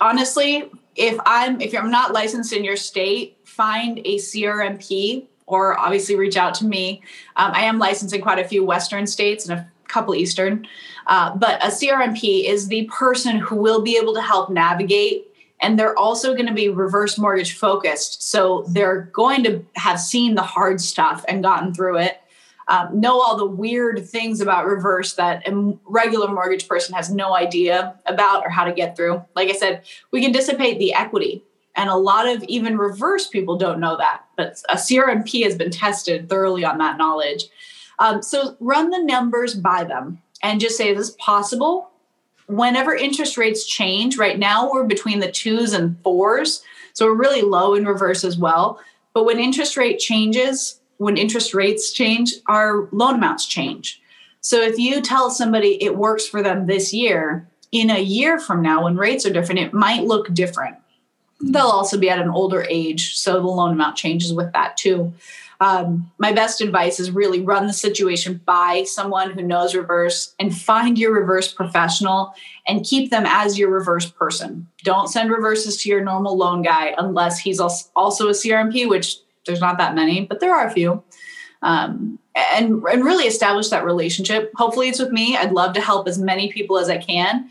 honestly, 0.00 0.70
if 0.94 1.18
I'm 1.26 1.60
if 1.60 1.76
I'm 1.76 1.90
not 1.90 2.12
licensed 2.12 2.52
in 2.52 2.62
your 2.62 2.76
state, 2.76 3.36
find 3.50 3.98
a 4.04 4.16
CRMP 4.16 5.26
or 5.46 5.78
obviously 5.78 6.14
reach 6.16 6.36
out 6.36 6.54
to 6.54 6.64
me. 6.64 7.02
Um, 7.36 7.50
I 7.52 7.62
am 7.62 7.78
licensed 7.78 8.14
in 8.14 8.20
quite 8.20 8.38
a 8.38 8.46
few 8.46 8.64
Western 8.64 9.06
states 9.06 9.48
and 9.48 9.58
a 9.58 9.70
couple 9.88 10.14
Eastern. 10.14 10.66
Uh, 11.06 11.36
but 11.36 11.62
a 11.64 11.68
CRMP 11.68 12.48
is 12.48 12.68
the 12.68 12.84
person 12.84 13.36
who 13.36 13.56
will 13.56 13.82
be 13.82 13.96
able 13.96 14.14
to 14.14 14.22
help 14.22 14.50
navigate 14.50 15.26
and 15.62 15.78
they're 15.78 15.96
also 15.96 16.32
going 16.34 16.46
to 16.46 16.54
be 16.54 16.68
reverse 16.68 17.18
mortgage 17.18 17.56
focused. 17.56 18.22
So 18.22 18.64
they're 18.68 19.10
going 19.12 19.44
to 19.44 19.64
have 19.76 20.00
seen 20.00 20.34
the 20.34 20.42
hard 20.42 20.80
stuff 20.80 21.24
and 21.28 21.42
gotten 21.42 21.74
through 21.74 21.98
it. 21.98 22.20
Um, 22.68 23.00
know 23.00 23.20
all 23.20 23.36
the 23.36 23.46
weird 23.46 24.08
things 24.08 24.40
about 24.40 24.64
reverse 24.66 25.14
that 25.14 25.46
a 25.46 25.74
regular 25.86 26.28
mortgage 26.28 26.68
person 26.68 26.94
has 26.94 27.10
no 27.10 27.34
idea 27.34 27.96
about 28.06 28.44
or 28.44 28.48
how 28.48 28.64
to 28.64 28.72
get 28.72 28.96
through. 28.96 29.24
Like 29.34 29.50
I 29.50 29.54
said, 29.54 29.82
we 30.12 30.22
can 30.22 30.30
dissipate 30.30 30.78
the 30.78 30.94
equity. 30.94 31.42
And 31.76 31.88
a 31.88 31.96
lot 31.96 32.28
of 32.28 32.42
even 32.44 32.76
reverse 32.76 33.28
people 33.28 33.56
don't 33.56 33.80
know 33.80 33.96
that. 33.96 34.24
But 34.36 34.62
a 34.68 34.74
CRMP 34.74 35.44
has 35.44 35.56
been 35.56 35.70
tested 35.70 36.28
thoroughly 36.28 36.64
on 36.64 36.78
that 36.78 36.98
knowledge. 36.98 37.44
Um, 37.98 38.22
so 38.22 38.56
run 38.60 38.90
the 38.90 39.02
numbers 39.02 39.54
by 39.54 39.84
them 39.84 40.20
and 40.42 40.60
just 40.60 40.76
say, 40.76 40.88
is 40.90 40.98
this 40.98 41.16
possible? 41.18 41.90
Whenever 42.46 42.94
interest 42.94 43.36
rates 43.36 43.66
change, 43.66 44.16
right 44.16 44.38
now 44.38 44.70
we're 44.70 44.84
between 44.84 45.20
the 45.20 45.30
twos 45.30 45.72
and 45.72 45.96
fours. 46.02 46.62
So 46.94 47.06
we're 47.06 47.14
really 47.14 47.42
low 47.42 47.74
in 47.74 47.84
reverse 47.84 48.24
as 48.24 48.36
well. 48.36 48.80
But 49.12 49.24
when 49.24 49.38
interest 49.38 49.76
rate 49.76 49.98
changes, 49.98 50.80
when 50.96 51.16
interest 51.16 51.54
rates 51.54 51.92
change, 51.92 52.34
our 52.48 52.88
loan 52.92 53.14
amounts 53.14 53.46
change. 53.46 54.02
So 54.40 54.60
if 54.60 54.78
you 54.78 55.00
tell 55.00 55.30
somebody 55.30 55.82
it 55.82 55.96
works 55.96 56.26
for 56.26 56.42
them 56.42 56.66
this 56.66 56.92
year, 56.92 57.46
in 57.72 57.90
a 57.90 58.00
year 58.00 58.40
from 58.40 58.62
now, 58.62 58.84
when 58.84 58.96
rates 58.96 59.24
are 59.24 59.32
different, 59.32 59.60
it 59.60 59.72
might 59.72 60.04
look 60.04 60.32
different. 60.34 60.76
They'll 61.42 61.66
also 61.66 61.98
be 61.98 62.10
at 62.10 62.18
an 62.18 62.28
older 62.28 62.66
age, 62.68 63.16
so 63.16 63.34
the 63.34 63.46
loan 63.46 63.72
amount 63.72 63.96
changes 63.96 64.32
with 64.32 64.52
that 64.52 64.76
too 64.76 65.14
um, 65.60 66.10
my 66.16 66.32
best 66.32 66.62
advice 66.62 66.98
is 66.98 67.10
really 67.10 67.42
run 67.42 67.66
the 67.66 67.72
situation 67.72 68.40
by 68.46 68.84
someone 68.84 69.30
who 69.30 69.42
knows 69.42 69.74
reverse 69.74 70.34
and 70.38 70.56
find 70.56 70.98
your 70.98 71.12
reverse 71.12 71.52
professional 71.52 72.34
and 72.66 72.84
keep 72.84 73.10
them 73.10 73.24
as 73.26 73.58
your 73.58 73.70
reverse 73.70 74.10
person. 74.10 74.66
Don't 74.84 75.08
send 75.08 75.30
reverses 75.30 75.82
to 75.82 75.90
your 75.90 76.02
normal 76.02 76.36
loan 76.36 76.62
guy 76.62 76.94
unless 76.96 77.38
he's 77.38 77.60
also 77.60 78.28
a 78.28 78.32
CRMP, 78.32 78.88
which 78.88 79.16
there's 79.46 79.60
not 79.60 79.76
that 79.76 79.94
many, 79.94 80.24
but 80.24 80.40
there 80.40 80.54
are 80.54 80.66
a 80.66 80.70
few. 80.70 81.02
Um, 81.62 82.18
and, 82.34 82.82
and 82.84 83.04
really 83.04 83.26
establish 83.26 83.68
that 83.68 83.84
relationship. 83.84 84.52
Hopefully, 84.54 84.88
it's 84.88 84.98
with 84.98 85.12
me. 85.12 85.36
I'd 85.36 85.52
love 85.52 85.74
to 85.74 85.80
help 85.80 86.08
as 86.08 86.18
many 86.18 86.50
people 86.50 86.78
as 86.78 86.88
I 86.88 86.96
can. 86.96 87.50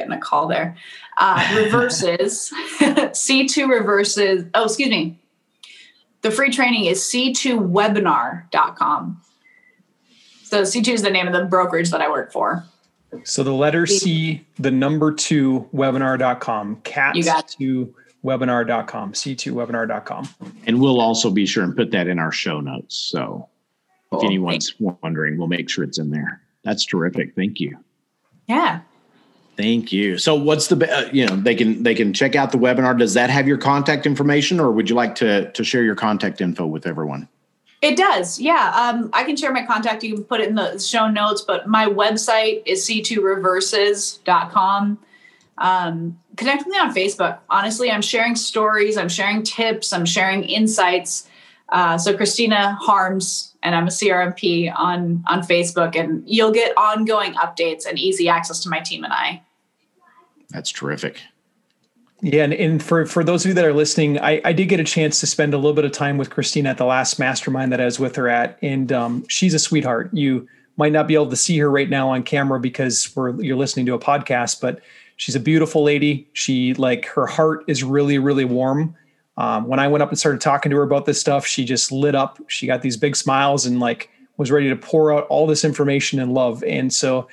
Getting 0.01 0.15
a 0.15 0.19
call 0.19 0.49
there. 0.49 0.75
Uh, 1.19 1.47
reverses 1.55 2.51
C2 2.81 3.69
reverses. 3.69 4.47
Oh, 4.55 4.65
excuse 4.65 4.89
me. 4.89 5.19
The 6.23 6.31
free 6.31 6.51
training 6.51 6.87
is 6.87 7.01
c2webinar.com. 7.01 9.21
So 10.43 10.63
C2 10.63 10.89
is 10.89 11.03
the 11.03 11.11
name 11.11 11.27
of 11.27 11.35
the 11.35 11.45
brokerage 11.45 11.91
that 11.91 12.01
I 12.01 12.09
work 12.09 12.33
for. 12.33 12.65
So 13.25 13.43
the 13.43 13.53
letter 13.53 13.87
C, 13.87 14.47
the 14.59 14.71
number 14.71 15.13
two 15.13 15.69
webinar.com, 15.75 16.77
cat 16.77 17.15
to 17.15 17.95
webinar.com, 18.25 19.13
c2webinar.com. 19.13 20.29
And 20.67 20.81
we'll 20.81 21.03
also 21.03 21.31
be 21.31 21.45
sure 21.45 21.63
and 21.63 21.77
put 21.77 21.91
that 21.91 22.09
in 22.09 22.19
our 22.19 22.33
show 22.33 22.61
notes. 22.61 22.97
So 22.97 23.51
if 24.13 24.25
anyone's 24.25 24.75
wondering, 24.81 25.37
we'll 25.37 25.49
make 25.49 25.69
sure 25.69 25.85
it's 25.85 25.99
in 25.99 26.11
there. 26.11 26.41
That's 26.65 26.87
terrific. 26.87 27.35
Thank 27.35 27.61
you. 27.61 27.77
Yeah. 28.49 28.81
Thank 29.61 29.93
you. 29.93 30.17
So, 30.17 30.35
what's 30.35 30.69
the 30.69 30.91
uh, 30.91 31.11
you 31.13 31.27
know 31.27 31.37
they 31.37 31.55
can 31.55 31.83
they 31.83 31.95
can 31.95 32.15
check 32.15 32.35
out 32.35 32.51
the 32.51 32.57
webinar. 32.57 32.99
Does 32.99 33.13
that 33.13 33.29
have 33.29 33.47
your 33.47 33.59
contact 33.59 34.07
information, 34.07 34.59
or 34.59 34.73
would 34.73 34.89
you 34.89 34.97
like 34.97 35.15
to 35.17 35.53
to 35.53 35.63
share 35.63 35.83
your 35.83 35.95
contact 35.95 36.41
info 36.41 36.65
with 36.65 36.87
everyone? 36.87 37.29
It 37.83 37.99
does. 37.99 38.41
Yeah, 38.41 38.73
um, 38.75 39.11
I 39.13 39.23
can 39.25 39.37
share 39.37 39.53
my 39.53 39.67
contact. 39.67 40.03
You 40.03 40.15
can 40.15 40.25
put 40.25 40.41
it 40.41 40.49
in 40.49 40.55
the 40.55 40.79
show 40.79 41.09
notes. 41.09 41.43
But 41.43 41.69
my 41.69 41.85
website 41.85 42.63
is 42.65 42.89
c2reverses.com. 42.89 44.99
Um, 45.59 46.19
connect 46.37 46.65
with 46.65 46.73
me 46.73 46.79
on 46.79 46.95
Facebook. 46.95 47.41
Honestly, 47.51 47.91
I'm 47.91 48.01
sharing 48.01 48.37
stories. 48.37 48.97
I'm 48.97 49.11
sharing 49.11 49.43
tips. 49.43 49.93
I'm 49.93 50.07
sharing 50.07 50.45
insights. 50.45 51.29
Uh, 51.69 51.99
so 51.99 52.17
Christina 52.17 52.79
Harms 52.81 53.55
and 53.63 53.75
I'm 53.75 53.89
a 53.89 53.91
CRMP 53.91 54.73
on 54.75 55.23
on 55.27 55.43
Facebook, 55.43 55.97
and 55.97 56.23
you'll 56.27 56.53
get 56.53 56.75
ongoing 56.79 57.35
updates 57.35 57.85
and 57.87 57.99
easy 57.99 58.27
access 58.27 58.61
to 58.61 58.71
my 58.71 58.81
team 58.81 59.05
and 59.05 59.13
I. 59.13 59.43
That's 60.51 60.71
terrific. 60.71 61.21
Yeah, 62.23 62.45
and, 62.45 62.53
and 62.53 62.83
for 62.83 63.07
for 63.07 63.25
those 63.25 63.45
of 63.45 63.49
you 63.49 63.55
that 63.55 63.65
are 63.65 63.73
listening, 63.73 64.19
I, 64.19 64.43
I 64.45 64.53
did 64.53 64.67
get 64.67 64.79
a 64.79 64.85
chance 64.85 65.21
to 65.21 65.27
spend 65.27 65.55
a 65.55 65.57
little 65.57 65.73
bit 65.73 65.87
of 65.87 65.93
time 65.93 66.19
with 66.19 66.29
Christina 66.29 66.69
at 66.69 66.77
the 66.77 66.85
last 66.85 67.19
mastermind 67.19 67.73
that 67.73 67.81
I 67.81 67.87
was 67.87 67.99
with 67.99 68.15
her 68.17 68.29
at, 68.29 68.59
and 68.61 68.93
um, 68.93 69.27
she's 69.29 69.55
a 69.55 69.59
sweetheart. 69.59 70.11
You 70.13 70.47
might 70.77 70.93
not 70.93 71.09
be 71.09 71.15
able 71.15 71.31
to 71.31 71.37
see 71.37 71.59
her 71.59 71.71
right 71.71 71.89
now 71.89 72.11
on 72.11 72.23
camera 72.23 72.61
because 72.61 73.15
we're 73.17 73.41
you're 73.43 73.57
listening 73.57 73.87
to 73.87 73.95
a 73.95 73.99
podcast, 73.99 74.61
but 74.61 74.81
she's 75.17 75.35
a 75.35 75.41
beautiful 75.41 75.83
lady. 75.83 76.29
She 76.35 76.75
like 76.75 77.07
her 77.07 77.27
heart 77.27 77.65
is 77.69 77.83
really 77.83 78.19
really 78.19 78.45
warm. 78.45 78.95
Um, 79.39 79.67
when 79.67 79.79
I 79.79 79.89
went 79.89 80.03
up 80.03 80.11
and 80.11 80.19
started 80.19 80.43
talking 80.43 80.69
to 80.71 80.77
her 80.77 80.83
about 80.83 81.07
this 81.07 81.19
stuff, 81.19 81.47
she 81.47 81.65
just 81.65 81.91
lit 81.91 82.15
up. 82.15 82.39
She 82.49 82.67
got 82.67 82.83
these 82.83 82.99
big 82.99 83.17
smiles 83.17 83.65
and 83.65 83.81
like 83.81 84.11
was 84.37 84.51
ready 84.51 84.69
to 84.69 84.77
pour 84.77 85.15
out 85.15 85.27
all 85.29 85.47
this 85.47 85.65
information 85.65 86.21
and 86.21 86.35
love. 86.35 86.63
And 86.65 86.93
so 86.93 87.29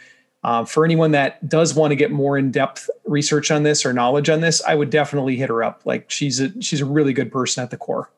uh, 0.48 0.64
for 0.64 0.86
anyone 0.86 1.12
that 1.12 1.50
does 1.50 1.76
want 1.76 1.92
to 1.92 1.96
get 1.98 2.10
more 2.10 2.38
in-depth 2.38 2.90
research 3.04 3.52
on 3.52 3.64
this 3.64 3.86
or 3.86 3.92
knowledge 3.92 4.30
on 4.30 4.40
this, 4.40 4.64
I 4.64 4.76
would 4.76 4.90
definitely 4.90 5.36
hit 5.36 5.50
her 5.50 5.62
up. 5.62 5.82
Like 5.84 6.10
she's 6.10 6.40
a 6.40 6.62
she's 6.62 6.80
a 6.80 6.86
really 6.86 7.12
good 7.12 7.34
person 7.34 7.64
at 7.64 7.70
the 7.70 7.76
core. 7.76 8.10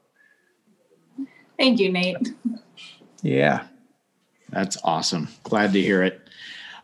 Thank 1.57 1.79
you, 1.79 1.91
Nate. 1.91 2.31
Yeah. 3.23 3.63
That's 4.49 4.77
awesome. 4.83 5.29
Glad 5.43 5.73
to 5.73 5.81
hear 5.81 6.03
it. 6.03 6.21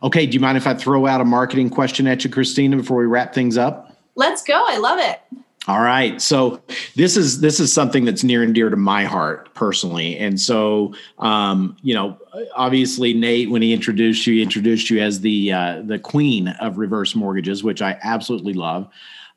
Okay, 0.02 0.26
do 0.26 0.34
you 0.34 0.40
mind 0.40 0.58
if 0.58 0.66
I 0.66 0.74
throw 0.74 1.06
out 1.06 1.20
a 1.20 1.24
marketing 1.24 1.70
question 1.70 2.08
at 2.08 2.24
you, 2.24 2.30
Christina, 2.30 2.76
before 2.76 2.96
we 2.96 3.06
wrap 3.06 3.32
things 3.32 3.56
up? 3.56 3.96
Let's 4.16 4.42
go. 4.42 4.64
I 4.66 4.78
love 4.78 4.98
it. 4.98 5.20
All 5.68 5.80
right. 5.80 6.22
So 6.22 6.62
this 6.94 7.16
is 7.16 7.40
this 7.40 7.58
is 7.58 7.72
something 7.72 8.04
that's 8.04 8.22
near 8.22 8.42
and 8.44 8.54
dear 8.54 8.70
to 8.70 8.76
my 8.76 9.04
heart 9.04 9.52
personally. 9.54 10.16
And 10.16 10.40
so 10.40 10.94
um, 11.18 11.76
you 11.82 11.92
know, 11.92 12.18
obviously 12.54 13.14
Nate, 13.14 13.50
when 13.50 13.62
he 13.62 13.72
introduced 13.72 14.26
you, 14.26 14.34
he 14.34 14.42
introduced 14.42 14.90
you 14.90 15.00
as 15.00 15.20
the 15.20 15.52
uh, 15.52 15.82
the 15.84 15.98
queen 15.98 16.48
of 16.60 16.78
reverse 16.78 17.16
mortgages, 17.16 17.64
which 17.64 17.82
I 17.82 17.98
absolutely 18.02 18.54
love. 18.54 18.88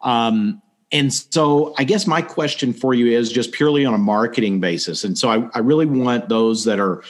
Um, 0.02 0.62
and 0.92 1.14
so 1.14 1.74
I 1.78 1.84
guess 1.84 2.08
my 2.08 2.22
question 2.22 2.74
for 2.74 2.94
you 2.94 3.18
is 3.18 3.32
just 3.32 3.52
purely 3.52 3.86
on 3.86 3.94
a 3.94 4.00
marketing 4.00 4.60
basis. 4.60 5.04
And 5.04 5.18
so 5.18 5.30
I, 5.30 5.50
I 5.54 5.60
really 5.60 5.86
want 5.86 6.30
those 6.30 6.64
that 6.66 6.80
are 6.80 7.04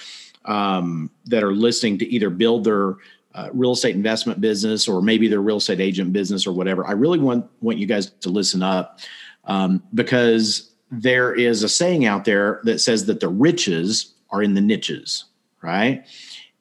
um, 0.45 1.11
that 1.25 1.43
are 1.43 1.53
listening 1.53 1.97
to 1.99 2.07
either 2.07 2.29
build 2.29 2.63
their 2.63 2.95
uh, 3.35 3.49
real 3.53 3.71
estate 3.71 3.95
investment 3.95 4.41
business 4.41 4.87
or 4.87 5.01
maybe 5.01 5.27
their 5.27 5.41
real 5.41 5.57
estate 5.57 5.79
agent 5.79 6.11
business 6.13 6.47
or 6.47 6.51
whatever. 6.51 6.85
I 6.85 6.91
really 6.91 7.19
want 7.19 7.45
want 7.61 7.77
you 7.77 7.85
guys 7.85 8.09
to 8.09 8.29
listen 8.29 8.63
up 8.63 8.99
um, 9.45 9.83
because 9.93 10.71
there 10.91 11.33
is 11.33 11.61
a 11.63 11.69
saying 11.69 12.05
out 12.05 12.25
there 12.25 12.59
that 12.63 12.79
says 12.79 13.05
that 13.05 13.19
the 13.19 13.29
riches 13.29 14.13
are 14.31 14.41
in 14.41 14.55
the 14.55 14.61
niches, 14.61 15.25
right? 15.61 16.05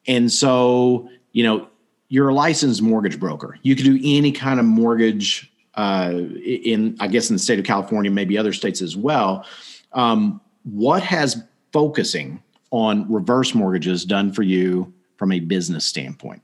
And 0.07 0.31
so 0.31 1.09
you 1.31 1.43
know 1.43 1.67
you're 2.09 2.29
a 2.29 2.33
licensed 2.33 2.81
mortgage 2.81 3.19
broker. 3.19 3.57
You 3.61 3.75
can 3.75 3.85
do 3.85 3.99
any 4.03 4.31
kind 4.31 4.59
of 4.59 4.65
mortgage 4.65 5.51
uh, 5.75 6.11
in, 6.43 6.97
I 6.99 7.07
guess, 7.07 7.29
in 7.29 7.35
the 7.35 7.39
state 7.39 7.59
of 7.59 7.65
California, 7.65 8.11
maybe 8.11 8.37
other 8.37 8.51
states 8.51 8.81
as 8.81 8.97
well. 8.97 9.45
Um, 9.93 10.41
what 10.63 11.01
has 11.03 11.43
focusing 11.71 12.41
on 12.71 13.09
reverse 13.11 13.55
mortgages 13.55 14.05
done 14.05 14.33
for 14.33 14.43
you 14.43 14.91
from 15.17 15.31
a 15.31 15.39
business 15.39 15.85
standpoint? 15.85 16.41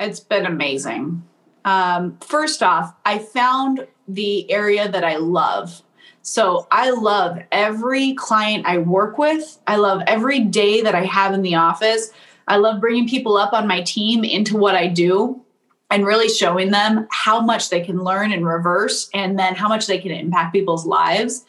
It's 0.00 0.20
been 0.20 0.46
amazing. 0.46 1.22
Um, 1.64 2.18
first 2.20 2.62
off, 2.62 2.94
I 3.04 3.18
found 3.18 3.86
the 4.06 4.50
area 4.50 4.88
that 4.88 5.04
I 5.04 5.16
love. 5.16 5.82
So 6.22 6.66
I 6.70 6.90
love 6.90 7.38
every 7.52 8.14
client 8.14 8.66
I 8.66 8.78
work 8.78 9.18
with. 9.18 9.58
I 9.66 9.76
love 9.76 10.02
every 10.06 10.40
day 10.40 10.82
that 10.82 10.94
I 10.94 11.04
have 11.04 11.34
in 11.34 11.42
the 11.42 11.54
office. 11.54 12.10
I 12.48 12.56
love 12.56 12.80
bringing 12.80 13.08
people 13.08 13.36
up 13.36 13.52
on 13.52 13.66
my 13.66 13.82
team 13.82 14.24
into 14.24 14.56
what 14.56 14.74
I 14.74 14.86
do 14.86 15.42
and 15.90 16.06
really 16.06 16.28
showing 16.28 16.70
them 16.70 17.06
how 17.10 17.40
much 17.40 17.70
they 17.70 17.80
can 17.80 18.02
learn 18.02 18.32
in 18.32 18.44
reverse 18.44 19.08
and 19.14 19.38
then 19.38 19.54
how 19.54 19.68
much 19.68 19.86
they 19.86 19.98
can 19.98 20.10
impact 20.10 20.52
people's 20.52 20.86
lives. 20.86 21.44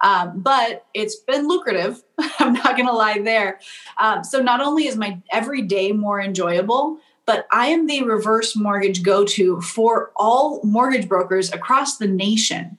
Um, 0.00 0.40
but 0.40 0.84
it's 0.94 1.16
been 1.16 1.48
lucrative. 1.48 2.02
I'm 2.38 2.52
not 2.52 2.76
going 2.76 2.86
to 2.86 2.92
lie 2.92 3.20
there. 3.20 3.60
Um, 3.98 4.22
so 4.22 4.40
not 4.40 4.60
only 4.60 4.86
is 4.86 4.96
my 4.96 5.20
everyday 5.32 5.92
more 5.92 6.20
enjoyable, 6.20 6.98
but 7.28 7.46
I 7.52 7.66
am 7.66 7.86
the 7.86 8.04
reverse 8.04 8.56
mortgage 8.56 9.02
go 9.02 9.22
to 9.22 9.60
for 9.60 10.12
all 10.16 10.62
mortgage 10.64 11.06
brokers 11.06 11.52
across 11.52 11.98
the 11.98 12.06
nation. 12.06 12.78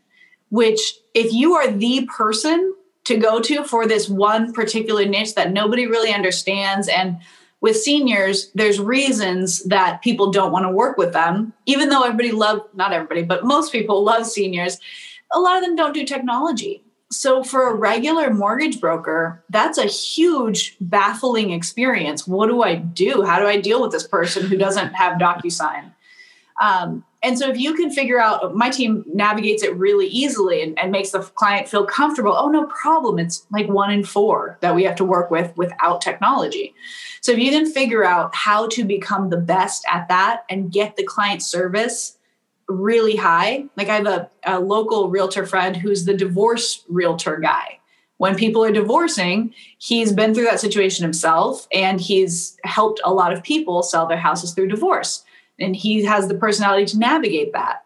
Which, 0.49 0.81
if 1.13 1.31
you 1.31 1.53
are 1.53 1.71
the 1.71 2.07
person 2.07 2.73
to 3.05 3.17
go 3.17 3.39
to 3.41 3.63
for 3.63 3.85
this 3.85 4.09
one 4.09 4.51
particular 4.51 5.05
niche 5.05 5.35
that 5.35 5.53
nobody 5.53 5.85
really 5.85 6.11
understands, 6.11 6.87
and 6.87 7.19
with 7.61 7.77
seniors, 7.77 8.49
there's 8.55 8.79
reasons 8.79 9.63
that 9.65 10.01
people 10.01 10.31
don't 10.31 10.51
want 10.51 10.65
to 10.65 10.71
work 10.71 10.97
with 10.97 11.13
them, 11.13 11.53
even 11.67 11.89
though 11.89 12.01
everybody 12.01 12.31
love 12.31 12.61
not 12.73 12.91
everybody, 12.91 13.21
but 13.21 13.45
most 13.45 13.71
people 13.71 14.03
love 14.03 14.25
seniors. 14.25 14.79
A 15.31 15.39
lot 15.39 15.57
of 15.57 15.63
them 15.63 15.75
don't 15.75 15.93
do 15.93 16.05
technology 16.05 16.81
so 17.11 17.43
for 17.43 17.69
a 17.69 17.73
regular 17.73 18.31
mortgage 18.31 18.79
broker 18.79 19.43
that's 19.49 19.77
a 19.77 19.85
huge 19.85 20.77
baffling 20.79 21.51
experience. 21.51 22.27
What 22.27 22.47
do 22.47 22.63
i 22.63 22.75
do? 22.75 23.23
How 23.23 23.39
do 23.39 23.47
i 23.47 23.59
deal 23.59 23.81
with 23.81 23.91
this 23.91 24.07
person 24.07 24.45
who 24.45 24.57
doesn't 24.57 24.93
have 24.93 25.19
docusign? 25.19 25.91
Um, 26.61 27.03
and 27.21 27.37
so 27.37 27.49
if 27.49 27.57
you 27.57 27.73
can 27.73 27.91
figure 27.91 28.19
out 28.19 28.55
my 28.55 28.69
team 28.69 29.03
navigates 29.13 29.63
it 29.63 29.75
really 29.75 30.07
easily 30.07 30.61
and, 30.61 30.77
and 30.79 30.91
makes 30.91 31.11
the 31.11 31.19
client 31.19 31.67
feel 31.67 31.85
comfortable. 31.85 32.33
Oh 32.33 32.49
no 32.49 32.65
problem. 32.67 33.19
It's 33.19 33.45
like 33.51 33.67
one 33.67 33.91
in 33.91 34.03
four 34.03 34.57
that 34.61 34.75
we 34.75 34.83
have 34.83 34.95
to 34.97 35.05
work 35.05 35.29
with 35.29 35.55
without 35.57 36.01
technology. 36.01 36.73
So 37.21 37.33
if 37.33 37.39
you 37.39 37.51
can 37.51 37.69
figure 37.69 38.05
out 38.05 38.33
how 38.33 38.67
to 38.69 38.85
become 38.85 39.29
the 39.29 39.37
best 39.37 39.85
at 39.91 40.07
that 40.07 40.45
and 40.49 40.71
get 40.71 40.95
the 40.95 41.03
client 41.03 41.41
service 41.41 42.17
really 42.69 43.15
high. 43.15 43.65
Like 43.75 43.89
I 43.89 43.95
have 43.95 44.07
a, 44.07 44.29
a 44.45 44.59
local 44.59 45.09
realtor 45.09 45.45
friend 45.45 45.75
who's 45.75 46.05
the 46.05 46.13
divorce 46.13 46.85
realtor 46.87 47.37
guy. 47.37 47.79
When 48.17 48.35
people 48.35 48.63
are 48.63 48.71
divorcing, 48.71 49.53
he's 49.77 50.11
been 50.11 50.33
through 50.33 50.45
that 50.45 50.59
situation 50.59 51.03
himself 51.03 51.67
and 51.73 51.99
he's 51.99 52.57
helped 52.63 52.99
a 53.03 53.13
lot 53.13 53.33
of 53.33 53.43
people 53.43 53.81
sell 53.81 54.07
their 54.07 54.17
houses 54.17 54.53
through 54.53 54.67
divorce. 54.67 55.23
And 55.57 55.75
he 55.75 56.03
has 56.03 56.27
the 56.27 56.35
personality 56.35 56.85
to 56.87 56.99
navigate 56.99 57.53
that. 57.53 57.83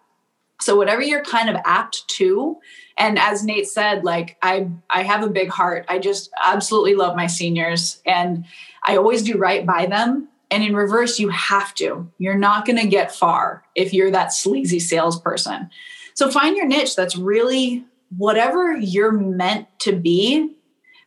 So 0.60 0.76
whatever 0.76 1.02
you're 1.02 1.24
kind 1.24 1.50
of 1.50 1.58
apt 1.66 2.08
to, 2.10 2.58
and 2.98 3.20
as 3.20 3.44
Nate 3.44 3.68
said, 3.68 4.04
like 4.04 4.38
I 4.42 4.70
I 4.90 5.04
have 5.04 5.24
a 5.24 5.30
big 5.30 5.50
heart. 5.50 5.86
I 5.90 6.00
just 6.00 6.30
absolutely 6.44 6.96
love 6.96 7.16
my 7.16 7.28
seniors 7.28 8.02
and 8.06 8.46
I 8.84 8.98
always 8.98 9.24
do 9.24 9.38
right 9.38 9.66
by 9.66 9.88
them 9.88 10.30
and 10.54 10.64
in 10.64 10.76
reverse, 10.76 11.20
you 11.20 11.30
have 11.30 11.74
to. 11.76 12.08
You're 12.20 12.38
not 12.38 12.68
going 12.68 12.78
to 12.78 12.88
get 12.88 13.14
far 13.14 13.64
if 13.74 13.92
you're 13.92 14.12
that 14.12 14.34
sleazy 14.34 14.80
salesperson. 14.80 15.72
So 16.14 16.30
find 16.30 16.56
your 16.56 16.68
niche 16.68 16.96
that's 16.96 17.16
really 17.16 17.84
whatever 18.18 18.78
you're 18.78 19.12
meant 19.12 19.68
to 19.80 19.96
be, 19.96 20.56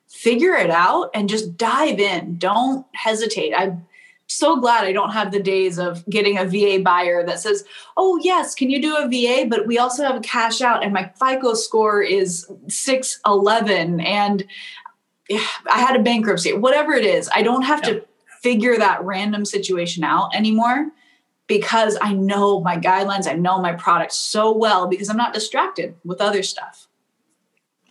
figure 0.08 0.54
it 0.54 0.70
out 0.70 1.10
and 1.14 1.28
just 1.28 1.56
dive 1.56 2.00
in. 2.00 2.38
Don't 2.38 2.84
hesitate. 2.94 3.54
I'm 3.56 3.86
so 4.26 4.56
glad 4.56 4.82
I 4.82 4.90
don't 4.90 5.12
have 5.12 5.30
the 5.30 5.40
days 5.40 5.78
of 5.78 6.04
getting 6.06 6.38
a 6.38 6.44
VA 6.44 6.82
buyer 6.82 7.24
that 7.24 7.38
says, 7.38 7.62
Oh, 7.96 8.18
yes, 8.20 8.52
can 8.52 8.68
you 8.68 8.82
do 8.82 8.96
a 8.96 9.08
VA? 9.08 9.48
But 9.48 9.68
we 9.68 9.78
also 9.78 10.02
have 10.02 10.16
a 10.16 10.20
cash 10.20 10.60
out, 10.60 10.82
and 10.82 10.92
my 10.92 11.12
FICO 11.20 11.54
score 11.54 12.02
is 12.02 12.50
611, 12.66 14.00
and 14.00 14.44
I 15.30 15.78
had 15.78 15.94
a 15.94 16.02
bankruptcy, 16.02 16.52
whatever 16.52 16.94
it 16.94 17.04
is. 17.04 17.30
I 17.32 17.42
don't 17.42 17.62
have 17.62 17.82
to 17.82 18.04
figure 18.46 18.78
that 18.78 19.02
random 19.04 19.44
situation 19.44 20.04
out 20.04 20.32
anymore 20.32 20.88
because 21.48 21.98
I 22.00 22.12
know 22.12 22.60
my 22.60 22.76
guidelines, 22.76 23.26
I 23.26 23.32
know 23.32 23.60
my 23.60 23.72
product 23.72 24.12
so 24.12 24.56
well 24.56 24.86
because 24.86 25.08
I'm 25.08 25.16
not 25.16 25.34
distracted 25.34 25.96
with 26.04 26.20
other 26.20 26.44
stuff. 26.44 26.86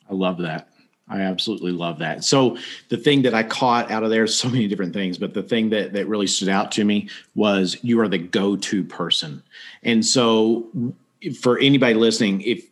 I 0.10 0.14
love 0.14 0.38
that. 0.38 0.70
I 1.10 1.20
absolutely 1.20 1.74
love 1.74 2.00
that. 2.00 2.24
So 2.24 2.58
the 2.88 2.96
thing 2.96 3.22
that 3.24 3.34
I 3.34 3.44
caught 3.44 3.92
out 3.92 4.04
of 4.04 4.12
there, 4.12 4.26
so 4.28 4.48
many 4.50 4.66
different 4.70 4.94
things, 4.94 5.18
but 5.18 5.34
the 5.34 5.44
thing 5.44 5.72
that 5.72 5.92
that 5.92 6.08
really 6.08 6.26
stood 6.26 6.48
out 6.48 6.72
to 6.74 6.86
me 6.86 7.10
was 7.36 7.78
you 7.82 8.00
are 8.00 8.08
the 8.08 8.18
go-to 8.18 8.82
person. 8.86 9.44
And 9.84 10.06
so 10.06 10.94
for 11.42 11.60
anybody 11.60 11.96
listening, 11.96 12.40
if 12.44 12.66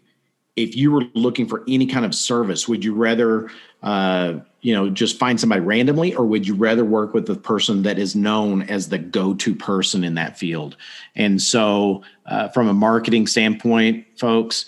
if 0.56 0.74
you 0.74 0.90
were 0.90 1.04
looking 1.16 1.50
for 1.50 1.66
any 1.68 1.86
kind 1.86 2.06
of 2.06 2.16
service, 2.16 2.66
would 2.66 2.86
you 2.86 2.94
rather 2.94 3.50
uh, 3.82 4.40
you 4.64 4.74
know 4.74 4.89
just 4.89 5.20
find 5.20 5.39
somebody 5.39 5.61
randomly 5.61 6.16
or 6.16 6.26
would 6.26 6.47
you 6.47 6.55
rather 6.55 6.84
work 6.84 7.14
with 7.14 7.28
the 7.28 7.36
person 7.36 7.84
that 7.84 7.99
is 7.99 8.16
known 8.16 8.64
as 8.64 8.89
the 8.89 8.97
go-to 8.97 9.53
person 9.53 10.03
in 10.03 10.16
that 10.16 10.39
field? 10.39 10.76
And 11.16 11.39
so 11.39 12.01
uh, 12.26 12.47
from 12.47 12.68
a 12.68 12.74
marketing 12.74 13.28
standpoint 13.28 14.07
folks 14.18 14.66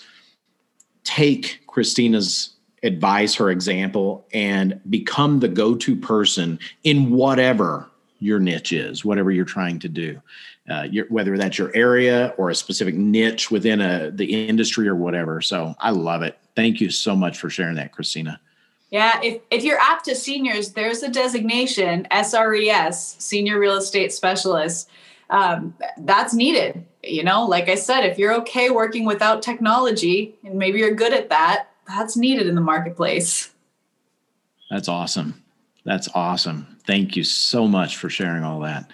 take 1.02 1.60
christina's 1.66 2.50
advice 2.82 3.34
her 3.34 3.50
example 3.50 4.26
and 4.32 4.80
become 4.90 5.40
the 5.40 5.48
go-to 5.48 5.96
person 5.96 6.58
in 6.84 7.10
whatever 7.10 7.88
your 8.18 8.38
niche 8.38 8.72
is 8.72 9.04
whatever 9.04 9.30
you're 9.30 9.44
trying 9.44 9.78
to 9.78 9.88
do. 9.88 10.20
Uh, 10.68 10.82
your, 10.90 11.06
whether 11.06 11.38
that's 11.38 11.58
your 11.58 11.70
area 11.76 12.34
or 12.38 12.50
a 12.50 12.54
specific 12.54 12.94
niche 12.94 13.52
within 13.52 13.80
a, 13.80 14.10
the 14.10 14.48
industry 14.48 14.88
or 14.88 14.96
whatever. 14.96 15.40
So 15.40 15.74
i 15.78 15.90
love 15.90 16.22
it. 16.22 16.36
Thank 16.56 16.80
you 16.80 16.90
so 16.90 17.14
much 17.14 17.38
for 17.38 17.48
sharing 17.48 17.76
that 17.76 17.92
christina 17.92 18.40
yeah, 18.90 19.20
if, 19.22 19.40
if 19.50 19.64
you're 19.64 19.78
apt 19.78 20.04
to 20.04 20.14
seniors, 20.14 20.72
there's 20.72 21.02
a 21.02 21.10
designation, 21.10 22.06
SRES, 22.10 23.20
Senior 23.20 23.58
Real 23.58 23.76
Estate 23.76 24.12
Specialist. 24.12 24.88
Um, 25.28 25.74
that's 25.98 26.32
needed. 26.32 26.84
You 27.02 27.24
know, 27.24 27.44
like 27.44 27.68
I 27.68 27.74
said, 27.74 28.02
if 28.02 28.18
you're 28.18 28.34
okay 28.42 28.70
working 28.70 29.04
without 29.04 29.42
technology 29.42 30.36
and 30.44 30.54
maybe 30.54 30.78
you're 30.78 30.94
good 30.94 31.12
at 31.12 31.30
that, 31.30 31.68
that's 31.88 32.16
needed 32.16 32.46
in 32.46 32.54
the 32.54 32.60
marketplace. 32.60 33.50
That's 34.70 34.88
awesome. 34.88 35.42
That's 35.84 36.08
awesome. 36.14 36.78
Thank 36.86 37.16
you 37.16 37.24
so 37.24 37.66
much 37.66 37.96
for 37.96 38.08
sharing 38.08 38.44
all 38.44 38.60
that. 38.60 38.90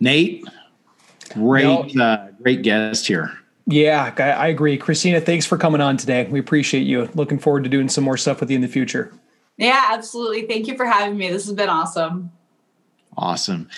Nate, 0.00 0.44
great, 1.34 1.96
uh, 1.96 2.28
great 2.42 2.62
guest 2.62 3.06
here. 3.06 3.39
Yeah, 3.70 4.12
I 4.18 4.48
agree. 4.48 4.76
Christina, 4.76 5.20
thanks 5.20 5.46
for 5.46 5.56
coming 5.56 5.80
on 5.80 5.96
today. 5.96 6.26
We 6.28 6.40
appreciate 6.40 6.82
you. 6.82 7.08
Looking 7.14 7.38
forward 7.38 7.62
to 7.62 7.70
doing 7.70 7.88
some 7.88 8.02
more 8.02 8.16
stuff 8.16 8.40
with 8.40 8.50
you 8.50 8.56
in 8.56 8.62
the 8.62 8.68
future. 8.68 9.12
Yeah, 9.56 9.88
absolutely. 9.90 10.46
Thank 10.46 10.66
you 10.66 10.76
for 10.76 10.86
having 10.86 11.16
me. 11.16 11.30
This 11.30 11.44
has 11.46 11.54
been 11.54 11.68
awesome. 11.68 12.32
Awesome. 13.16 13.68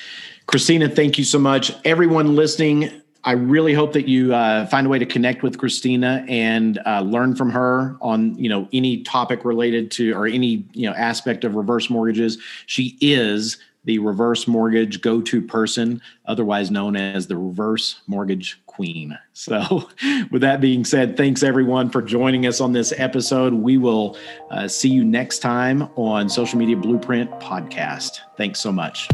Christina, 0.47 0.88
thank 0.88 1.18
you 1.18 1.24
so 1.24 1.38
much. 1.38 1.72
Everyone 1.84 2.36
listening, 2.36 3.03
I 3.24 3.32
really 3.32 3.74
hope 3.74 3.93
that 3.93 4.09
you 4.09 4.34
uh, 4.34 4.66
find 4.66 4.86
a 4.86 4.90
way 4.90 4.99
to 4.99 5.07
connect 5.07 5.43
with 5.43 5.59
Christina 5.59 6.24
and 6.28 6.80
uh, 6.86 7.03
learn 7.03 7.36
from 7.36 7.51
her 7.51 7.97
on 8.01 8.36
you 8.38 8.49
know 8.49 8.68
any 8.72 9.03
topic 9.03 9.45
related 9.45 9.90
to 9.93 10.12
or 10.12 10.26
any 10.26 10.64
you 10.72 10.88
know 10.88 10.95
aspect 10.95 11.45
of 11.45 11.55
reverse 11.55 11.90
mortgages. 11.90 12.38
She 12.66 12.97
is 13.01 13.59
the 13.85 13.99
reverse 13.99 14.47
mortgage 14.47 15.01
go 15.01 15.20
to 15.20 15.43
person, 15.43 16.01
otherwise 16.26 16.70
known 16.70 16.97
as 16.97 17.26
the 17.26 17.37
reverse 17.37 18.03
mortgage 18.07 18.61
queen. 18.66 19.18
So, 19.35 19.89
with 20.30 20.43
that 20.43 20.61
being 20.61 20.85
said, 20.85 21.16
thanks 21.16 21.43
everyone 21.43 21.89
for 21.89 22.03
joining 22.03 22.47
us 22.47 22.61
on 22.61 22.74
this 22.74 22.93
episode. 22.97 23.55
We 23.55 23.78
will 23.78 24.16
uh, 24.51 24.68
see 24.68 24.91
you 24.91 25.05
next 25.05 25.39
time 25.39 25.89
on 25.97 26.28
Social 26.28 26.59
Media 26.59 26.76
Blueprint 26.76 27.30
Podcast. 27.41 28.18
Thanks 28.37 28.61
so 28.61 28.70
much. 28.70 29.09